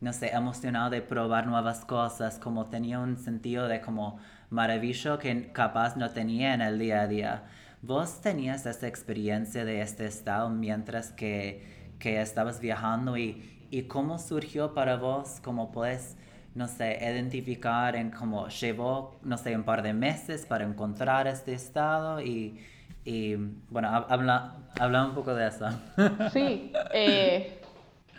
no 0.00 0.12
sé, 0.12 0.28
emocionado 0.34 0.90
de 0.90 1.02
probar 1.02 1.46
nuevas 1.46 1.84
cosas, 1.84 2.38
como 2.38 2.66
tenía 2.66 2.98
un 2.98 3.16
sentido 3.18 3.68
de 3.68 3.80
como 3.80 4.18
maravilloso 4.50 5.18
que 5.18 5.52
capaz 5.52 5.96
no 5.96 6.10
tenía 6.10 6.54
en 6.54 6.62
el 6.62 6.78
día 6.78 7.02
a 7.02 7.06
día. 7.06 7.44
¿Vos 7.80 8.20
tenías 8.20 8.66
esa 8.66 8.88
experiencia 8.88 9.64
de 9.64 9.82
este 9.82 10.06
estado 10.06 10.50
mientras 10.50 11.12
que, 11.12 11.64
que 12.00 12.20
estabas 12.20 12.60
viajando 12.60 13.16
y, 13.16 13.66
y 13.70 13.82
cómo 13.82 14.18
surgió 14.18 14.74
para 14.74 14.96
vos? 14.96 15.38
¿Cómo 15.44 15.70
puedes, 15.70 16.16
no 16.56 16.66
sé, 16.66 16.98
identificar 17.00 17.94
en 17.94 18.10
cómo 18.10 18.48
llevó, 18.48 19.16
no 19.22 19.38
sé, 19.38 19.54
un 19.54 19.62
par 19.62 19.82
de 19.82 19.92
meses 19.92 20.44
para 20.44 20.64
encontrar 20.64 21.28
este 21.28 21.52
estado 21.52 22.20
y, 22.20 22.58
y 23.04 23.36
bueno, 23.70 23.88
habla, 24.08 24.56
habla 24.80 25.06
un 25.06 25.14
poco 25.14 25.34
de 25.34 25.46
eso. 25.46 25.68
Sí, 26.32 26.72
eh, 26.92 27.62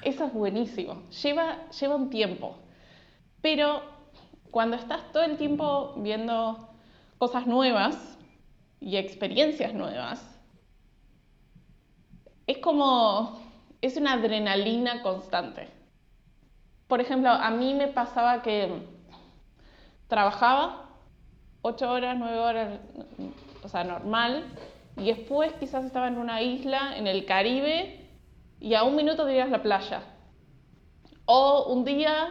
eso 0.03 0.23
es 0.23 0.33
buenísimo. 0.33 1.03
Lleva, 1.21 1.69
lleva 1.69 1.95
un 1.95 2.09
tiempo, 2.09 2.57
pero 3.41 3.81
cuando 4.51 4.77
estás 4.77 5.11
todo 5.11 5.23
el 5.23 5.35
tiempo 5.35 5.95
viendo 5.97 6.69
cosas 7.17 7.45
nuevas 7.45 8.15
y 8.79 8.97
experiencias 8.97 9.73
nuevas, 9.73 10.39
es 12.47 12.57
como, 12.57 13.39
es 13.81 13.97
una 13.97 14.13
adrenalina 14.13 15.01
constante. 15.01 15.69
Por 16.87 17.01
ejemplo, 17.01 17.29
a 17.29 17.51
mí 17.51 17.75
me 17.75 17.87
pasaba 17.87 18.41
que 18.41 18.71
trabajaba 20.07 20.89
ocho 21.61 21.91
horas, 21.91 22.17
nueve 22.17 22.39
horas, 22.39 22.79
o 23.63 23.67
sea, 23.67 23.83
normal, 23.83 24.45
y 24.97 25.05
después 25.05 25.53
quizás 25.53 25.85
estaba 25.85 26.07
en 26.07 26.17
una 26.17 26.41
isla 26.41 26.97
en 26.97 27.07
el 27.07 27.25
Caribe 27.25 28.09
y 28.59 28.73
a 28.73 28.83
un 28.83 28.95
minuto 28.95 29.25
te 29.25 29.45
la 29.45 29.61
playa. 29.61 30.01
O 31.25 31.71
un 31.71 31.85
día 31.85 32.29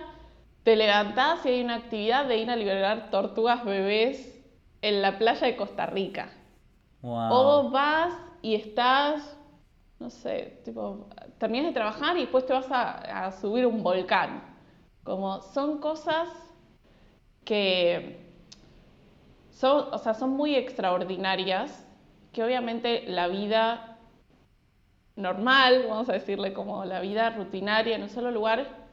te 0.64 0.76
levantás 0.76 1.46
y 1.46 1.51
hay 1.51 1.62
una 1.62 1.76
actividad 1.76 2.26
de 2.26 2.38
ir 2.38 2.51
a 2.51 2.57
liberar 2.57 3.11
tortugas 3.11 3.64
bebés 3.64 4.34
en 4.82 5.01
la 5.01 5.18
playa 5.18 5.46
de 5.46 5.57
Costa 5.57 5.86
Rica. 5.86 6.30
O 7.03 7.70
vas 7.70 8.12
y 8.42 8.55
estás, 8.55 9.38
no 9.99 10.11
sé, 10.11 10.61
tipo, 10.64 11.09
terminas 11.38 11.68
de 11.68 11.74
trabajar 11.74 12.16
y 12.16 12.22
después 12.22 12.46
te 12.46 12.53
vas 12.53 12.70
a, 12.70 13.26
a 13.26 13.32
subir 13.32 13.66
un 13.66 13.82
volcán. 13.82 14.42
Como 15.05 15.40
son 15.40 15.78
cosas 15.78 16.28
que 17.44 18.28
son, 19.51 19.92
o 19.92 19.99
sea, 19.99 20.14
son 20.14 20.30
muy 20.30 20.55
extraordinarias, 20.55 21.86
que 22.32 22.44
obviamente 22.44 23.05
la 23.09 23.28
vida 23.28 23.96
normal, 25.16 25.86
vamos 25.88 26.09
a 26.09 26.12
decirle 26.12 26.53
como 26.53 26.84
la 26.84 27.01
vida 27.01 27.30
rutinaria 27.30 27.96
en 27.96 28.03
un 28.03 28.09
solo 28.09 28.30
lugar, 28.30 28.86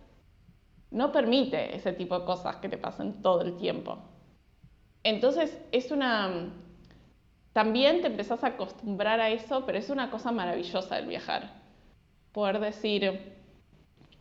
no 0.90 1.12
permite 1.12 1.76
ese 1.76 1.94
tipo 1.94 2.18
de 2.20 2.26
cosas 2.26 2.56
que 2.58 2.70
te 2.70 2.78
pasen 2.78 3.22
todo 3.22 3.42
el 3.42 3.58
tiempo. 3.58 3.98
Entonces 5.04 5.62
es 5.72 5.92
una... 5.92 6.52
También 7.56 8.02
te 8.02 8.08
empezás 8.08 8.44
a 8.44 8.48
acostumbrar 8.48 9.22
a 9.22 9.30
eso, 9.30 9.66
pero 9.66 9.78
es 9.78 9.90
una 9.90 10.12
cosa 10.12 10.34
maravillosa 10.34 11.00
el 11.00 11.08
viajar. 11.08 11.54
Poder 12.34 12.60
decir, 12.60 13.34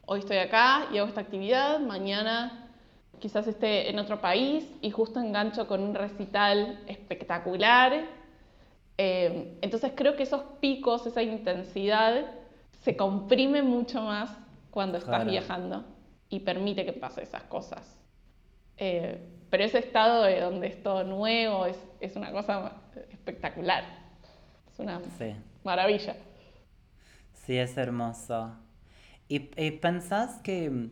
hoy 0.06 0.20
estoy 0.20 0.36
acá 0.36 0.86
y 0.92 0.98
hago 0.98 1.08
esta 1.08 1.22
actividad, 1.22 1.80
mañana 1.80 2.70
quizás 3.18 3.48
esté 3.48 3.90
en 3.90 3.98
otro 3.98 4.20
país 4.20 4.72
y 4.82 4.92
justo 4.92 5.18
engancho 5.18 5.66
con 5.66 5.82
un 5.82 5.96
recital 5.96 6.78
espectacular. 6.86 8.04
Eh, 8.98 9.58
entonces 9.62 9.90
creo 9.96 10.14
que 10.14 10.22
esos 10.22 10.42
picos, 10.60 11.04
esa 11.04 11.24
intensidad, 11.24 12.26
se 12.82 12.96
comprime 12.96 13.62
mucho 13.64 14.00
más 14.00 14.30
cuando 14.70 14.98
estás 14.98 15.26
viajando 15.26 15.84
y 16.28 16.38
permite 16.38 16.84
que 16.84 16.92
pase 16.92 17.24
esas 17.24 17.42
cosas. 17.42 18.00
Eh, 18.76 19.18
pero 19.50 19.64
ese 19.64 19.80
estado 19.80 20.22
de 20.22 20.40
donde 20.40 20.68
es 20.68 20.80
todo 20.84 21.02
nuevo 21.02 21.66
es, 21.66 21.84
es 21.98 22.14
una 22.14 22.30
cosa 22.30 22.83
espectacular. 22.96 23.84
Es 24.72 24.78
una 24.78 25.00
maravilla. 25.62 26.16
Sí, 27.32 27.56
es 27.56 27.76
hermoso. 27.76 28.56
¿Y, 29.28 29.38
pensás 29.38 30.40
que, 30.42 30.90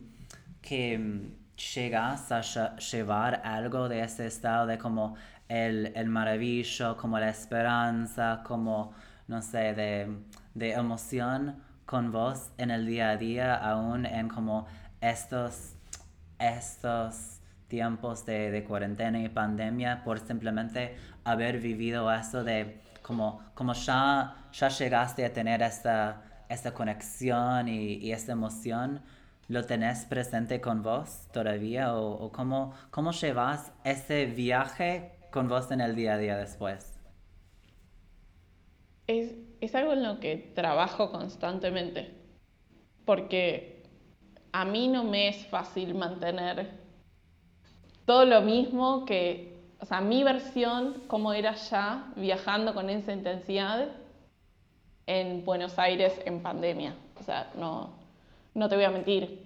que 0.61 1.29
llegas 1.75 2.31
a 2.31 2.75
llevar 2.77 3.41
algo 3.43 3.89
de 3.89 4.01
ese 4.01 4.27
estado 4.27 4.65
de 4.65 4.77
como 4.77 5.15
el, 5.47 5.91
el 5.95 6.07
maravillo, 6.07 6.97
como 6.97 7.19
la 7.19 7.29
esperanza, 7.29 8.41
como, 8.45 8.93
no 9.27 9.41
sé, 9.41 9.73
de, 9.73 10.17
de 10.53 10.71
emoción 10.71 11.61
con 11.85 12.11
vos 12.11 12.51
en 12.57 12.71
el 12.71 12.85
día 12.85 13.11
a 13.11 13.17
día, 13.17 13.55
aún 13.55 14.05
en 14.05 14.29
como 14.29 14.65
estos, 15.01 15.75
estos 16.39 17.39
tiempos 17.67 18.25
de, 18.25 18.63
cuarentena 18.67 19.19
y 19.19 19.29
pandemia 19.29 20.03
por 20.03 20.19
simplemente 20.19 20.95
haber 21.23 21.59
vivido 21.59 22.11
eso 22.11 22.43
de 22.43 22.81
como, 23.01 23.41
como 23.53 23.73
ya, 23.73 24.35
ya 24.53 24.69
llegaste 24.69 25.25
a 25.25 25.33
tener 25.33 25.61
esta, 25.61 26.45
esta 26.49 26.73
conexión 26.73 27.67
y, 27.67 27.95
y 27.95 28.11
esta 28.11 28.31
emoción, 28.33 29.01
¿lo 29.47 29.65
tenés 29.65 30.05
presente 30.05 30.61
con 30.61 30.83
vos 30.83 31.27
todavía 31.31 31.95
o, 31.95 32.11
o 32.25 32.31
cómo, 32.31 32.73
cómo 32.91 33.11
llevas 33.11 33.71
ese 33.83 34.25
viaje 34.25 35.11
con 35.31 35.47
vos 35.47 35.71
en 35.71 35.81
el 35.81 35.95
día 35.95 36.13
a 36.13 36.17
día 36.17 36.37
después? 36.37 36.99
Es, 39.07 39.35
es 39.61 39.75
algo 39.75 39.93
en 39.93 40.03
lo 40.03 40.19
que 40.19 40.51
trabajo 40.55 41.11
constantemente, 41.11 42.13
porque 43.05 43.83
a 44.53 44.65
mí 44.65 44.87
no 44.89 45.03
me 45.03 45.29
es 45.29 45.47
fácil 45.47 45.95
mantener 45.95 46.69
todo 48.05 48.25
lo 48.25 48.41
mismo 48.41 49.05
que, 49.05 49.52
o 49.83 49.85
sea, 49.85 49.99
mi 49.99 50.23
versión, 50.23 51.03
como 51.07 51.33
era 51.33 51.55
ya 51.55 52.05
viajando 52.15 52.73
con 52.73 52.89
esa 52.89 53.11
intensidad 53.11 53.89
en 55.07 55.43
Buenos 55.43 55.77
Aires 55.77 56.21
en 56.23 56.41
pandemia. 56.41 56.95
O 57.19 57.23
sea, 57.23 57.51
no, 57.57 57.89
no 58.53 58.69
te 58.69 58.77
voy 58.77 58.85
a 58.85 58.91
mentir. 58.91 59.45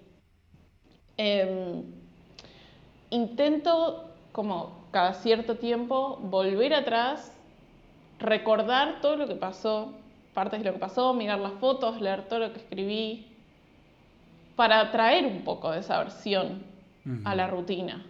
Em, 1.17 1.85
intento, 3.09 4.11
como 4.31 4.85
cada 4.91 5.15
cierto 5.15 5.55
tiempo, 5.55 6.17
volver 6.21 6.75
atrás, 6.75 7.35
recordar 8.19 9.01
todo 9.01 9.15
lo 9.15 9.27
que 9.27 9.33
pasó, 9.33 9.91
partes 10.35 10.59
de 10.59 10.67
lo 10.67 10.73
que 10.73 10.79
pasó, 10.79 11.15
mirar 11.15 11.39
las 11.39 11.53
fotos, 11.53 11.99
leer 11.99 12.27
todo 12.27 12.41
lo 12.41 12.53
que 12.53 12.59
escribí, 12.59 13.25
para 14.55 14.91
traer 14.91 15.25
un 15.25 15.41
poco 15.41 15.71
de 15.71 15.79
esa 15.79 15.97
versión 15.97 16.61
a 17.25 17.33
la 17.33 17.47
rutina. 17.47 18.05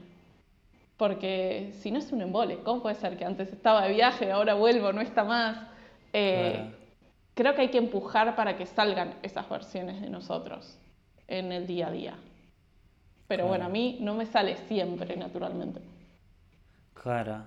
Porque 0.97 1.73
si 1.79 1.91
no 1.91 1.99
es 1.99 2.11
un 2.11 2.21
embole, 2.21 2.59
¿cómo 2.63 2.81
puede 2.81 2.95
ser 2.95 3.17
que 3.17 3.25
antes 3.25 3.53
estaba 3.53 3.83
de 3.83 3.93
viaje, 3.93 4.31
ahora 4.31 4.55
vuelvo, 4.55 4.91
no 4.91 5.01
está 5.01 5.23
más? 5.23 5.57
Eh, 6.11 6.73
creo 7.35 7.53
que 7.53 7.61
hay 7.61 7.69
que 7.69 7.77
empujar 7.77 8.35
para 8.35 8.57
que 8.57 8.65
salgan 8.65 9.13
esas 9.21 9.47
versiones 9.47 10.01
de 10.01 10.09
nosotros 10.09 10.79
en 11.27 11.51
el 11.51 11.67
día 11.67 11.87
a 11.87 11.91
día. 11.91 12.15
Pero 13.27 13.45
bueno, 13.47 13.65
a 13.65 13.69
mí 13.69 13.99
no 14.01 14.15
me 14.15 14.25
sale 14.25 14.57
siempre 14.67 15.15
naturalmente. 15.17 15.81
Claro. 16.93 17.45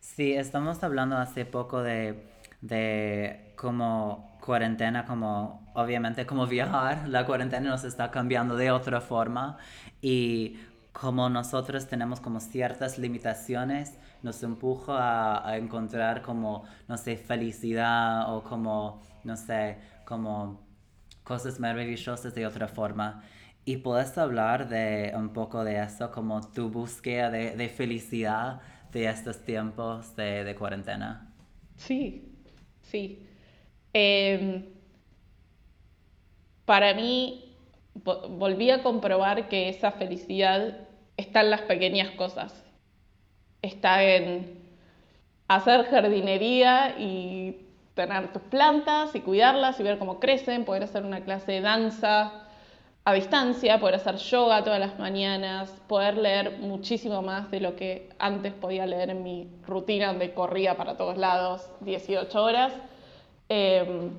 Sí, 0.00 0.34
estamos 0.34 0.82
hablando 0.82 1.16
hace 1.16 1.44
poco 1.44 1.82
de, 1.82 2.26
de 2.60 3.52
cómo 3.56 4.36
cuarentena 4.40 5.06
como 5.06 5.64
obviamente 5.74 6.26
como 6.26 6.46
viajar, 6.46 7.08
la 7.08 7.26
cuarentena 7.26 7.70
nos 7.70 7.84
está 7.84 8.10
cambiando 8.10 8.56
de 8.56 8.70
otra 8.70 9.00
forma 9.00 9.58
y 10.00 10.58
como 10.94 11.28
nosotros 11.28 11.88
tenemos 11.88 12.20
como 12.20 12.38
ciertas 12.38 12.98
limitaciones, 12.98 13.98
nos 14.22 14.40
empuja 14.44 15.46
a, 15.46 15.58
encontrar 15.58 16.22
como, 16.22 16.64
no 16.86 16.96
sé, 16.96 17.16
felicidad 17.16 18.32
o 18.32 18.44
como, 18.44 19.02
no 19.24 19.36
sé, 19.36 19.76
como 20.04 20.64
cosas 21.24 21.58
maravillosas 21.58 22.32
de 22.32 22.46
otra 22.46 22.68
forma. 22.68 23.24
Y 23.64 23.78
puedes 23.78 24.16
hablar 24.16 24.68
de 24.68 25.12
un 25.16 25.30
poco 25.30 25.64
de 25.64 25.82
eso, 25.82 26.12
como 26.12 26.40
tu 26.52 26.70
búsqueda 26.70 27.28
de, 27.28 27.68
felicidad 27.68 28.60
de 28.92 29.06
estos 29.06 29.44
tiempos 29.44 30.14
de, 30.14 30.44
de 30.44 30.54
cuarentena. 30.54 31.34
Sí, 31.76 32.32
sí. 32.82 33.26
Em, 33.92 34.64
para 36.64 36.94
mí, 36.94 37.56
volví 37.94 38.70
a 38.70 38.82
comprobar 38.82 39.48
que 39.48 39.68
esa 39.68 39.90
felicidad 39.90 40.83
está 41.16 41.40
en 41.40 41.50
las 41.50 41.62
pequeñas 41.62 42.10
cosas. 42.12 42.64
Está 43.62 44.04
en 44.04 44.58
hacer 45.48 45.86
jardinería 45.86 46.96
y 46.98 47.56
tener 47.94 48.32
tus 48.32 48.42
plantas 48.42 49.14
y 49.14 49.20
cuidarlas 49.20 49.78
y 49.78 49.82
ver 49.82 49.98
cómo 49.98 50.18
crecen, 50.18 50.64
poder 50.64 50.84
hacer 50.84 51.04
una 51.04 51.24
clase 51.24 51.52
de 51.52 51.60
danza 51.60 52.44
a 53.04 53.12
distancia, 53.12 53.78
poder 53.80 53.96
hacer 53.96 54.16
yoga 54.16 54.64
todas 54.64 54.80
las 54.80 54.98
mañanas, 54.98 55.70
poder 55.88 56.16
leer 56.16 56.58
muchísimo 56.58 57.20
más 57.20 57.50
de 57.50 57.60
lo 57.60 57.76
que 57.76 58.08
antes 58.18 58.54
podía 58.54 58.86
leer 58.86 59.10
en 59.10 59.22
mi 59.22 59.48
rutina 59.66 60.08
donde 60.08 60.32
corría 60.32 60.76
para 60.76 60.96
todos 60.96 61.18
lados 61.18 61.68
18 61.80 62.42
horas, 62.42 62.72
em, 63.48 64.10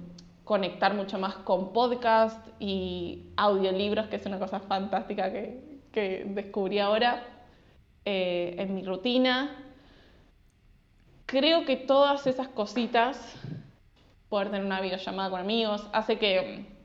conectar 0.44 0.94
mucho 0.94 1.18
más 1.18 1.36
con 1.38 1.74
podcast 1.74 2.48
y 2.60 3.24
audiolibros, 3.38 4.08
que 4.08 4.18
es 4.18 4.26
una 4.28 4.38
cosa 4.38 4.60
fantástica 4.60 5.32
que, 5.32 5.75
descubrí 6.26 6.80
ahora 6.80 7.24
eh, 8.06 8.56
en 8.58 8.76
mi 8.76 8.84
rutina. 8.84 9.56
Creo 11.26 11.66
que 11.66 11.76
todas 11.76 12.28
esas 12.28 12.48
cositas, 12.50 13.36
poder 14.30 14.50
tener 14.50 14.66
una 14.66 14.82
videollamada 14.82 15.30
con 15.30 15.40
amigos, 15.40 15.88
hace 15.92 16.18
que 16.18 16.76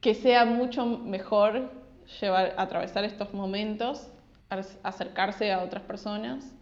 que 0.00 0.14
sea 0.14 0.44
mucho 0.44 0.86
mejor 0.86 1.70
llevar, 2.20 2.54
atravesar 2.56 3.04
estos 3.04 3.32
momentos, 3.34 4.08
acercarse 4.82 5.52
a 5.52 5.62
otras 5.62 5.82
personas. 5.82 6.54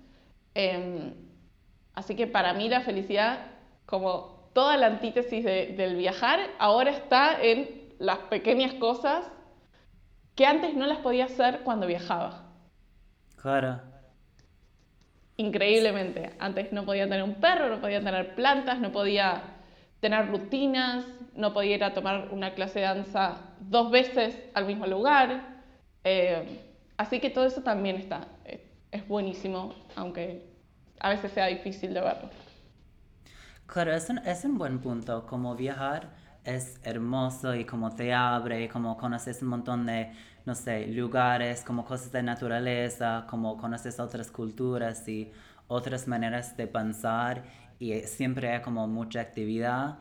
Em, 0.55 1.14
así 1.95 2.16
que 2.16 2.26
para 2.26 2.53
mí 2.53 2.68
la 2.68 2.81
felicidad, 2.81 3.47
como 3.87 4.51
toda 4.53 4.76
la 4.76 4.87
antítesis 4.87 5.45
del 5.45 5.97
viajar, 5.97 6.41
ahora 6.59 6.91
está 6.91 7.41
en 7.41 7.95
las 7.99 8.18
pequeñas 8.31 8.74
cosas 8.74 9.24
que 10.39 10.47
antes 10.47 10.72
no 10.76 10.86
las 10.86 10.99
podía 10.99 11.24
hacer 11.24 11.62
cuando 11.64 11.89
viajaba. 11.89 12.45
Claro. 13.43 13.80
Increíblemente. 15.36 16.30
Antes 16.39 16.72
no 16.72 16.84
podía 16.84 17.09
tener 17.09 17.24
un 17.24 17.34
perro, 17.34 17.68
no 17.68 17.80
podía 17.80 18.01
tener 18.01 18.36
plantas, 18.36 18.78
no 18.78 18.93
podía 18.93 19.43
tener 19.99 20.28
rutinas, 20.28 21.05
no 21.34 21.53
podía 21.53 21.74
ir 21.74 21.82
a 21.82 21.93
tomar 21.93 22.28
una 22.30 22.55
clase 22.55 22.78
de 22.78 22.84
danza 22.84 23.34
dos 23.59 23.91
veces 23.91 24.39
al 24.55 24.64
mismo 24.64 24.86
lugar. 24.86 25.43
Eh, 26.05 26.61
así 26.97 27.18
que 27.18 27.30
todo 27.30 27.45
eso 27.45 27.62
también 27.62 27.97
está, 27.97 28.28
es 28.93 29.09
buenísimo, 29.09 29.74
aunque 29.97 30.47
a 31.01 31.09
veces 31.09 31.32
sea 31.32 31.47
difícil 31.47 31.93
de 31.93 32.01
verlo. 32.01 32.30
Claro, 33.66 33.93
es 33.93 34.09
un, 34.09 34.18
es 34.18 34.45
un 34.45 34.57
buen 34.57 34.78
punto, 34.78 35.26
como 35.26 35.57
viajar 35.57 36.11
es 36.57 36.79
hermoso 36.83 37.55
y 37.55 37.65
como 37.65 37.95
te 37.95 38.13
abre, 38.15 38.65
y 38.65 38.69
como 38.69 38.97
conoces 38.97 39.43
un 39.43 39.49
montón 39.49 39.87
de, 39.87 40.13
no 40.47 40.55
sé, 40.55 40.87
lugares, 40.89 41.63
como 41.63 41.85
cosas 41.85 42.13
de 42.13 42.23
naturaleza, 42.23 43.27
como 43.29 43.57
conoces 43.59 44.01
otras 44.01 44.31
culturas 44.31 45.07
y 45.09 45.33
otras 45.69 46.09
maneras 46.09 46.57
de 46.57 46.67
pensar 46.67 47.45
y 47.79 47.93
siempre 48.03 48.53
hay 48.53 48.63
como 48.63 48.87
mucha 48.89 49.21
actividad 49.21 49.99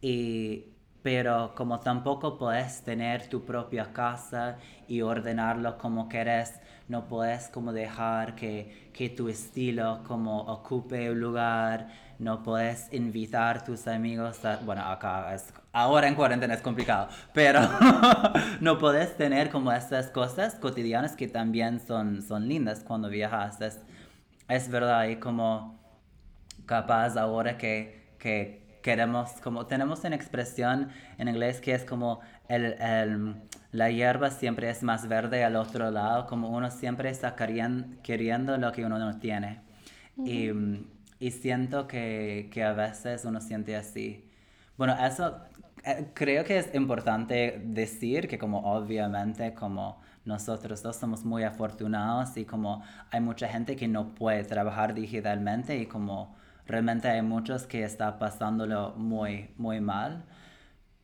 y 0.00 0.66
pero 1.02 1.54
como 1.56 1.80
tampoco 1.80 2.36
puedes 2.38 2.82
tener 2.82 3.28
tu 3.28 3.44
propia 3.44 3.92
casa 3.92 4.58
y 4.86 5.00
ordenarlo 5.02 5.78
como 5.78 6.08
quieres, 6.08 6.60
no 6.88 7.08
puedes 7.08 7.48
como 7.48 7.72
dejar 7.72 8.34
que, 8.36 8.90
que 8.92 9.08
tu 9.08 9.28
estilo 9.28 10.02
como 10.06 10.40
ocupe 10.42 11.10
un 11.10 11.20
lugar, 11.20 11.88
no 12.18 12.42
puedes 12.42 12.92
invitar 12.92 13.58
a 13.58 13.64
tus 13.64 13.86
amigos 13.86 14.44
a, 14.44 14.56
bueno, 14.58 14.82
acá 14.84 15.34
es, 15.34 15.52
ahora 15.72 16.08
en 16.08 16.14
cuarentena 16.14 16.54
es 16.54 16.62
complicado, 16.62 17.08
pero 17.32 17.60
no 18.60 18.78
puedes 18.78 19.16
tener 19.16 19.50
como 19.50 19.72
esas 19.72 20.08
cosas 20.08 20.54
cotidianas 20.56 21.16
que 21.16 21.28
también 21.28 21.80
son, 21.80 22.22
son 22.22 22.48
lindas 22.48 22.82
cuando 22.84 23.08
viajas, 23.08 23.60
es, 23.60 23.80
es 24.48 24.68
verdad, 24.68 25.08
y 25.08 25.16
como 25.16 25.78
capaz 26.66 27.16
ahora 27.16 27.56
que, 27.56 28.14
que 28.18 28.60
queremos, 28.82 29.32
como 29.42 29.66
tenemos 29.66 30.04
una 30.04 30.16
expresión 30.16 30.88
en 31.18 31.28
inglés 31.28 31.60
que 31.60 31.74
es 31.74 31.84
como 31.84 32.20
el, 32.48 32.64
el, 32.80 33.36
la 33.72 33.90
hierba 33.90 34.30
siempre 34.30 34.70
es 34.70 34.82
más 34.82 35.06
verde 35.08 35.44
al 35.44 35.56
otro 35.56 35.90
lado, 35.90 36.26
como 36.26 36.48
uno 36.50 36.70
siempre 36.70 37.10
está 37.10 37.36
queriendo, 37.36 38.56
lo 38.58 38.72
que 38.72 38.84
uno 38.84 38.98
no 38.98 39.18
tiene. 39.18 39.60
y, 40.24 40.50
y, 41.18 41.30
siento 41.30 41.86
que, 41.86 42.50
que, 42.52 42.64
a 42.64 42.72
veces 42.72 43.24
uno 43.24 43.40
siente 43.40 43.76
así. 43.76 44.26
Bueno, 44.76 44.96
eso 45.06 45.40
creo 46.14 46.44
que 46.44 46.58
es 46.58 46.74
importante 46.74 47.60
decir 47.64 48.28
que 48.28 48.38
como 48.38 48.58
obviamente 48.72 49.54
como 49.54 50.00
nosotros 50.24 50.82
dos 50.82 50.96
somos 50.96 51.24
muy 51.24 51.44
afortunados 51.44 52.36
y 52.36 52.44
como 52.44 52.82
hay 53.10 53.20
mucha 53.20 53.48
gente 53.48 53.76
que 53.76 53.88
no 53.88 54.14
puede 54.14 54.44
trabajar 54.44 54.94
digitalmente 54.94 55.76
y 55.78 55.86
como 55.86 56.36
realmente 56.66 57.08
hay 57.08 57.22
muchos 57.22 57.66
que 57.66 57.84
están 57.84 58.18
pasándolo 58.18 58.94
muy, 58.96 59.50
muy 59.56 59.80
mal, 59.80 60.24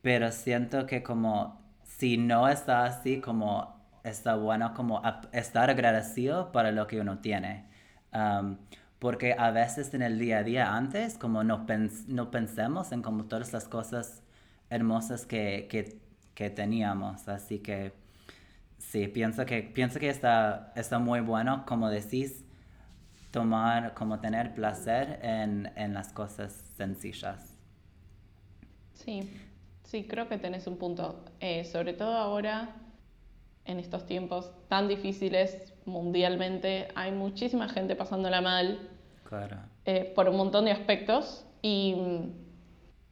pero 0.03 0.31
siento 0.31 0.87
que 0.87 1.03
como 1.03 1.61
si 1.85 2.19
no 2.19 2.49
está 2.49 2.85
así, 2.85 3.21
como 3.21 3.77
está 4.05 4.37
bueno 4.37 4.75
como 4.75 5.03
estar 5.33 5.71
agradecido 5.71 6.53
para 6.53 6.71
lo 6.73 6.87
que 6.87 7.01
uno 7.01 7.19
tiene. 7.19 7.67
Um, 8.13 8.59
porque 8.99 9.35
a 9.39 9.51
veces 9.51 9.93
en 9.95 10.03
el 10.03 10.19
día 10.19 10.39
a 10.39 10.43
día 10.43 10.75
antes, 10.75 11.19
como 11.19 11.45
no, 11.45 11.67
no 12.09 12.31
pensemos 12.31 12.93
en 12.93 13.03
como 13.03 13.25
todas 13.25 13.53
las 13.53 13.69
cosas 13.69 14.23
hermosas 14.71 15.27
que, 15.27 15.67
que, 15.71 16.01
que 16.35 16.51
teníamos. 16.51 17.29
Así 17.29 17.59
que 17.61 17.93
sí, 18.79 19.09
pienso 19.09 19.47
que, 19.47 19.63
pienso 19.63 19.99
que 20.01 20.09
está, 20.09 20.73
está 20.77 20.99
muy 20.99 21.21
bueno, 21.21 21.65
como 21.67 21.91
decís, 21.91 22.45
tomar, 23.31 23.95
como 23.95 24.21
tener 24.21 24.55
placer 24.55 25.21
en, 25.23 25.73
en 25.77 25.95
las 25.95 26.13
cosas 26.13 26.53
sencillas. 26.77 27.55
Sí, 28.95 29.31
sí, 29.85 30.07
creo 30.09 30.29
que 30.29 30.39
tenés 30.39 30.67
un 30.67 30.79
punto. 30.79 31.25
Eh, 31.41 31.65
sobre 31.65 31.93
todo 31.93 32.17
ahora, 32.17 32.75
en 33.65 33.79
estos 33.79 34.07
tiempos 34.07 34.53
tan 34.69 34.89
difíciles 34.89 35.75
mundialmente, 35.85 36.89
hay 36.95 37.13
muchísima 37.13 37.69
gente 37.69 37.97
pasándola 37.97 38.41
mal 38.41 38.91
claro. 39.25 39.59
Eh, 39.85 40.13
por 40.17 40.29
un 40.29 40.37
montón 40.37 40.65
de 40.65 40.73
aspectos 40.73 41.47
y 41.63 41.95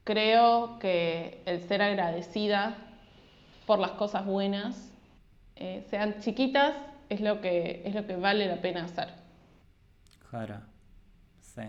creo 0.05 0.79
que 0.79 1.43
el 1.47 1.61
ser 1.67 1.83
agradecida 1.83 2.77
por 3.67 3.79
las 3.79 3.93
cosas 3.93 4.25
buenas, 4.25 4.93
eh, 5.57 5.85
sean 5.89 6.21
chiquitas, 6.21 6.75
es 7.09 7.21
lo, 7.21 7.41
que, 7.41 7.83
es 7.85 7.95
lo 7.95 8.07
que 8.07 8.17
vale 8.17 8.47
la 8.47 8.61
pena 8.61 8.85
hacer. 8.85 9.09
Claro, 10.31 10.61
sí. 11.41 11.63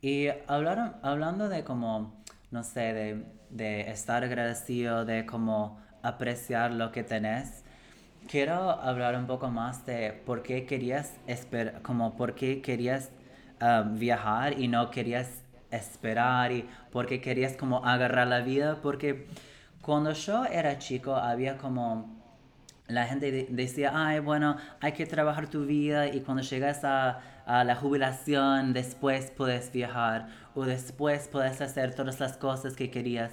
Y 0.00 0.28
hablaron, 0.46 0.96
hablando 1.02 1.48
de 1.48 1.64
como, 1.64 2.22
no 2.50 2.62
sé, 2.62 2.92
de, 2.92 3.24
de 3.50 3.90
estar 3.90 4.24
agradecido, 4.24 5.04
de 5.04 5.24
como 5.26 5.80
apreciar 6.02 6.72
lo 6.72 6.92
que 6.92 7.02
tenés, 7.04 7.64
quiero 8.28 8.70
hablar 8.70 9.16
un 9.16 9.26
poco 9.26 9.50
más 9.50 9.86
de 9.86 10.12
por 10.12 10.42
qué 10.42 10.66
querías 10.66 11.14
como 11.82 12.16
por 12.16 12.34
qué 12.34 12.62
querías 12.62 13.10
um, 13.60 13.98
viajar 13.98 14.58
y 14.58 14.68
no 14.68 14.90
querías 14.90 15.43
esperar 15.76 16.52
y 16.52 16.68
por 16.90 17.06
qué 17.06 17.20
querías 17.20 17.56
como 17.56 17.84
agarrar 17.84 18.26
la 18.26 18.40
vida, 18.40 18.78
porque 18.82 19.26
cuando 19.80 20.12
yo 20.12 20.44
era 20.46 20.78
chico 20.78 21.14
había 21.16 21.56
como 21.58 22.22
la 22.86 23.06
gente 23.06 23.46
decía, 23.50 23.92
ay, 23.94 24.18
bueno, 24.18 24.56
hay 24.80 24.92
que 24.92 25.06
trabajar 25.06 25.48
tu 25.48 25.64
vida 25.64 26.08
y 26.08 26.20
cuando 26.20 26.42
llegas 26.42 26.84
a, 26.84 27.20
a, 27.46 27.64
la 27.64 27.76
jubilación, 27.76 28.74
después 28.74 29.30
puedes 29.30 29.72
viajar 29.72 30.28
o 30.54 30.64
después 30.66 31.28
puedes 31.28 31.60
hacer 31.62 31.94
todas 31.94 32.20
las 32.20 32.36
cosas 32.36 32.76
que 32.76 32.90
querías. 32.90 33.32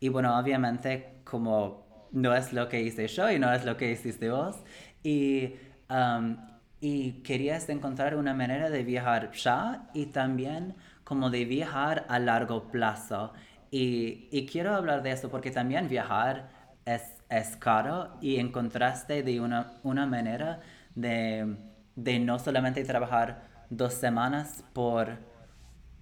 Y 0.00 0.10
bueno, 0.10 0.38
obviamente 0.38 1.20
como 1.24 2.08
no 2.12 2.34
es 2.34 2.52
lo 2.52 2.68
que 2.68 2.82
hice 2.82 3.06
yo 3.08 3.30
y 3.30 3.38
no 3.38 3.52
es 3.52 3.64
lo 3.64 3.76
que 3.76 3.90
hiciste 3.90 4.30
vos. 4.30 4.56
Y, 5.02 5.54
um, 5.88 6.36
y 6.80 7.22
querías 7.22 7.68
encontrar 7.68 8.16
una 8.16 8.34
manera 8.34 8.70
de 8.70 8.84
viajar 8.84 9.32
ya 9.32 9.88
y 9.94 10.06
también 10.06 10.74
como 11.10 11.28
de 11.28 11.44
viajar 11.44 12.06
a 12.08 12.18
largo 12.18 12.68
plazo. 12.68 13.32
Y, 13.70 14.28
y 14.30 14.46
quiero 14.46 14.74
hablar 14.74 15.02
de 15.02 15.10
eso 15.12 15.30
porque 15.30 15.50
también 15.50 15.88
viajar 15.88 16.48
es 16.86 17.02
es 17.30 17.56
caro 17.56 18.10
y 18.20 18.38
encontraste 18.38 19.22
de 19.22 19.40
una, 19.40 19.72
una 19.84 20.04
manera 20.06 20.60
de, 20.94 21.56
de, 21.94 22.18
no 22.18 22.38
solamente 22.38 22.84
trabajar 22.84 23.42
dos 23.70 23.94
semanas 23.94 24.64
por, 24.72 25.18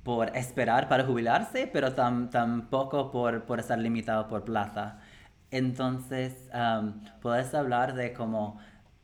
por 0.02 0.34
esperar 0.36 0.88
para 0.88 1.04
jubilarse, 1.04 1.68
pero 1.70 1.92
tampoco 1.92 3.10
por, 3.10 3.44
por 3.44 3.60
estar 3.60 3.78
limitado 3.78 4.26
por 4.26 4.44
plata. 4.44 5.00
Entonces, 5.50 6.48
um, 6.54 7.02
puedes 7.20 7.54
hablar 7.54 7.94
de 7.94 8.12
cómo, 8.14 8.58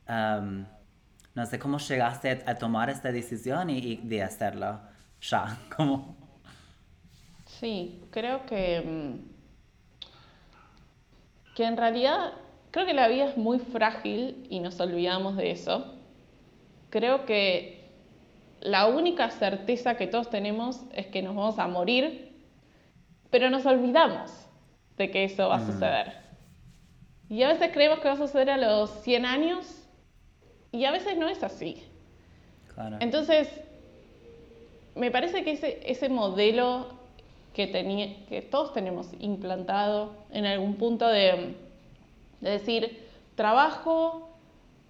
no 0.07 1.45
sé, 1.45 1.59
cómo 1.59 1.77
llegaste 1.77 2.43
a 2.45 2.55
tomar 2.55 2.89
esta 2.89 3.11
decisión 3.11 3.69
y, 3.69 3.97
de 3.97 4.23
hacerlo 4.23 4.79
ya, 5.21 5.57
como... 5.75 6.15
Sí, 7.45 8.03
creo 8.11 8.45
que... 8.45 8.81
Mm, 8.81 9.35
que 11.55 11.63
en 11.63 11.77
realidad 11.77 12.33
creo 12.71 12.85
que 12.85 12.93
la 12.93 13.07
vida 13.07 13.25
es 13.25 13.37
muy 13.37 13.59
frágil 13.59 14.45
y 14.49 14.59
nos 14.59 14.79
olvidamos 14.81 15.37
de 15.37 15.51
eso. 15.51 15.95
Creo 16.89 17.25
que 17.25 17.89
la 18.59 18.87
única 18.87 19.29
certeza 19.29 19.95
que 19.95 20.07
todos 20.07 20.29
tenemos 20.29 20.81
es 20.93 21.07
que 21.07 21.21
nos 21.21 21.35
vamos 21.35 21.57
a 21.59 21.67
morir, 21.67 22.35
pero 23.29 23.49
nos 23.49 23.65
olvidamos 23.65 24.31
de 24.97 25.11
que 25.11 25.23
eso 25.23 25.47
va 25.47 25.55
a 25.55 25.65
suceder. 25.65 26.13
Y 27.29 27.43
a 27.43 27.47
veces 27.47 27.71
creemos 27.71 27.99
que 27.99 28.07
va 28.09 28.15
a 28.15 28.17
suceder 28.17 28.49
a 28.49 28.57
los 28.57 28.89
100 29.03 29.25
años 29.25 29.87
y 30.71 30.85
a 30.85 30.91
veces 30.91 31.17
no 31.17 31.29
es 31.29 31.43
así. 31.43 31.83
Entonces, 32.99 33.49
me 34.95 35.11
parece 35.11 35.43
que 35.43 35.51
ese, 35.51 35.79
ese 35.85 36.09
modelo 36.09 36.87
que, 37.53 37.67
tenía, 37.67 38.25
que 38.27 38.41
todos 38.41 38.73
tenemos 38.73 39.09
implantado 39.19 40.13
en 40.31 40.45
algún 40.45 40.75
punto 40.75 41.07
de, 41.07 41.55
de 42.41 42.49
decir, 42.49 43.05
trabajo, 43.35 44.29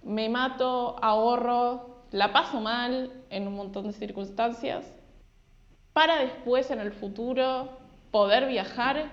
me 0.02 0.28
mato, 0.28 0.96
ahorro, 1.02 1.96
la 2.12 2.32
paso 2.32 2.60
mal 2.60 3.12
en 3.30 3.46
un 3.48 3.54
montón 3.54 3.88
de 3.88 3.92
circunstancias, 3.92 4.84
para 5.92 6.18
después 6.18 6.70
en 6.70 6.80
el 6.80 6.92
futuro 6.92 7.68
poder 8.10 8.46
viajar, 8.46 9.10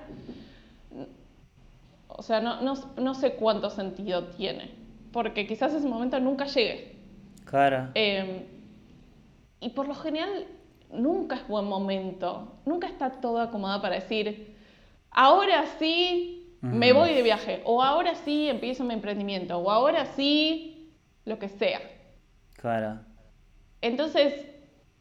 o 2.07 2.21
sea, 2.21 2.39
no, 2.41 2.61
no, 2.61 2.73
no 2.97 3.13
sé 3.15 3.33
cuánto 3.33 3.69
sentido 3.69 4.25
tiene, 4.25 4.71
porque 5.11 5.47
quizás 5.47 5.73
ese 5.73 5.87
momento 5.87 6.19
nunca 6.19 6.45
llegue. 6.45 6.95
Claro. 7.45 7.89
Em, 7.95 8.43
y 9.59 9.69
por 9.69 9.87
lo 9.87 9.95
general 9.95 10.45
nunca 10.93 11.35
es 11.35 11.47
buen 11.47 11.65
momento, 11.65 12.59
nunca 12.65 12.87
está 12.87 13.11
todo 13.11 13.39
acomodado 13.39 13.81
para 13.81 13.95
decir, 13.95 14.55
ahora 15.11 15.65
sí 15.79 16.57
me 16.61 16.93
voy 16.93 17.13
de 17.13 17.23
viaje, 17.23 17.61
o 17.65 17.83
ahora 17.83 18.15
sí 18.15 18.47
empiezo 18.47 18.85
mi 18.85 18.93
emprendimiento, 18.93 19.57
o 19.57 19.69
ahora 19.69 20.05
sí 20.05 20.93
lo 21.25 21.37
que 21.37 21.49
sea. 21.49 21.81
Claro. 22.53 23.01
Entonces, 23.81 24.33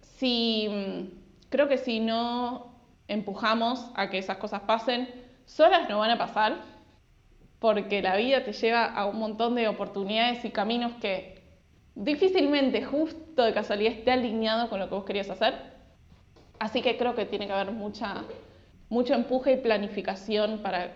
si 0.00 1.14
creo 1.50 1.68
que 1.68 1.78
si 1.78 2.00
no 2.00 2.74
empujamos 3.06 3.90
a 3.94 4.10
que 4.10 4.18
esas 4.18 4.38
cosas 4.38 4.62
pasen, 4.62 5.08
solas 5.44 5.88
no 5.88 5.98
van 5.98 6.10
a 6.10 6.18
pasar, 6.18 6.62
porque 7.60 8.02
la 8.02 8.16
vida 8.16 8.42
te 8.42 8.52
lleva 8.52 8.86
a 8.86 9.06
un 9.06 9.20
montón 9.20 9.54
de 9.54 9.68
oportunidades 9.68 10.44
y 10.44 10.50
caminos 10.50 10.94
que 11.00 11.42
difícilmente 11.94 12.84
justo 12.84 13.44
de 13.44 13.52
casualidad 13.52 13.92
esté 13.92 14.10
alineado 14.10 14.68
con 14.68 14.80
lo 14.80 14.88
que 14.88 14.94
vos 14.96 15.04
querías 15.04 15.30
hacer. 15.30 15.71
Así 16.62 16.80
que 16.80 16.96
creo 16.96 17.16
que 17.16 17.26
tiene 17.26 17.48
que 17.48 17.52
haber 17.52 17.72
mucha, 17.72 18.22
mucho 18.88 19.14
empuje 19.14 19.54
y 19.54 19.56
planificación 19.56 20.60
para, 20.62 20.92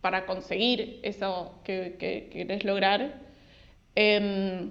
para 0.00 0.24
conseguir 0.24 0.98
eso 1.02 1.60
que, 1.62 1.96
que 1.98 2.30
querés 2.32 2.64
lograr. 2.64 3.20
Em, 3.94 4.70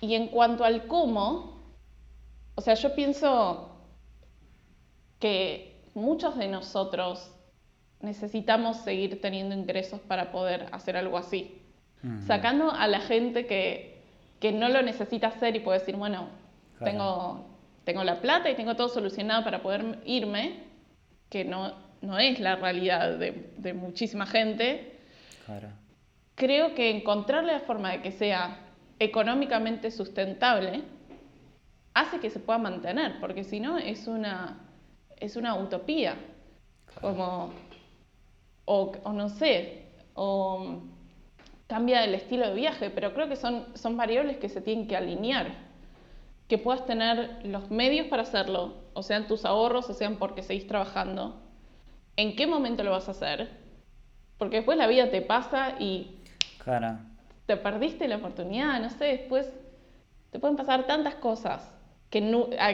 y 0.00 0.14
en 0.14 0.28
cuanto 0.28 0.64
al 0.64 0.86
cómo, 0.86 1.64
o 2.54 2.60
sea, 2.60 2.74
yo 2.74 2.94
pienso 2.94 3.76
que 5.18 5.82
muchos 5.94 6.38
de 6.38 6.46
nosotros 6.46 7.32
necesitamos 7.98 8.76
seguir 8.76 9.20
teniendo 9.20 9.56
ingresos 9.56 9.98
para 10.02 10.30
poder 10.30 10.68
hacer 10.70 10.96
algo 10.96 11.18
así. 11.18 11.60
Sacando 12.24 12.70
a 12.70 12.86
la 12.86 13.00
gente 13.00 13.46
que, 13.46 14.00
que, 14.38 14.52
no 14.52 14.68
lo 14.68 14.80
necesita 14.82 15.26
hacer 15.26 15.56
y 15.56 15.58
puede 15.58 15.80
decir, 15.80 15.96
bueno, 15.96 16.28
tengo, 16.84 17.47
tengo 17.88 18.04
la 18.04 18.20
plata 18.20 18.50
y 18.50 18.54
tengo 18.54 18.76
todo 18.76 18.90
solucionado 18.90 19.42
para 19.44 19.62
poder 19.62 20.00
irme, 20.04 20.60
que 21.30 21.42
no, 21.42 21.72
no 22.02 22.18
es 22.18 22.38
la 22.38 22.56
realidad 22.56 23.16
de, 23.16 23.50
de 23.56 23.72
muchísima 23.72 24.26
gente. 24.26 24.98
Creo 26.34 26.74
que 26.74 26.90
encontrarle 26.90 27.54
la 27.54 27.60
forma 27.60 27.92
de 27.92 28.02
que 28.02 28.12
sea 28.12 28.58
económicamente 28.98 29.90
sustentable 29.90 30.82
hace 31.94 32.20
que 32.20 32.28
se 32.28 32.40
pueda 32.40 32.58
mantener, 32.58 33.20
porque 33.20 33.42
si 33.42 33.58
no 33.58 33.78
es 33.78 34.06
una, 34.06 34.58
es 35.16 35.36
una 35.36 35.54
utopía. 35.54 36.16
Como, 37.00 37.54
o, 38.66 38.92
o 39.02 39.12
no 39.14 39.30
sé, 39.30 39.86
o 40.12 40.82
cambia 41.66 42.04
el 42.04 42.14
estilo 42.14 42.48
de 42.48 42.54
viaje, 42.54 42.90
pero 42.90 43.14
creo 43.14 43.30
que 43.30 43.36
son, 43.36 43.64
son 43.74 43.96
variables 43.96 44.36
que 44.36 44.50
se 44.50 44.60
tienen 44.60 44.86
que 44.86 44.94
alinear. 44.94 45.67
Que 46.48 46.58
puedas 46.58 46.86
tener 46.86 47.40
los 47.44 47.70
medios 47.70 48.06
para 48.08 48.22
hacerlo, 48.22 48.74
o 48.94 49.02
sean 49.02 49.26
tus 49.26 49.44
ahorros, 49.44 49.88
o 49.90 49.94
sean 49.94 50.16
porque 50.16 50.42
seguís 50.42 50.66
trabajando. 50.66 51.40
¿En 52.16 52.34
qué 52.34 52.46
momento 52.46 52.82
lo 52.82 52.90
vas 52.90 53.08
a 53.08 53.12
hacer? 53.12 53.50
Porque 54.38 54.56
después 54.56 54.78
la 54.78 54.86
vida 54.86 55.10
te 55.10 55.20
pasa 55.20 55.74
y 55.78 56.16
Cara. 56.64 57.00
te 57.46 57.56
perdiste 57.56 58.08
la 58.08 58.16
oportunidad, 58.16 58.80
no 58.80 58.90
sé, 58.90 59.04
después 59.04 59.52
te 60.30 60.38
pueden 60.38 60.56
pasar 60.56 60.86
tantas 60.86 61.14
cosas 61.16 61.70
que, 62.10 62.20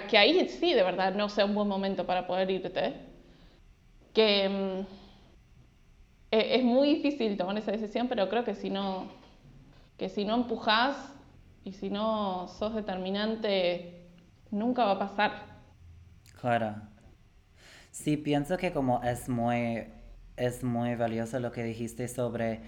que 0.08 0.18
ahí 0.18 0.48
sí 0.48 0.74
de 0.74 0.82
verdad 0.82 1.14
no 1.14 1.28
sea 1.28 1.44
un 1.44 1.54
buen 1.54 1.68
momento 1.68 2.06
para 2.06 2.26
poder 2.26 2.50
irte. 2.50 2.94
Que 4.12 4.48
mm, 4.48 4.86
eh, 6.30 6.56
es 6.56 6.64
muy 6.64 6.94
difícil 6.94 7.36
tomar 7.36 7.56
esa 7.58 7.72
decisión, 7.72 8.08
pero 8.08 8.28
creo 8.28 8.44
que 8.44 8.54
si 8.54 8.70
no, 8.70 9.06
que 9.98 10.08
si 10.08 10.24
no 10.24 10.34
empujás 10.34 10.96
y 11.64 11.72
si 11.72 11.90
no 11.90 12.46
sos 12.48 12.74
determinante, 12.74 14.10
nunca 14.50 14.84
va 14.84 14.92
a 14.92 14.98
pasar. 14.98 15.32
Claro. 16.40 16.76
Sí, 17.90 18.16
pienso 18.16 18.56
que 18.56 18.72
como 18.72 19.02
es 19.02 19.28
muy, 19.28 19.86
es 20.36 20.62
muy 20.64 20.94
valioso 20.96 21.38
lo 21.40 21.52
que 21.52 21.62
dijiste 21.64 22.08
sobre 22.08 22.60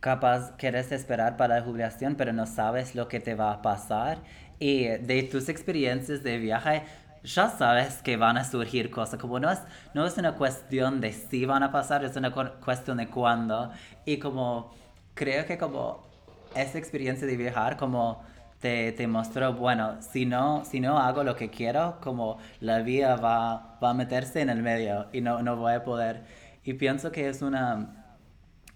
capaz 0.00 0.56
quieres 0.56 0.92
esperar 0.92 1.36
para 1.36 1.56
la 1.56 1.62
jubilación, 1.62 2.16
pero 2.16 2.32
no 2.32 2.46
sabes 2.46 2.94
lo 2.94 3.08
que 3.08 3.20
te 3.20 3.34
va 3.34 3.52
a 3.52 3.62
pasar. 3.62 4.22
Y 4.58 4.84
de 4.84 5.22
tus 5.24 5.48
experiencias 5.48 6.22
de 6.22 6.38
viaje, 6.38 6.82
ya 7.22 7.48
sabes 7.50 8.02
que 8.02 8.16
van 8.16 8.36
a 8.38 8.44
surgir 8.44 8.90
cosas, 8.90 9.20
como 9.20 9.38
no 9.40 9.50
es, 9.50 9.60
no 9.94 10.06
es 10.06 10.16
una 10.18 10.34
cuestión 10.36 11.00
de 11.00 11.12
si 11.12 11.46
van 11.46 11.62
a 11.62 11.72
pasar, 11.72 12.04
es 12.04 12.16
una 12.16 12.32
cuestión 12.32 12.98
de 12.98 13.08
cuándo. 13.08 13.70
Y 14.04 14.18
como 14.18 14.72
creo 15.14 15.46
que 15.46 15.58
como 15.58 16.09
esa 16.54 16.78
experiencia 16.78 17.26
de 17.26 17.36
viajar, 17.36 17.76
como 17.76 18.22
te, 18.60 18.92
te 18.92 19.06
mostró, 19.06 19.54
bueno, 19.54 20.00
si 20.02 20.26
no, 20.26 20.64
si 20.64 20.80
no 20.80 20.98
hago 20.98 21.24
lo 21.24 21.36
que 21.36 21.50
quiero, 21.50 21.98
como 22.00 22.38
la 22.60 22.80
vida 22.80 23.16
va, 23.16 23.78
va 23.82 23.90
a 23.90 23.94
meterse 23.94 24.40
en 24.40 24.50
el 24.50 24.62
medio 24.62 25.06
y 25.12 25.20
no, 25.20 25.42
no 25.42 25.56
voy 25.56 25.74
a 25.74 25.84
poder. 25.84 26.24
Y 26.64 26.74
pienso 26.74 27.10
que 27.12 27.28
es 27.28 27.42
una, 27.42 28.16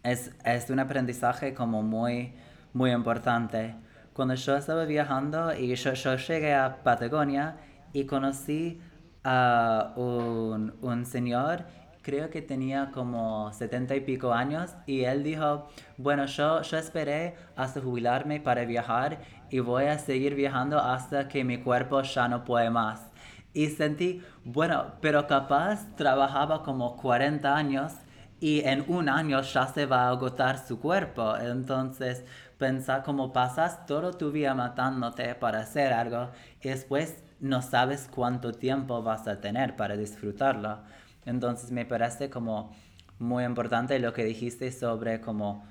es, 0.02 0.32
es 0.44 0.70
un 0.70 0.78
aprendizaje 0.78 1.54
como 1.54 1.82
muy, 1.82 2.32
muy 2.72 2.92
importante. 2.92 3.74
Cuando 4.14 4.34
yo 4.34 4.56
estaba 4.56 4.84
viajando 4.84 5.54
y 5.54 5.74
yo, 5.74 5.92
yo 5.92 6.16
llegué 6.16 6.54
a 6.54 6.82
Patagonia, 6.82 7.56
y 7.94 8.04
conocí 8.04 8.80
a 9.22 9.94
un, 9.96 10.74
un 10.82 11.06
señor 11.06 11.64
creo 12.04 12.30
que 12.30 12.42
tenía 12.42 12.90
como 12.92 13.52
setenta 13.52 13.96
y 13.96 14.00
pico 14.00 14.32
años 14.32 14.70
y 14.86 15.04
él 15.04 15.24
dijo, 15.24 15.68
bueno, 15.96 16.26
yo, 16.26 16.62
yo 16.62 16.76
esperé 16.76 17.34
hasta 17.56 17.80
jubilarme 17.80 18.40
para 18.40 18.64
viajar 18.66 19.18
y 19.50 19.60
voy 19.60 19.86
a 19.86 19.98
seguir 19.98 20.34
viajando 20.34 20.78
hasta 20.78 21.28
que 21.28 21.42
mi 21.42 21.58
cuerpo 21.58 22.02
ya 22.02 22.28
no 22.28 22.44
puede 22.44 22.70
más. 22.70 23.08
Y 23.54 23.68
sentí, 23.68 24.22
bueno, 24.44 24.92
pero 25.00 25.26
capaz 25.26 25.96
trabajaba 25.96 26.62
como 26.62 26.96
40 26.96 27.56
años 27.56 27.92
y 28.38 28.60
en 28.60 28.84
un 28.88 29.08
año 29.08 29.40
ya 29.40 29.66
se 29.66 29.86
va 29.86 30.02
a 30.02 30.08
agotar 30.10 30.58
su 30.58 30.80
cuerpo. 30.80 31.36
Entonces, 31.36 32.24
pensar 32.58 33.02
cómo 33.02 33.32
pasas 33.32 33.86
todo 33.86 34.12
tu 34.12 34.30
vida 34.30 34.54
matándote 34.54 35.34
para 35.36 35.60
hacer 35.60 35.92
algo 35.92 36.30
y 36.60 36.68
después 36.68 37.22
no 37.40 37.62
sabes 37.62 38.08
cuánto 38.12 38.52
tiempo 38.52 39.02
vas 39.02 39.26
a 39.28 39.40
tener 39.40 39.76
para 39.76 39.96
disfrutarlo. 39.96 40.78
Entonces 41.26 41.70
me 41.70 41.84
parece 41.84 42.30
como 42.30 42.74
muy 43.18 43.44
importante 43.44 43.98
lo 43.98 44.12
que 44.12 44.24
dijiste 44.24 44.72
sobre 44.72 45.20
como 45.20 45.64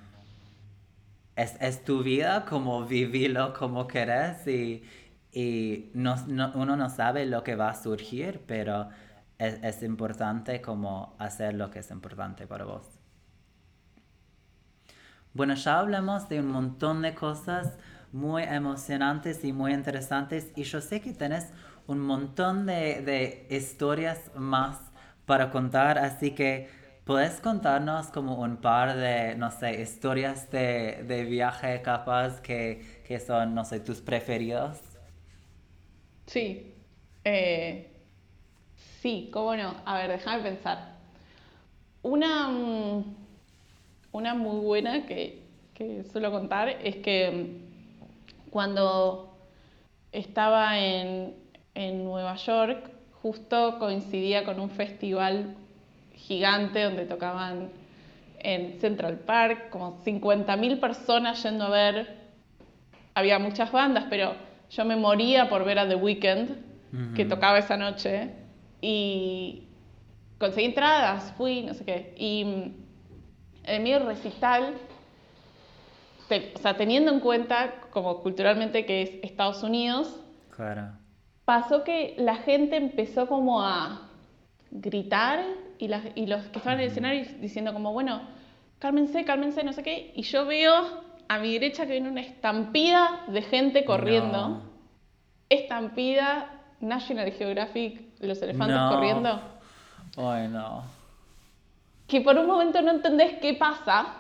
es, 1.36 1.84
tu 1.84 2.04
vida, 2.04 2.46
como 2.46 2.86
vivirlo 2.86 3.54
como 3.54 3.88
querés 3.88 4.48
y, 4.48 4.84
y 5.32 5.92
no, 5.94 6.16
uno 6.56 6.76
no 6.76 6.90
sabe 6.90 7.26
lo 7.26 7.44
que 7.44 7.56
va 7.56 7.70
a 7.70 7.76
surgir, 7.76 8.44
pero 8.48 8.90
es, 9.38 9.60
es 9.64 9.84
importante 9.84 10.62
como 10.62 11.16
hacer 11.20 11.56
lo 11.56 11.72
que 11.72 11.80
es 11.80 11.92
importante 11.92 12.48
para 12.48 12.66
vos. 12.66 12.88
Bueno, 15.34 15.56
ya 15.56 15.80
hablamos 15.80 16.30
de 16.30 16.40
un 16.40 16.48
montón 16.48 17.02
de 17.02 17.16
cosas 17.16 17.78
muy 18.12 18.44
emocionantes 18.44 19.44
y 19.44 19.52
muy 19.52 19.74
interesantes 19.74 20.52
y 20.56 20.64
yo 20.64 20.80
sé 20.80 21.02
que 21.02 21.14
tenés 21.14 21.52
un 21.88 22.00
montón 22.00 22.68
de, 22.68 23.02
de 23.02 23.48
historias 23.50 24.30
más 24.36 24.93
para 25.26 25.50
contar, 25.52 25.98
así 25.98 26.32
que 26.32 26.70
puedes 27.06 27.40
contarnos 27.42 28.08
como 28.08 28.36
un 28.42 28.58
par 28.58 28.96
de, 28.98 29.36
no 29.36 29.52
sé, 29.52 29.82
historias 29.82 30.50
de, 30.52 31.04
de 31.08 31.26
viaje 31.26 31.82
capaz 31.82 32.42
que, 32.42 33.02
que, 33.08 33.20
son, 33.20 33.54
no 33.56 33.66
sé, 33.66 33.80
tus 33.80 34.02
preferidos. 34.02 34.80
Sí, 36.28 36.74
eh, 37.24 37.92
sí, 39.02 39.30
cómo 39.34 39.56
no. 39.56 39.76
A 39.86 39.98
ver, 39.98 40.10
déjame 40.12 40.44
pensar. 40.44 40.94
Una, 42.04 42.50
mm, 42.50 43.16
una 44.12 44.34
muy 44.36 44.60
buena 44.60 45.06
que, 45.06 45.42
que 45.74 46.04
suelo 46.06 46.32
contar 46.32 46.70
es 46.70 46.98
que 46.98 47.62
cuando 48.50 49.38
estaba 50.12 50.80
en, 50.80 51.36
en 51.76 52.04
Nueva 52.04 52.36
York, 52.36 52.93
justo 53.24 53.80
coincidía 53.80 54.44
con 54.44 54.60
un 54.60 54.70
festival 54.70 55.56
gigante 56.14 56.84
donde 56.84 57.06
tocaban 57.06 57.70
en 58.40 58.80
Central 58.82 59.20
Park, 59.20 59.70
como 59.70 60.04
50.000 60.04 60.80
personas 60.82 61.42
yendo 61.42 61.64
a 61.64 61.70
ver. 61.70 62.18
Había 63.16 63.40
muchas 63.40 63.72
bandas, 63.72 64.06
pero 64.10 64.36
yo 64.70 64.84
me 64.84 64.98
moría 64.98 65.48
por 65.48 65.64
ver 65.64 65.80
a 65.80 65.88
The 65.88 65.96
Weeknd, 65.96 67.16
que 67.16 67.24
tocaba 67.24 67.60
esa 67.60 67.78
noche. 67.78 68.32
Y 68.82 69.64
conseguí 70.38 70.66
entradas, 70.66 71.34
fui, 71.38 71.62
no 71.62 71.74
sé 71.74 71.86
qué. 71.86 72.14
Y 72.18 72.74
en 73.64 73.84
mi 73.84 73.98
recital, 73.98 74.74
o 76.30 76.60
sea, 76.60 76.76
teniendo 76.76 77.12
en 77.12 77.22
cuenta 77.22 77.76
como 77.92 78.22
culturalmente 78.22 78.86
que 78.86 79.02
es 79.04 79.12
Estados 79.24 79.64
Unidos, 79.64 80.20
pasó 81.46 81.84
que 81.84 82.16
la 82.18 82.36
gente 82.36 82.78
empezó 82.78 83.28
como 83.28 83.62
a 83.62 84.10
gritar 84.72 85.44
y, 85.78 85.90
y 86.16 86.28
los 86.28 86.42
que 86.48 86.58
estaban 86.58 86.80
en 86.80 86.86
el 86.86 86.92
escenario 86.92 87.26
diciendo 87.40 87.74
como, 87.74 87.94
bueno, 87.94 88.22
cálmense, 88.80 89.26
cálmense, 89.26 89.64
no 89.64 89.74
sé 89.74 89.84
qué, 89.84 90.12
y 90.16 90.24
yo 90.24 90.46
veo 90.46 91.04
a 91.28 91.40
mi 91.40 91.54
derecha 91.54 91.86
que 91.86 91.94
viene 91.94 92.10
una 92.10 92.22
estampida 92.22 93.24
de 93.28 93.42
gente 93.42 93.86
corriendo, 93.86 94.62
estampida 95.50 96.62
National 96.80 97.32
Geographic, 97.32 98.02
los 98.20 98.42
elefantes 98.42 98.78
corriendo. 98.90 99.40
Ay, 100.18 100.48
no. 100.48 100.84
Que 102.08 102.22
por 102.22 102.38
un 102.38 102.46
momento 102.46 102.82
no 102.82 102.92
entendés 102.92 103.40
qué 103.40 103.54
pasa, 103.54 104.16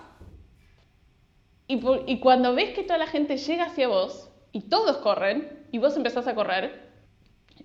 y, 1.67 1.81
y 2.07 2.19
cuando 2.19 2.53
ves 2.55 2.73
que 2.73 2.83
toda 2.83 2.97
la 2.97 3.07
gente 3.07 3.37
llega 3.37 3.65
hacia 3.65 3.87
vos, 3.87 4.29
y 4.51 4.61
todos 4.61 4.97
corren, 4.97 5.65
y 5.71 5.77
vos 5.79 5.95
empezás 5.97 6.27
a 6.27 6.35
correr, 6.35 6.92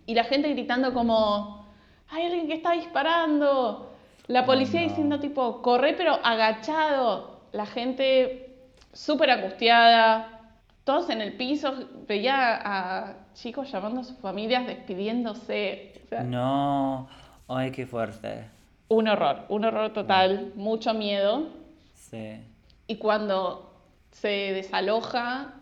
y 0.07 0.15
la 0.15 0.25
gente 0.25 0.51
gritando 0.51 0.93
como, 0.93 1.67
hay 2.09 2.27
alguien 2.27 2.49
que 2.49 2.55
está 2.55 2.73
disparando, 2.73 3.93
la 4.27 4.45
policía 4.45 4.83
diciendo 4.83 5.21
tipo, 5.21 5.63
corre 5.63 5.95
pero 5.95 6.19
agachado, 6.23 7.41
la 7.53 7.67
gente 7.67 8.57
súper 8.93 9.31
angustiada, 9.31 10.53
todos 10.85 11.11
en 11.11 11.21
el 11.21 11.35
piso, 11.35 11.75
veía 12.07 12.61
a 12.65 13.17
chicos 13.35 13.71
llamando 13.71 14.01
a 14.01 14.05
sus 14.05 14.17
familias, 14.19 14.67
despidiéndose. 14.67 15.93
no, 16.25 17.09
ay, 17.47 17.71
qué 17.71 17.87
fuerte. 17.87 18.45
Un 18.89 19.09
horror, 19.09 19.45
un 19.51 19.65
horror 19.67 19.93
total, 19.93 20.53
mucho 20.57 20.95
miedo. 20.95 21.49
Sí. 21.95 22.41
Y 22.87 22.97
cuando 22.97 23.71
se 24.11 24.29
desaloja 24.55 25.55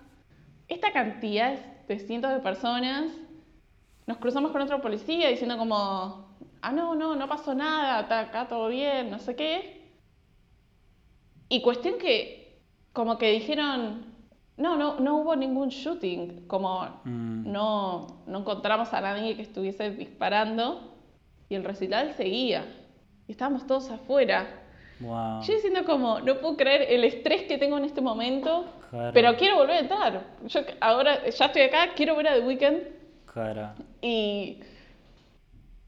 esta 0.69 0.93
cantidad 0.93 1.59
de 1.89 1.99
cientos 1.99 2.33
de 2.33 2.39
personas, 2.39 3.07
nos 4.07 4.19
cruzamos 4.19 4.53
con 4.53 4.63
otro 4.63 4.81
policía 4.81 5.29
diciendo 5.29 5.59
como, 5.59 6.37
ah, 6.63 6.73
no, 6.73 6.95
no, 6.95 7.17
no 7.17 7.29
pasó 7.29 7.55
nada, 7.55 8.01
está 8.01 8.21
acá 8.21 8.47
todo 8.49 8.69
bien, 8.69 9.11
no 9.11 9.19
sé 9.19 9.35
qué. 9.35 9.91
Y 11.49 11.61
cuestión 11.63 11.99
que, 11.99 12.61
como 12.93 13.19
que 13.19 13.33
dijeron, 13.33 14.07
no, 14.57 14.77
no, 14.77 15.01
no 15.01 15.19
hubo 15.19 15.37
ningún 15.37 15.69
shooting, 15.69 16.47
como 16.47 16.83
mm. 17.05 17.51
no, 17.51 18.23
no 18.27 18.39
encontramos 18.39 18.93
a 18.93 19.01
nadie 19.01 19.37
que 19.37 19.43
estuviese 19.43 19.91
disparando 19.91 20.95
y 21.49 21.55
el 21.55 21.65
recital 21.65 22.15
seguía. 22.15 22.65
Y 23.29 23.33
estábamos 23.33 23.67
todos 23.67 23.91
afuera. 23.91 24.63
Yo 24.99 25.53
diciendo 25.53 25.85
como, 25.85 26.21
no 26.21 26.39
puedo 26.41 26.57
creer 26.57 26.87
el 26.89 27.05
estrés 27.05 27.43
que 27.43 27.59
tengo 27.59 27.77
en 27.77 27.85
este 27.85 28.01
momento, 28.01 28.65
pero 29.13 29.37
quiero 29.37 29.57
volver 29.57 29.77
a 29.77 29.81
entrar. 29.81 30.27
Yo 30.47 30.61
ahora 30.81 31.29
ya 31.29 31.47
estoy 31.47 31.63
acá, 31.63 31.89
quiero 31.95 32.17
ver 32.17 32.29
a 32.29 32.35
The 32.35 32.41
Weeknd. 32.41 32.96
Y 34.01 34.61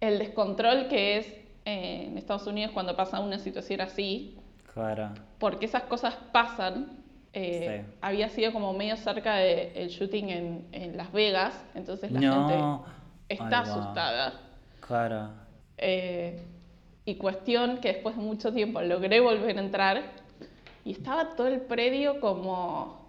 el 0.01 0.18
descontrol 0.18 0.88
que 0.88 1.18
es 1.18 1.26
eh, 1.64 2.07
en 2.07 2.18
Estados 2.18 2.46
Unidos 2.46 2.72
cuando 2.72 2.96
pasa 2.96 3.20
una 3.20 3.38
situación 3.38 3.80
así. 3.80 4.36
Claro. 4.72 5.11
Porque 5.38 5.66
esas 5.66 5.84
cosas 5.84 6.14
pasan. 6.32 6.99
Eh, 7.34 7.84
había 8.01 8.30
sido 8.30 8.53
como 8.53 8.72
medio 8.72 8.96
cerca 8.96 9.36
del 9.36 9.88
shooting 9.88 10.64
en, 10.72 10.96
Las 10.96 11.12
Vegas, 11.12 11.62
entonces 11.74 12.11
la 12.11 12.20
gente 12.20 12.59
está 13.28 13.61
asustada. 13.61 14.40
Claro. 14.80 15.28
Eh, 15.76 16.42
y 17.05 17.16
cuestión 17.16 17.78
que 17.78 17.92
después 17.92 18.16
de 18.16 18.22
mucho 18.22 18.53
tiempo 18.53 18.80
logré 18.80 19.20
volver 19.20 19.57
a 19.57 19.61
entrar 19.61 20.03
y 20.84 20.92
estaba 20.92 21.36
todo 21.36 21.46
el 21.46 21.61
predio 21.61 22.18
como 22.18 23.07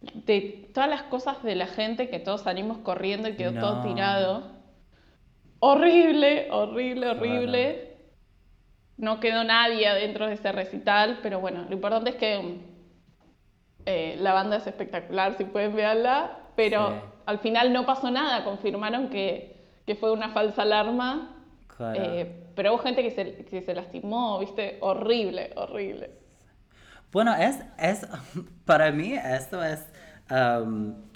de 0.00 0.70
todas 0.72 0.88
las 0.88 1.02
cosas 1.04 1.42
de 1.42 1.54
la 1.54 1.66
gente 1.66 2.08
que 2.08 2.20
todos 2.20 2.42
salimos 2.42 2.78
corriendo 2.78 3.28
y 3.28 3.36
quedó 3.36 3.58
todo 3.58 3.82
tirado. 3.82 4.58
Horrible, 5.60 6.48
horrible, 6.50 7.08
horrible. 7.08 7.96
No 8.96 9.20
quedó 9.20 9.44
nadie 9.44 9.88
adentro 9.88 10.26
de 10.26 10.34
ese 10.34 10.52
recital, 10.52 11.20
pero 11.22 11.40
bueno, 11.40 11.64
lo 11.68 11.74
importante 11.74 12.10
es 12.10 12.16
que 12.16 12.60
eh, 13.86 14.16
la 14.20 14.32
banda 14.32 14.56
es 14.56 14.66
espectacular, 14.66 15.36
si 15.36 15.44
pueden 15.44 15.74
verla, 15.74 16.38
pero 16.56 17.20
al 17.26 17.38
final 17.38 17.72
no 17.72 17.86
pasó 17.86 18.10
nada, 18.10 18.44
confirmaron 18.44 19.08
que, 19.08 19.56
fue 19.98 20.12
una 20.12 20.30
falsa 20.30 20.62
alarma. 20.62 21.34
Eh, 21.94 22.50
pero 22.54 22.72
hubo 22.72 22.78
gente 22.78 23.02
que 23.02 23.12
se, 23.12 23.44
que 23.44 23.62
se 23.62 23.74
lastimó, 23.74 24.38
viste, 24.40 24.78
horrible, 24.80 25.52
horrible. 25.54 26.10
Bueno, 27.12 27.34
es, 27.34 27.56
es, 27.78 28.06
para 28.64 28.90
mí 28.92 29.14
esto 29.14 29.62
es 29.62 29.80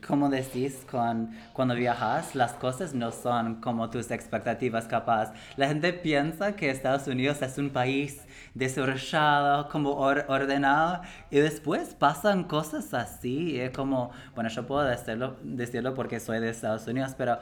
como 0.06 0.30
decís, 0.30 0.86
con, 0.90 1.30
cuando 1.52 1.74
viajas, 1.74 2.34
las 2.34 2.52
cosas 2.54 2.94
no 2.94 3.12
son 3.12 3.60
como 3.60 3.90
tus 3.90 4.10
expectativas 4.10 4.86
capaz. 4.86 5.34
La 5.56 5.68
gente 5.68 5.92
piensa 5.92 6.56
que 6.56 6.70
Estados 6.70 7.06
Unidos 7.06 7.42
es 7.42 7.58
un 7.58 7.70
país 7.70 8.22
desarrollado, 8.54 9.68
como 9.68 9.92
ordenado, 9.92 11.02
y 11.30 11.38
después 11.38 11.94
pasan 11.94 12.44
cosas 12.44 12.94
así. 12.94 13.60
Es 13.60 13.70
como, 13.70 14.12
bueno, 14.34 14.48
yo 14.48 14.66
puedo 14.66 14.82
decirlo, 14.84 15.36
decirlo 15.42 15.94
porque 15.94 16.18
soy 16.18 16.40
de 16.40 16.48
Estados 16.48 16.86
Unidos, 16.86 17.14
pero 17.16 17.38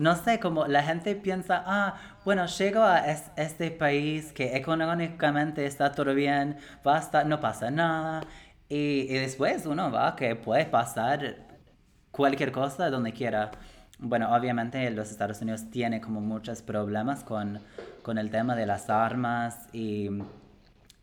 no 0.00 0.16
sé, 0.16 0.40
como 0.40 0.66
la 0.66 0.82
gente 0.82 1.14
piensa, 1.14 1.62
ah, 1.66 1.94
bueno, 2.24 2.46
llego 2.46 2.82
a 2.82 3.00
este 3.36 3.70
país 3.70 4.32
que 4.32 4.56
económicamente 4.56 5.66
está 5.66 5.92
todo 5.92 6.14
bien, 6.14 6.56
basta, 6.82 7.22
no 7.24 7.38
pasa 7.38 7.70
nada. 7.70 8.22
Y, 8.70 9.08
después 9.08 9.66
uno 9.66 9.92
va 9.92 10.16
que 10.16 10.36
puede 10.36 10.64
pasar 10.64 11.36
cualquier 12.10 12.50
cosa 12.50 12.88
donde 12.88 13.12
quiera. 13.12 13.50
Bueno, 13.98 14.34
obviamente 14.34 14.90
los 14.90 15.10
Estados 15.10 15.42
Unidos 15.42 15.70
tiene 15.70 16.00
como 16.00 16.22
muchos 16.22 16.62
problemas 16.62 17.22
con, 17.22 17.60
con 18.02 18.16
el 18.16 18.30
tema 18.30 18.56
de 18.56 18.64
las 18.64 18.88
armas 18.88 19.68
y, 19.74 20.08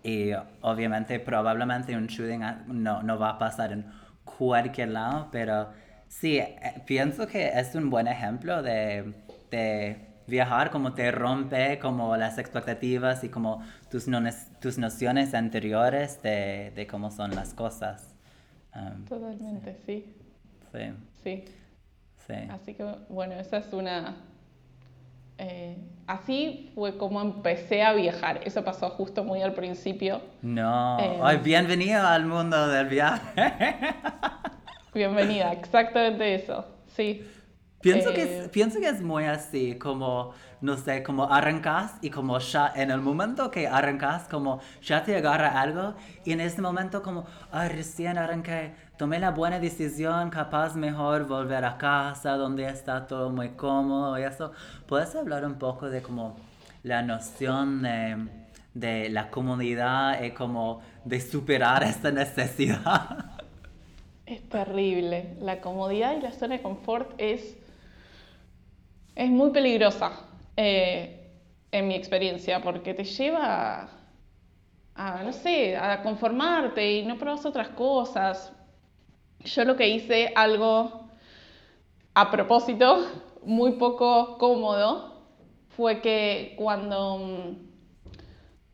y, 0.03 0.31
obviamente 0.61 1.19
probablemente 1.19 1.95
un 1.95 2.07
shooting 2.07 2.41
no, 2.67 3.03
no 3.03 3.19
va 3.19 3.31
a 3.31 3.37
pasar 3.37 3.73
en 3.73 3.85
cualquier 4.25 4.89
lado, 4.89 5.27
pero 5.31 5.69
sí, 6.07 6.37
eh, 6.37 6.59
pienso 6.85 7.27
que 7.27 7.47
es 7.47 7.75
un 7.75 7.89
buen 7.89 8.07
ejemplo 8.07 8.61
de, 8.61 9.13
de 9.51 10.07
viajar 10.27 10.71
como 10.71 10.93
te 10.93 11.09
rompe 11.11 11.79
como 11.79 12.15
las 12.17 12.37
expectativas 12.37 13.23
y 13.23 13.29
como 13.29 13.63
tus, 13.89 14.05
tus 14.59 14.77
nociones 14.77 15.33
anteriores 15.33 16.21
de, 16.21 16.71
de, 16.75 16.85
cómo 16.87 17.09
son 17.11 17.33
las 17.33 17.53
cosas. 17.53 18.15
Um, 18.75 19.05
Totalmente, 19.05 19.77
sí. 19.85 20.13
Sí. 20.71 20.93
sí. 21.23 21.45
Sí. 22.27 22.33
Así 22.49 22.73
que, 22.73 22.83
bueno, 23.09 23.35
esa 23.35 23.57
es 23.57 23.71
una... 23.71 24.17
Eh, 25.37 25.77
así 26.07 26.71
fue 26.75 26.97
como 26.97 27.21
empecé 27.21 27.83
a 27.83 27.93
viajar. 27.93 28.41
Eso 28.43 28.63
pasó 28.65 28.89
justo 28.89 29.23
muy 29.23 29.41
al 29.41 29.53
principio. 29.53 30.21
No. 30.41 30.99
Eh, 30.99 31.19
Ay, 31.23 31.37
bienvenido 31.37 32.05
al 32.05 32.25
mundo 32.25 32.67
del 32.67 32.87
viaje. 32.87 33.31
bienvenida, 34.97 35.53
exactamente 35.53 36.35
eso. 36.35 36.65
Sí. 36.95 37.25
Pienso, 37.79 38.11
que 38.11 38.23
es, 38.23 38.45
eh, 38.45 38.49
pienso 38.49 38.79
que 38.79 38.89
es 38.89 39.01
muy 39.01 39.25
así, 39.25 39.75
como, 39.77 40.33
no 40.61 40.77
sé, 40.77 41.03
como 41.03 41.31
arrancas 41.31 41.93
y 42.01 42.09
como 42.09 42.39
ya 42.39 42.73
en 42.75 42.89
el 42.89 43.01
momento 43.01 43.51
que 43.51 43.67
arrancas, 43.67 44.27
como 44.27 44.59
ya 44.81 45.03
te 45.03 45.15
agarra 45.15 45.61
algo 45.61 45.93
y 46.25 46.31
en 46.31 46.41
ese 46.41 46.61
momento 46.61 47.03
como, 47.03 47.27
ay, 47.51 47.69
recién 47.69 48.17
arranqué, 48.17 48.73
tomé 48.97 49.19
la 49.19 49.29
buena 49.29 49.59
decisión, 49.59 50.31
capaz 50.31 50.75
mejor 50.75 51.27
volver 51.27 51.63
a 51.65 51.77
casa 51.77 52.31
donde 52.31 52.67
está 52.67 53.05
todo 53.05 53.29
muy 53.29 53.49
cómodo 53.49 54.17
y 54.17 54.23
eso. 54.23 54.51
¿Puedes 54.87 55.15
hablar 55.15 55.45
un 55.45 55.55
poco 55.59 55.87
de 55.87 56.01
como 56.01 56.35
la 56.81 57.03
noción 57.03 57.83
de, 57.83 58.27
de 58.73 59.09
la 59.09 59.29
comodidad 59.29 60.23
y 60.23 60.31
como 60.31 60.81
de 61.05 61.21
superar 61.21 61.83
esta 61.83 62.09
necesidad? 62.11 63.33
Es 64.28 64.47
terrible. 64.47 65.36
La 65.39 65.59
comodidad 65.59 66.15
y 66.15 66.21
la 66.21 66.32
zona 66.32 66.57
de 66.57 66.61
confort 66.61 67.13
es 67.17 67.57
es 69.15 69.30
muy 69.32 69.49
peligrosa, 69.49 70.11
eh, 70.55 71.32
en 71.71 71.88
mi 71.88 71.95
experiencia, 71.95 72.61
porque 72.61 72.93
te 72.93 73.03
lleva 73.03 73.89
a, 74.95 75.23
no 75.23 75.34
sé, 75.34 75.75
a 75.75 76.03
conformarte 76.03 76.99
y 76.99 77.05
no 77.05 77.17
probas 77.17 77.45
otras 77.45 77.69
cosas. 77.69 78.53
Yo 79.39 79.65
lo 79.65 79.75
que 79.75 79.88
hice, 79.89 80.32
algo 80.36 81.09
a 82.13 82.32
propósito, 82.32 83.07
muy 83.43 83.73
poco 83.73 84.38
cómodo, 84.38 85.23
fue 85.69 86.01
que 86.01 86.53
cuando, 86.57 87.55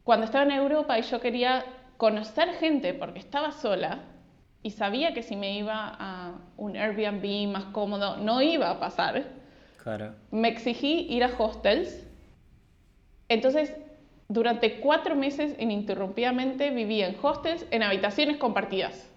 cuando 0.04 0.26
estaba 0.26 0.44
en 0.44 0.52
Europa 0.52 1.00
y 1.00 1.04
yo 1.04 1.22
quería 1.22 1.66
conocer 1.98 2.50
gente 2.56 2.94
porque 2.94 3.20
estaba 3.20 3.52
sola 3.52 4.13
y 4.64 4.72
sabía 4.72 5.14
que 5.14 5.22
si 5.22 5.36
me 5.36 5.58
iba 5.58 5.96
a 6.00 6.32
un 6.58 6.76
Airbnb 6.78 7.52
más 7.52 7.66
cómodo 7.66 8.18
no 8.18 8.42
iba 8.42 8.70
a 8.72 8.80
pasar, 8.80 9.24
Claro. 9.84 10.16
me 10.32 10.48
exigí 10.48 11.06
ir 11.10 11.24
a 11.26 11.32
hostels. 11.38 12.08
Entonces, 13.28 13.76
durante 14.30 14.80
cuatro 14.80 15.16
meses 15.16 15.56
ininterrumpidamente 15.60 16.70
vivía 16.72 17.08
en 17.08 17.18
hostels 17.22 17.66
en 17.72 17.84
habitaciones 17.84 18.38
compartidas. 18.38 19.10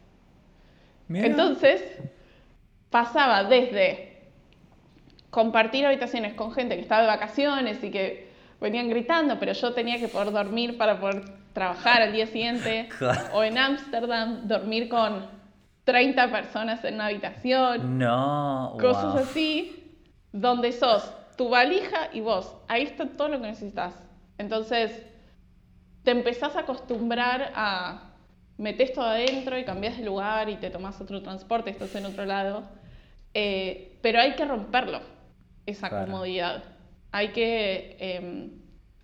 Mira. 1.06 1.26
Entonces, 1.26 1.82
pasaba 2.90 3.44
desde 3.44 4.24
compartir 5.30 5.86
habitaciones 5.86 6.34
con 6.34 6.52
gente 6.52 6.74
que 6.74 6.82
estaba 6.82 7.02
de 7.02 7.06
vacaciones 7.08 7.82
y 7.84 7.90
que 7.92 8.26
venían 8.60 8.88
gritando, 8.88 9.38
pero 9.38 9.52
yo 9.52 9.72
tenía 9.74 9.98
que 10.00 10.08
poder 10.08 10.32
dormir 10.32 10.76
para 10.76 10.98
poder 10.98 11.22
trabajar 11.52 12.02
al 12.02 12.12
día 12.12 12.26
siguiente, 12.26 12.88
Claro. 12.98 13.20
o 13.34 13.44
en 13.44 13.58
Ámsterdam 13.58 14.48
dormir 14.48 14.88
con 14.88 15.35
30 15.86 16.32
personas 16.32 16.84
en 16.84 16.94
una 16.94 17.06
habitación, 17.06 17.96
No. 17.96 18.76
cosas 18.80 19.14
wow. 19.14 19.22
así, 19.22 19.96
donde 20.32 20.72
sos 20.72 21.12
tu 21.36 21.48
valija 21.48 22.08
y 22.12 22.20
vos. 22.20 22.56
Ahí 22.66 22.82
está 22.82 23.06
todo 23.06 23.28
lo 23.28 23.40
que 23.40 23.46
necesitas. 23.46 23.94
Entonces, 24.36 25.06
te 26.02 26.10
empezás 26.10 26.56
a 26.56 26.60
acostumbrar 26.60 27.52
a 27.54 28.10
metes 28.58 28.92
todo 28.92 29.04
adentro 29.04 29.56
y 29.56 29.64
cambias 29.64 29.96
de 29.96 30.04
lugar 30.04 30.48
y 30.48 30.56
te 30.56 30.70
tomas 30.70 31.00
otro 31.00 31.22
transporte, 31.22 31.70
estás 31.70 31.94
en 31.94 32.06
otro 32.06 32.24
lado. 32.26 32.64
Eh, 33.32 33.96
pero 34.02 34.20
hay 34.20 34.34
que 34.34 34.44
romperlo, 34.44 35.00
esa 35.66 35.88
Claro. 35.88 36.06
comodidad. 36.06 36.64
Hay 37.12 37.28
que 37.28 37.96
eh, 38.00 38.50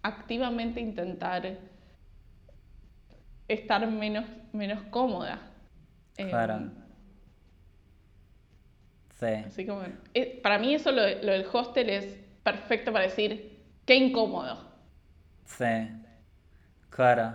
activamente 0.02 0.80
intentar 0.80 1.58
estar 3.46 3.86
menos, 3.86 4.24
menos 4.52 4.82
cómoda. 4.90 5.38
Eh, 6.16 6.24
Claro. 6.28 6.72
Sí. 9.20 9.44
Así 9.44 9.66
como, 9.66 9.82
eh, 10.14 10.40
para 10.42 10.58
mí 10.58 10.74
eso 10.74 10.90
lo, 10.92 11.02
lo 11.02 11.32
del 11.32 11.46
hostel 11.52 11.90
es 11.90 12.06
perfecto 12.42 12.92
para 12.92 13.04
decir 13.04 13.64
qué 13.84 13.96
incómodo. 13.96 14.72
Sí, 15.44 15.64
claro. 16.90 17.34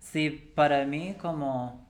Sí, 0.00 0.30
para 0.30 0.84
mí 0.86 1.16
como, 1.20 1.88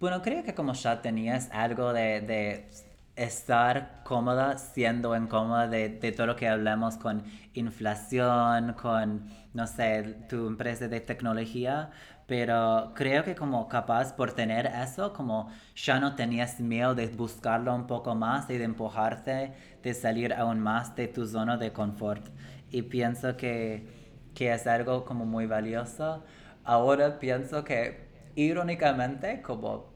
bueno, 0.00 0.22
creo 0.22 0.44
que 0.44 0.54
como 0.54 0.74
ya 0.74 1.02
tenías 1.02 1.50
algo 1.52 1.92
de, 1.92 2.20
de 2.22 2.70
estar 3.16 4.02
cómoda 4.04 4.58
siendo 4.58 5.16
incómoda 5.16 5.68
de, 5.68 5.88
de 5.90 6.12
todo 6.12 6.26
lo 6.28 6.36
que 6.36 6.48
hablamos 6.48 6.96
con 6.96 7.24
inflación, 7.54 8.74
con, 8.74 9.28
no 9.54 9.66
sé, 9.66 10.16
tu 10.28 10.46
empresa 10.48 10.88
de 10.88 11.00
tecnología, 11.00 11.90
pero 12.26 12.92
creo 12.94 13.24
que 13.24 13.34
como 13.34 13.68
capaz 13.68 14.12
por 14.14 14.32
tener 14.32 14.66
eso, 14.66 15.12
como 15.12 15.50
ya 15.74 16.00
no 16.00 16.14
tenías 16.14 16.60
miedo 16.60 16.94
de 16.94 17.06
buscarlo 17.08 17.74
un 17.74 17.86
poco 17.86 18.14
más 18.14 18.48
y 18.50 18.58
de 18.58 18.64
empujarte, 18.64 19.52
de 19.82 19.94
salir 19.94 20.32
aún 20.34 20.60
más 20.60 20.94
de 20.96 21.08
tu 21.08 21.26
zona 21.26 21.56
de 21.56 21.72
confort. 21.72 22.26
Y 22.70 22.82
pienso 22.82 23.36
que, 23.36 23.86
que 24.34 24.52
es 24.52 24.66
algo 24.66 25.04
como 25.04 25.26
muy 25.26 25.46
valioso. 25.46 26.24
Ahora 26.64 27.18
pienso 27.18 27.64
que 27.64 28.08
irónicamente 28.34 29.42
como 29.42 29.91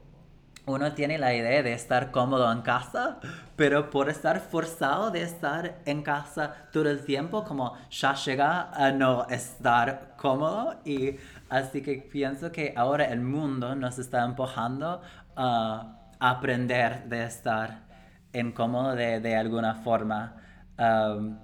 uno 0.67 0.91
tiene 0.93 1.17
la 1.17 1.33
idea 1.33 1.63
de 1.63 1.73
estar 1.73 2.11
cómodo 2.11 2.51
en 2.51 2.61
casa, 2.61 3.19
pero 3.55 3.89
por 3.89 4.09
estar 4.09 4.41
forzado 4.41 5.11
de 5.11 5.23
estar 5.23 5.79
en 5.85 6.03
casa 6.03 6.67
todo 6.73 6.89
el 6.89 7.05
tiempo, 7.05 7.45
como 7.45 7.73
ya 7.89 8.13
llega 8.13 8.69
a 8.71 8.91
no 8.91 9.25
estar 9.29 10.13
cómodo 10.17 10.75
y 10.83 11.15
así 11.49 11.81
que 11.81 11.95
pienso 12.11 12.51
que 12.51 12.73
ahora 12.75 13.05
el 13.05 13.21
mundo 13.21 13.75
nos 13.75 13.97
está 13.97 14.25
empujando 14.25 15.01
a 15.37 16.15
aprender 16.19 17.05
de 17.05 17.23
estar 17.23 17.87
incómodo 18.33 18.93
de, 18.93 19.21
de 19.21 19.37
alguna 19.37 19.75
forma. 19.75 20.35
Um, 20.77 21.39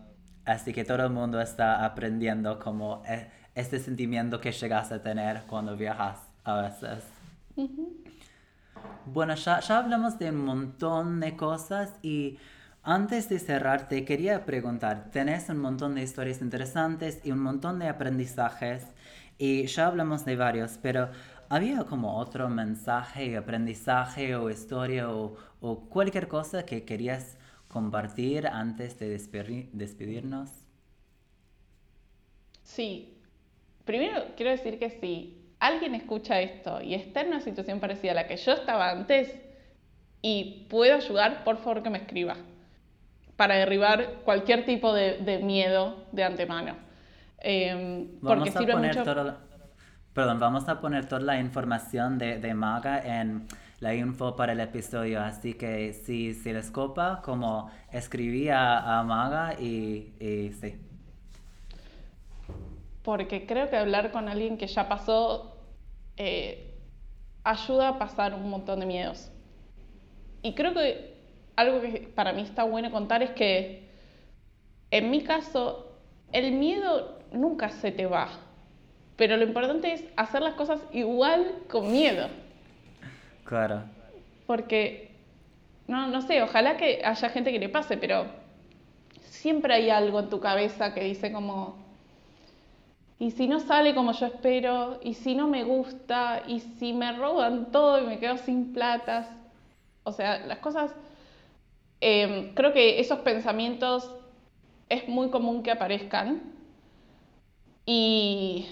así 0.46 0.74
que 0.74 0.84
todo 0.84 1.02
el 1.06 1.12
mundo 1.12 1.40
está 1.40 1.86
aprendiendo 1.86 2.60
como 2.60 3.02
e- 3.08 3.32
este 3.56 3.80
sentimiento 3.80 4.42
que 4.42 4.52
llegas 4.52 4.92
a 4.92 5.02
tener 5.02 5.44
cuando 5.48 5.78
viajas 5.78 6.20
a 6.44 6.62
veces. 6.62 7.06
Bueno, 9.06 9.36
ya, 9.36 9.60
ya 9.60 9.80
hablamos 9.80 10.18
de 10.20 10.30
un 10.30 10.46
montón 10.46 11.20
de 11.20 11.36
cosas 11.36 12.00
y 12.02 12.38
antes 12.84 13.30
de 13.30 13.40
cerrar 13.40 13.88
te 13.88 14.06
quería 14.06 14.46
preguntar, 14.46 15.10
tenés 15.12 15.50
un 15.50 15.58
montón 15.60 15.96
de 15.96 16.04
historias 16.04 16.42
interesantes 16.42 17.20
y 17.24 17.32
un 17.32 17.40
montón 17.40 17.80
de 17.80 17.88
aprendizajes 17.90 18.86
y 19.38 19.66
ya 19.68 19.88
hablamos 19.88 20.26
de 20.26 20.36
varios, 20.36 20.78
pero 20.82 21.10
¿había 21.50 21.84
como 21.86 22.18
otro 22.18 22.50
mensaje, 22.50 23.38
aprendizaje 23.38 24.36
o 24.36 24.50
historia 24.50 25.10
o, 25.12 25.36
o 25.62 25.90
cualquier 25.90 26.28
cosa 26.28 26.66
que 26.66 26.86
querías 26.86 27.38
compartir 27.68 28.48
antes 28.48 29.00
de 29.00 29.16
despedi- 29.18 29.70
despedirnos? 29.74 30.50
Sí. 32.64 33.18
Primero 33.86 34.24
quiero 34.38 34.52
decir 34.52 34.80
que 34.80 34.90
si 34.90 35.43
alguien 35.68 35.96
escucha 35.96 36.40
esto 36.42 36.82
y 36.82 36.94
está 36.96 37.22
en 37.22 37.28
una 37.30 37.42
situación 37.42 37.80
parecida 37.80 38.12
a 38.12 38.16
la 38.16 38.28
que 38.28 38.38
yo 38.38 38.54
estaba 38.54 38.90
antes 38.92 39.36
y 40.22 40.68
puedo 40.70 40.96
ayudar, 40.96 41.44
por 41.44 41.58
favor 41.58 41.84
que 41.84 41.90
me 41.90 42.00
escriba 42.00 42.36
para 43.36 43.56
derribar 43.56 44.22
cualquier 44.26 44.66
tipo 44.66 44.94
de, 44.94 45.18
de 45.20 45.40
miedo 45.40 46.06
de 46.12 46.24
antemano. 46.24 46.76
Eh, 47.40 48.08
porque 48.26 48.52
Vamos 48.52 48.56
a 48.56 48.60
sirve 48.60 48.74
poner 48.74 48.98
mucho. 48.98 49.04
toda 49.04 49.24
la- 49.24 49.38
perdón, 50.14 50.40
vamos 50.40 50.70
a 50.70 50.80
poner 50.80 51.08
toda 51.08 51.22
la 51.22 51.40
información 51.40 52.18
de, 52.18 52.40
de 52.40 52.54
Maga 52.54 53.02
en 53.22 53.48
la 53.80 53.94
info 53.96 54.36
para 54.36 54.54
el 54.54 54.60
episodio, 54.62 55.22
así 55.22 55.56
que 55.56 55.94
si, 55.94 56.34
si 56.34 56.54
les 56.54 56.72
copa, 56.72 57.22
como 57.24 57.70
escribí 57.92 58.50
a, 58.50 59.00
a 59.00 59.04
Maga 59.04 59.56
y, 59.60 60.14
y 60.20 60.54
sí. 60.54 60.76
porque 63.02 63.46
creo 63.46 63.70
que 63.70 63.78
hablar 63.78 64.12
con 64.12 64.30
alguien 64.30 64.58
que 64.58 64.68
ya 64.68 64.88
pasó 64.88 65.53
eh, 66.18 66.74
ayuda 67.44 67.90
a 67.90 68.00
pasar 68.00 68.34
un 68.34 68.50
montón 68.50 68.80
de 68.80 68.86
miedos. 68.86 69.32
Y 70.42 70.54
creo 70.54 70.74
que 70.74 71.14
algo 71.56 71.82
que 71.82 72.12
para 72.16 72.34
mí 72.34 72.42
está 72.42 72.64
bueno 72.64 72.92
contar 72.92 73.24
es 73.24 73.32
que 73.32 73.90
en 74.92 75.10
mi 75.10 75.24
caso 75.24 75.98
el 76.32 76.52
miedo 76.54 77.20
nunca 77.32 77.70
se 77.70 77.92
te 77.92 78.06
va, 78.06 78.30
pero 79.16 79.38
lo 79.38 79.44
importante 79.44 79.94
es 79.94 80.04
hacer 80.16 80.42
las 80.42 80.56
cosas 80.56 80.82
igual 80.92 81.60
con 81.70 81.92
miedo, 81.92 82.28
Claro, 83.46 83.84
porque 84.48 85.12
no, 85.88 86.08
no 86.08 86.22
sé, 86.22 86.42
ojalá 86.42 86.78
que 86.78 87.02
haya 87.04 87.30
gente 87.30 87.52
que 87.52 87.60
le 87.60 87.70
pase, 87.70 87.98
pero 87.98 88.26
siempre 89.22 89.74
hay 89.74 89.90
algo 89.90 90.22
en 90.22 90.30
tu 90.30 90.40
cabeza 90.40 90.94
que 90.94 91.04
dice 91.04 91.32
como, 91.32 91.83
y 93.24 93.32
si 93.32 93.48
no 93.48 93.62
sale 93.62 93.96
como 93.96 94.12
yo 94.12 94.26
espero, 94.26 95.00
y 95.02 95.14
si 95.14 95.34
no 95.34 95.48
me 95.48 95.64
gusta, 95.64 96.44
y 96.46 96.60
si 96.60 96.92
me 96.92 97.14
roban 97.14 97.72
todo 97.72 98.04
y 98.04 98.06
me 98.06 98.20
quedo 98.20 98.38
sin 98.38 98.74
platas. 98.74 99.26
O 100.04 100.12
sea, 100.12 100.46
las 100.46 100.58
cosas, 100.58 100.94
eh, 102.02 102.52
creo 102.54 102.74
que 102.74 103.00
esos 103.00 103.20
pensamientos 103.20 104.14
es 104.90 105.08
muy 105.08 105.30
común 105.30 105.64
que 105.64 105.72
aparezcan 105.72 106.42
y, 107.86 108.68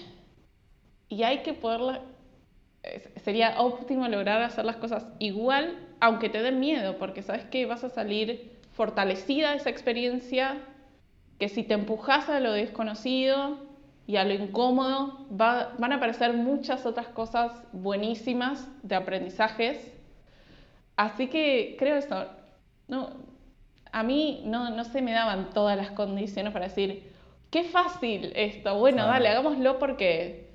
y 1.08 1.22
hay 1.22 1.38
que 1.38 1.54
poderla, 1.54 2.02
sería 3.24 3.58
óptimo 3.58 4.06
lograr 4.06 4.42
hacer 4.42 4.66
las 4.66 4.76
cosas 4.76 5.06
igual, 5.18 5.78
aunque 5.98 6.28
te 6.28 6.42
den 6.42 6.60
miedo, 6.60 6.98
porque 6.98 7.22
sabes 7.22 7.46
que 7.46 7.64
vas 7.64 7.84
a 7.84 7.88
salir 7.88 8.52
fortalecida 8.72 9.52
de 9.52 9.56
esa 9.56 9.70
experiencia, 9.70 10.58
que 11.38 11.48
si 11.48 11.62
te 11.62 11.72
empujas 11.72 12.28
a 12.28 12.38
lo 12.38 12.52
desconocido 12.52 13.71
y 14.06 14.16
a 14.16 14.24
lo 14.24 14.34
incómodo, 14.34 15.26
va- 15.30 15.72
van 15.78 15.92
a 15.92 15.96
aparecer 15.96 16.32
muchas 16.34 16.84
otras 16.86 17.08
cosas 17.08 17.52
buenísimas 17.72 18.66
de 18.82 18.94
aprendizajes. 18.96 19.92
Así 20.96 21.28
que 21.28 21.76
creo 21.78 21.96
eso. 21.96 22.26
No, 22.88 23.10
a 23.92 24.02
mí 24.02 24.42
no, 24.44 24.70
no 24.70 24.84
se 24.84 25.02
me 25.02 25.12
daban 25.12 25.50
todas 25.50 25.76
las 25.76 25.90
condiciones 25.92 26.52
para 26.52 26.66
decir, 26.68 27.10
qué 27.50 27.64
fácil 27.64 28.32
esto, 28.34 28.78
bueno, 28.78 28.98
Claro. 28.98 29.12
dale, 29.12 29.28
hagámoslo 29.28 29.78
porque, 29.78 30.48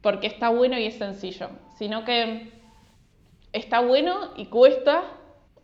porque 0.00 0.26
está 0.26 0.48
bueno 0.48 0.78
y 0.78 0.86
es 0.86 0.94
sencillo, 0.94 1.50
sino 1.78 2.04
que 2.04 2.50
está 3.52 3.80
bueno 3.80 4.30
y 4.36 4.46
cuesta 4.46 5.02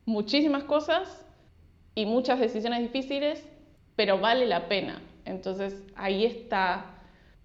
muchísimas 0.07 0.65
cosas 0.65 1.25
y 1.95 2.07
muchas 2.07 2.39
decisiones 2.39 2.81
difíciles, 2.81 3.45
pero 3.97 4.19
vale 4.19 4.47
la 4.47 4.69
pena. 4.69 5.01
Entonces 5.25 5.83
ahí 5.97 6.25
está, 6.25 6.85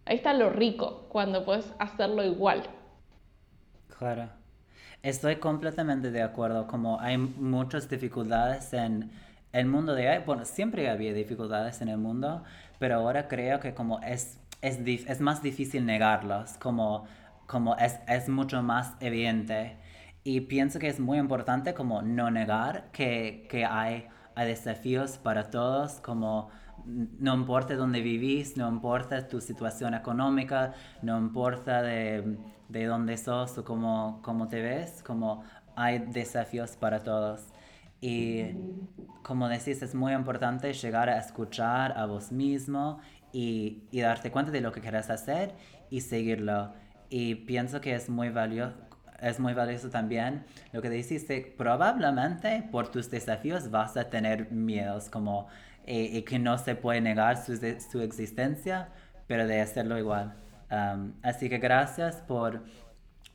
ahí 0.05 0.15
está 0.17 0.33
lo 0.33 0.49
rico, 0.49 1.07
cuando 1.09 1.45
puedes 1.45 1.73
hacerlo 1.79 2.23
igual. 2.23 2.63
Claro. 3.97 4.29
Estoy 5.01 5.35
completamente 5.37 6.11
de 6.11 6.21
acuerdo, 6.21 6.67
como 6.67 6.99
hay 6.99 7.17
muchas 7.17 7.89
dificultades 7.89 8.73
en 8.73 9.11
el 9.51 9.67
mundo 9.67 9.93
de 9.93 10.09
hoy, 10.09 10.23
bueno, 10.25 10.45
siempre 10.45 10.89
había 10.89 11.13
dificultades 11.13 11.81
en 11.81 11.89
el 11.89 11.97
mundo, 11.97 12.43
pero 12.79 12.95
ahora 12.95 13.27
creo 13.27 13.59
que 13.59 13.73
como 13.73 13.99
es, 13.99 14.39
es, 14.61 14.79
es 14.79 15.21
más 15.21 15.43
difícil 15.43 15.85
negarlos, 15.85 16.53
como, 16.57 17.05
como 17.47 17.75
es, 17.77 17.99
es 18.07 18.29
mucho 18.29 18.63
más 18.63 18.93
evidente. 18.99 19.77
Y 20.23 20.41
pienso 20.41 20.79
que 20.79 20.87
es 20.87 20.99
muy 20.99 21.19
importante 21.19 21.73
como 21.73 22.01
no 22.01 22.31
negar 22.31 22.89
que, 22.91 23.45
que 23.49 23.65
hay, 23.65 24.07
hay 24.35 24.47
desafíos 24.47 25.17
para 25.17 25.49
todos, 25.51 25.99
como 25.99 26.49
no 26.85 27.33
importa 27.33 27.75
dónde 27.75 28.01
vivís, 28.01 28.57
no 28.57 28.67
importa 28.69 29.27
tu 29.27 29.41
situación 29.41 29.93
económica, 29.93 30.73
no 31.01 31.17
importa 31.17 31.81
de, 31.81 32.37
de 32.69 32.85
dónde 32.85 33.17
sos 33.17 33.57
o 33.57 33.63
cómo, 33.63 34.19
cómo 34.21 34.47
te 34.47 34.61
ves, 34.61 35.03
como 35.03 35.43
hay 35.75 35.99
desafíos 35.99 36.75
para 36.75 36.99
todos. 36.99 37.41
Y 38.01 38.47
como 39.23 39.47
decís, 39.47 39.81
es 39.81 39.95
muy 39.95 40.13
importante 40.13 40.73
llegar 40.73 41.09
a 41.09 41.17
escuchar 41.17 41.97
a 41.97 42.05
vos 42.05 42.31
mismo 42.31 42.99
y, 43.31 43.83
y 43.91 44.01
darte 44.01 44.29
cuenta 44.31 44.51
de 44.51 44.61
lo 44.61 44.71
que 44.71 44.81
quieres 44.81 45.09
hacer 45.09 45.55
y 45.89 46.01
seguirlo. 46.01 46.73
Y 47.09 47.35
pienso 47.35 47.79
que 47.79 47.95
es 47.95 48.09
muy 48.09 48.29
valioso, 48.29 48.75
es 49.21 49.39
muy 49.39 49.53
valioso 49.53 49.89
también 49.89 50.45
lo 50.73 50.81
que 50.81 50.89
dijiste, 50.89 51.53
probablemente 51.57 52.67
por 52.71 52.89
tus 52.89 53.09
desafíos 53.09 53.71
vas 53.71 53.95
a 53.95 54.09
tener 54.09 54.51
miedos 54.51 55.09
como 55.09 55.47
y, 55.85 56.21
que 56.23 56.39
no 56.39 56.57
se 56.57 56.75
puede 56.75 57.01
negar 57.01 57.37
su, 57.37 57.57
su 57.57 58.01
existencia, 58.01 58.89
pero 59.27 59.47
de 59.47 59.61
hacerlo 59.61 59.97
igual. 59.97 60.35
Um, 60.71 61.13
así 61.21 61.49
que 61.49 61.57
gracias 61.57 62.17
por, 62.17 62.63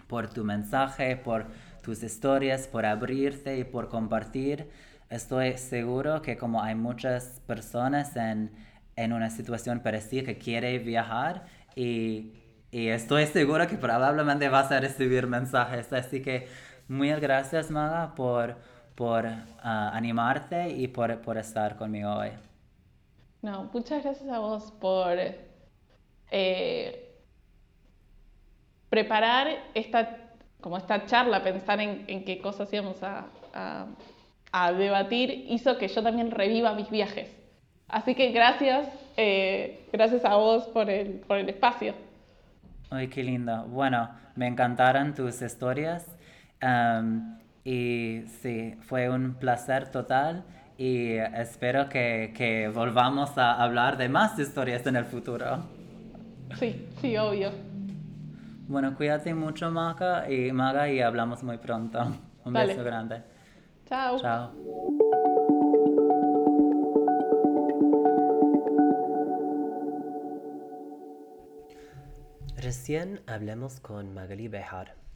por 0.06 0.28
tu 0.30 0.44
mensaje, 0.44 1.16
por 1.16 1.46
tus 1.82 2.02
historias, 2.02 2.66
por 2.66 2.86
abrirte 2.86 3.58
y 3.58 3.64
por 3.64 3.88
compartir. 3.88 4.70
Estoy 5.10 5.56
seguro 5.56 6.20
que 6.22 6.36
como 6.36 6.62
hay 6.62 6.74
muchas 6.74 7.40
personas 7.46 8.16
en, 8.16 8.50
en 8.96 9.12
una 9.12 9.30
situación 9.30 9.80
parecida 9.80 10.24
que 10.24 10.38
quiere 10.38 10.78
viajar 10.78 11.46
y, 11.74 12.32
y, 12.70 12.88
estoy 12.88 13.26
seguro 13.26 13.66
que 13.68 13.76
probablemente 13.76 14.48
vas 14.48 14.72
a 14.72 14.80
recibir 14.80 15.26
mensajes. 15.26 15.92
Así 15.92 16.20
que 16.20 16.48
muchas 16.88 17.20
gracias 17.20 17.70
Maga 17.70 18.14
por, 18.14 18.56
por 18.98 19.26
ah, 19.26 19.90
animarte 19.94 20.70
y 20.70 20.88
por, 20.88 21.20
por 21.20 21.38
estar 21.38 21.76
conmigo 21.76 22.10
hoy. 22.10 22.30
No, 23.42 23.70
muchas 23.72 24.02
gracias 24.02 24.28
a 24.28 24.40
vos 24.40 24.72
por 24.72 25.16
eh, 26.32 27.14
preparar 28.90 29.46
esta, 29.74 30.16
como 30.60 30.76
esta 30.78 31.06
charla, 31.06 31.44
pensar 31.44 31.78
en, 31.80 32.24
qué 32.24 32.40
cosas 32.40 32.72
íbamos 32.72 33.00
a, 33.04 33.26
debatir, 34.76 35.46
hizo 35.48 35.78
que 35.78 35.86
yo 35.86 36.02
también 36.02 36.32
reviva 36.32 36.74
mis 36.74 36.90
viajes. 36.90 37.32
Así 37.86 38.16
que 38.16 38.32
gracias, 38.32 38.88
eh, 39.16 39.86
gracias 39.92 40.24
a 40.24 40.34
vos 40.34 40.64
por 40.64 40.90
el, 40.90 41.20
por 41.20 41.38
el 41.38 41.48
espacio. 41.48 41.94
Ay, 42.90 43.06
qué 43.06 43.22
lindo. 43.22 43.62
Bueno, 43.68 44.10
me 44.34 44.48
encantaron 44.48 45.14
tus 45.14 45.40
historias. 45.40 46.04
Y 47.64 48.22
sí, 48.42 48.76
fue 48.82 49.08
un 49.08 49.34
placer 49.34 49.90
total 49.90 50.44
y 50.76 51.16
espero 51.16 51.88
que, 51.88 52.32
que, 52.36 52.68
volvamos 52.68 53.36
a 53.36 53.62
hablar 53.62 53.96
de 53.96 54.08
más 54.08 54.38
historias 54.38 54.86
en 54.86 54.96
el 54.96 55.04
futuro. 55.04 55.64
Sí, 56.58 56.88
sí, 57.00 57.16
obvio. 57.16 57.50
Bueno, 58.68 58.94
cuídate 58.94 59.34
mucho, 59.34 59.70
Maga, 59.70 60.30
y, 60.30 60.52
Maga, 60.52 60.90
y 60.90 61.00
hablamos 61.00 61.42
muy 61.42 61.58
pronto. 61.58 61.98
Un 62.44 62.52
beso 62.52 62.84
grande. 62.84 63.22
Chao. 63.86 64.18
Chao. 64.20 64.52
Recién 72.56 73.20
hablemos 73.26 73.80
con 73.80 74.12
Magali 74.12 74.48
Bejar. 74.48 75.07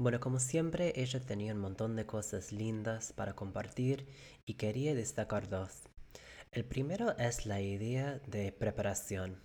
Bueno, 0.00 0.20
como 0.20 0.38
siempre, 0.38 0.92
ella 0.94 1.18
tenía 1.18 1.52
un 1.52 1.58
montón 1.58 1.96
de 1.96 2.06
cosas 2.06 2.52
lindas 2.52 3.12
para 3.12 3.34
compartir 3.34 4.06
y 4.46 4.54
quería 4.54 4.94
destacar 4.94 5.48
dos. 5.48 5.88
El 6.52 6.64
primero 6.64 7.18
es 7.18 7.46
la 7.46 7.60
idea 7.60 8.20
de 8.28 8.52
preparación. 8.52 9.42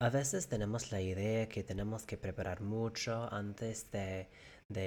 A 0.00 0.10
veces 0.10 0.48
tenemos 0.48 0.90
la 0.90 1.00
idea 1.00 1.48
que 1.48 1.62
tenemos 1.62 2.04
que 2.04 2.16
preparar 2.16 2.62
mucho 2.62 3.32
antes 3.32 3.92
de, 3.92 4.28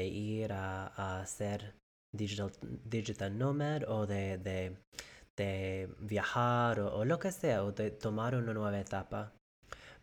ir 0.05 0.51
a, 0.51 1.21
hacer 1.21 1.75
digital, 2.11 2.51
digital 2.83 3.37
nomad 3.37 3.83
o 3.87 4.05
de, 4.05 4.75
viajar 5.99 6.81
o, 6.81 7.05
lo 7.05 7.19
que 7.19 7.31
sea, 7.31 7.63
o 7.63 7.71
de 7.71 7.89
tomar 7.91 8.35
una 8.35 8.53
nueva 8.53 8.77
etapa. 8.77 9.31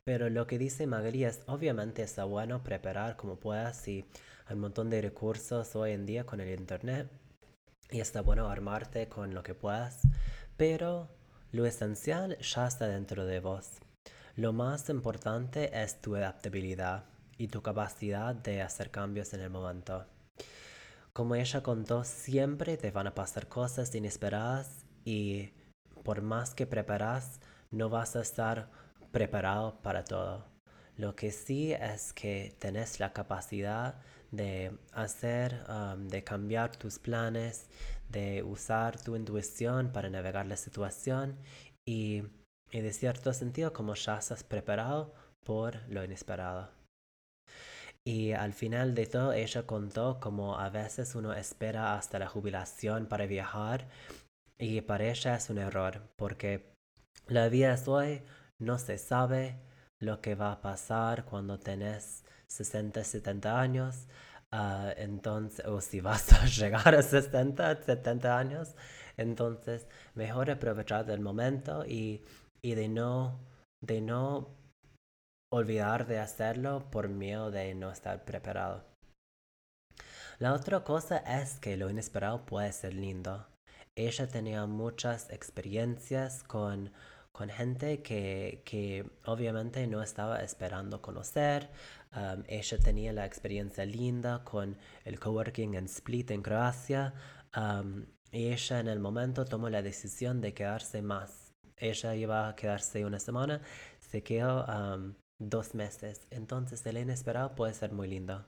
Pero 0.05 0.31
lo 0.31 0.47
que 0.47 0.59
dice 0.59 0.87
Magali 0.87 1.25
es, 1.25 1.43
obviamente 1.47 2.03
está 2.03 2.25
bueno 2.25 2.63
preparar 2.63 3.17
como 3.17 3.37
puedas 3.37 3.87
y 3.89 4.07
hay 4.51 4.57
un 4.57 4.63
montón 4.63 4.91
de 4.91 5.01
recursos 5.01 5.77
hoy 5.77 5.93
en 5.93 6.07
día 6.07 6.27
con 6.27 6.41
el 6.41 6.59
internet 6.59 7.09
y 7.89 8.01
está 8.01 8.21
bueno 8.21 8.49
armarte 8.49 9.09
con 9.09 9.33
lo 9.33 9.45
que 9.45 9.55
puedas, 9.55 10.01
pero 10.57 11.09
lo 11.53 11.67
esencial 11.67 12.37
ya 12.39 12.67
está 12.67 12.89
dentro 12.89 13.27
de 13.27 13.39
vos. 13.39 13.79
Lo 14.35 14.53
más 14.53 14.89
importante 14.89 15.71
es 15.81 16.01
tu 16.01 16.17
adaptabilidad 16.17 17.05
y 17.39 17.47
tu 17.47 17.63
capacidad 17.63 18.35
de 18.35 18.61
hacer 18.61 18.91
cambios 18.91 19.35
en 19.35 19.41
el 19.43 19.51
momento. 19.51 20.05
Como 21.13 21.37
ella 21.37 21.63
contó, 21.63 22.03
siempre 22.03 22.77
te 22.77 22.91
van 22.91 23.07
a 23.07 23.15
pasar 23.15 23.47
cosas 23.47 23.95
inesperadas 23.95 24.85
y 25.05 25.51
por 26.03 26.23
más 26.23 26.57
que 26.57 26.67
preparas, 26.67 27.39
no 27.71 27.89
vas 27.89 28.17
a 28.17 28.23
estar 28.23 28.69
preparado 29.13 29.81
para 29.81 30.03
todo. 30.03 30.51
Lo 30.97 31.15
que 31.15 31.31
sí 31.31 31.73
es 31.73 32.13
que 32.13 32.57
tenés 32.59 32.99
la 32.99 33.13
capacidad 33.13 34.03
de 34.31 34.79
hacer, 34.93 35.65
um, 35.69 36.09
de 36.09 36.23
cambiar 36.25 36.77
tus 36.77 36.99
planes, 36.99 37.67
de 38.09 38.43
usar 38.43 39.01
tu 39.01 39.17
intuición 39.17 39.93
para 39.93 40.11
navegar 40.11 40.47
la 40.47 40.57
situación 40.57 41.37
y, 41.85 42.23
y 42.71 42.81
de 42.81 42.93
cierto 42.93 43.33
sentido 43.33 43.73
como 43.73 43.95
ya 43.95 44.19
estás 44.19 44.45
preparado 44.45 45.15
por 45.45 45.77
lo 45.89 46.05
inesperado. 46.05 46.71
Y 48.05 48.33
al 48.33 48.55
final 48.55 48.95
de 48.95 49.07
todo 49.07 49.33
ella 49.33 49.67
contó 49.67 50.21
como 50.21 50.59
a 50.59 50.71
veces 50.71 51.15
uno 51.15 51.35
espera 51.35 51.95
hasta 51.95 52.19
la 52.19 52.29
jubilación 52.29 53.07
para 53.07 53.27
viajar 53.27 53.89
y 54.59 54.81
para 54.81 55.05
ella 55.05 55.37
es 55.37 55.51
un 55.51 55.59
error 55.59 56.03
porque 56.17 56.75
la 57.27 57.49
vida 57.49 57.75
es 57.75 57.87
hoy, 57.89 58.23
no 58.59 58.79
se 58.79 58.99
sabe 58.99 59.61
lo 59.99 60.21
que 60.21 60.35
va 60.35 60.53
a 60.53 60.61
pasar 60.63 61.25
cuando 61.25 61.59
tenés 61.59 62.25
60, 62.49 63.05
70 63.05 63.61
años, 63.61 64.09
uh, 64.53 64.91
entonces, 64.97 65.65
o 65.67 65.81
si 65.81 66.01
vas 66.01 66.33
a 66.33 66.45
llegar 66.47 66.95
a 66.95 67.03
60, 67.03 67.83
70 67.83 68.39
años, 68.39 68.75
entonces 69.17 69.87
mejor 70.15 70.51
aprovechar 70.51 71.11
el 71.11 71.21
momento 71.21 71.85
y, 71.87 72.23
y 72.63 72.75
de, 72.75 72.89
no, 72.89 73.41
de 73.83 74.01
no 74.01 74.57
olvidar 75.53 76.07
de 76.07 76.19
hacerlo 76.19 76.91
por 76.91 77.09
miedo 77.09 77.51
de 77.51 77.75
no 77.75 77.91
estar 77.91 78.25
preparado. 78.25 78.85
La 80.39 80.55
otra 80.55 80.85
cosa 80.85 81.19
es 81.19 81.59
que 81.59 81.77
lo 81.77 81.91
inesperado 81.91 82.47
puede 82.47 82.73
ser 82.73 82.95
lindo. 82.95 83.47
Ella 83.97 84.27
tenía 84.29 84.65
muchas 84.67 85.29
experiencias 85.31 86.43
con 86.45 86.93
con 87.33 87.49
gente 87.49 88.03
que, 88.03 88.63
que 88.65 89.09
obviamente 89.25 89.87
no 89.87 90.03
estaba 90.03 90.43
esperando 90.43 91.01
conocer. 91.01 91.71
Um, 92.13 92.43
ella 92.49 92.79
tenía 92.79 93.13
la 93.13 93.25
experiencia 93.25 93.85
linda 93.85 94.43
con 94.43 94.77
el 95.05 95.21
coworking 95.21 95.75
en 95.75 95.85
Split, 95.85 96.31
en 96.33 96.43
Croacia. 96.43 97.15
Y 98.33 98.47
ella 98.47 98.81
en 98.81 98.89
el 98.89 99.01
momento 99.01 99.45
tomó 99.45 99.69
la 99.69 99.83
decisión 99.83 100.41
de 100.41 100.55
quedarse 100.55 101.03
más. 101.03 101.53
Ella 101.77 102.15
iba 102.15 102.49
a 102.49 102.55
quedarse 102.57 103.05
una 103.05 103.19
semana, 103.19 103.61
se 103.99 104.23
quedó 104.23 104.67
dos 105.39 105.75
meses. 105.75 106.27
Entonces 106.31 106.85
el 106.87 106.99
inesperado 106.99 107.55
puede 107.55 107.75
ser 107.75 107.93
muy 107.93 108.09
lindo. 108.09 108.47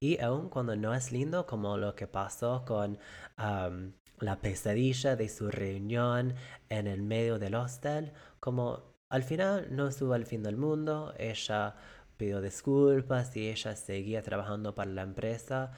Y 0.00 0.20
aun 0.20 0.50
cuando 0.50 0.76
no 0.76 0.94
es 0.94 1.12
lindo, 1.12 1.46
como 1.46 1.76
lo 1.78 1.94
que 1.94 2.06
pasó 2.06 2.64
con 2.66 2.98
la 3.36 4.40
pesadilla 4.40 5.16
de 5.16 5.28
su 5.28 5.50
reunión 5.50 6.34
en 6.68 6.86
el 6.86 7.02
medio 7.02 7.38
del 7.38 7.54
hostel, 7.54 8.12
como 8.40 8.96
al 9.08 9.22
final 9.22 9.68
no 9.70 9.86
estuvo 9.86 10.12
al 10.14 10.26
fin 10.26 10.42
del 10.42 10.56
mundo, 10.56 11.14
ella 11.16 11.76
pidió 12.16 12.40
disculpas 12.40 13.36
y 13.36 13.48
ella 13.48 13.76
seguía 13.76 14.22
trabajando 14.22 14.74
para 14.74 14.90
la 14.90 15.02
empresa 15.02 15.72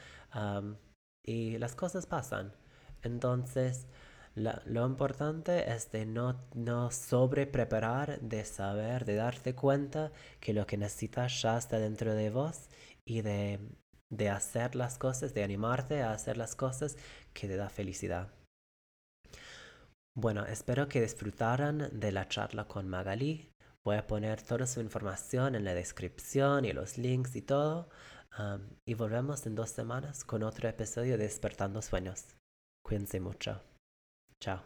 y 1.25 1.59
las 1.59 1.75
cosas 1.75 2.07
pasan. 2.07 2.53
Entonces, 3.03 3.87
lo 4.35 4.87
importante 4.87 5.73
es 5.73 5.91
de 5.91 6.07
no, 6.07 6.41
no 6.55 6.91
sobre 6.91 7.47
preparar, 7.47 8.21
de 8.21 8.45
saber, 8.45 9.05
de 9.05 9.17
darte 9.17 9.55
cuenta 9.55 10.13
que 10.41 10.53
lo 10.53 10.67
que 10.67 10.77
necesitas 10.77 11.43
ya 11.43 11.59
está 11.59 11.79
dentro 11.79 12.15
de 12.15 12.31
vos 12.31 12.69
y 13.05 13.23
de 13.23 13.61
de 14.11 14.31
hacer 14.31 14.75
las 14.75 14.99
cosas, 14.99 15.35
de 15.35 15.45
animarte 15.45 16.03
a 16.03 16.13
hacer 16.13 16.37
las 16.37 16.55
cosas 16.55 16.97
que 17.33 17.49
te 17.49 17.57
da 17.57 17.69
felicidad. 17.69 18.33
Bueno, 20.15 20.47
espero 20.47 20.89
que 20.89 21.01
disfrutaran 21.01 21.89
de 21.93 22.13
la 22.13 22.29
charla 22.29 22.65
con 22.67 22.89
Magali. 22.89 23.53
Voy 23.89 23.97
a 23.97 24.07
poner 24.07 24.43
toda 24.43 24.67
su 24.67 24.83
información 24.83 25.55
en 25.55 25.65
la 25.65 25.73
descripción 25.73 26.67
y 26.67 26.75
los 26.75 26.99
links 26.99 27.35
y 27.37 27.41
todo. 27.41 27.89
Y 28.85 28.93
volvemos 28.93 29.47
en 29.47 29.55
dos 29.55 29.71
semanas 29.71 30.25
con 30.25 30.43
otro 30.43 30.69
episodio 30.69 31.17
de 31.17 31.25
Despertando 31.25 31.81
Sueños. 31.81 32.37
Cuídense 32.83 33.19
mucho. 33.19 33.63
Chao. 34.41 34.61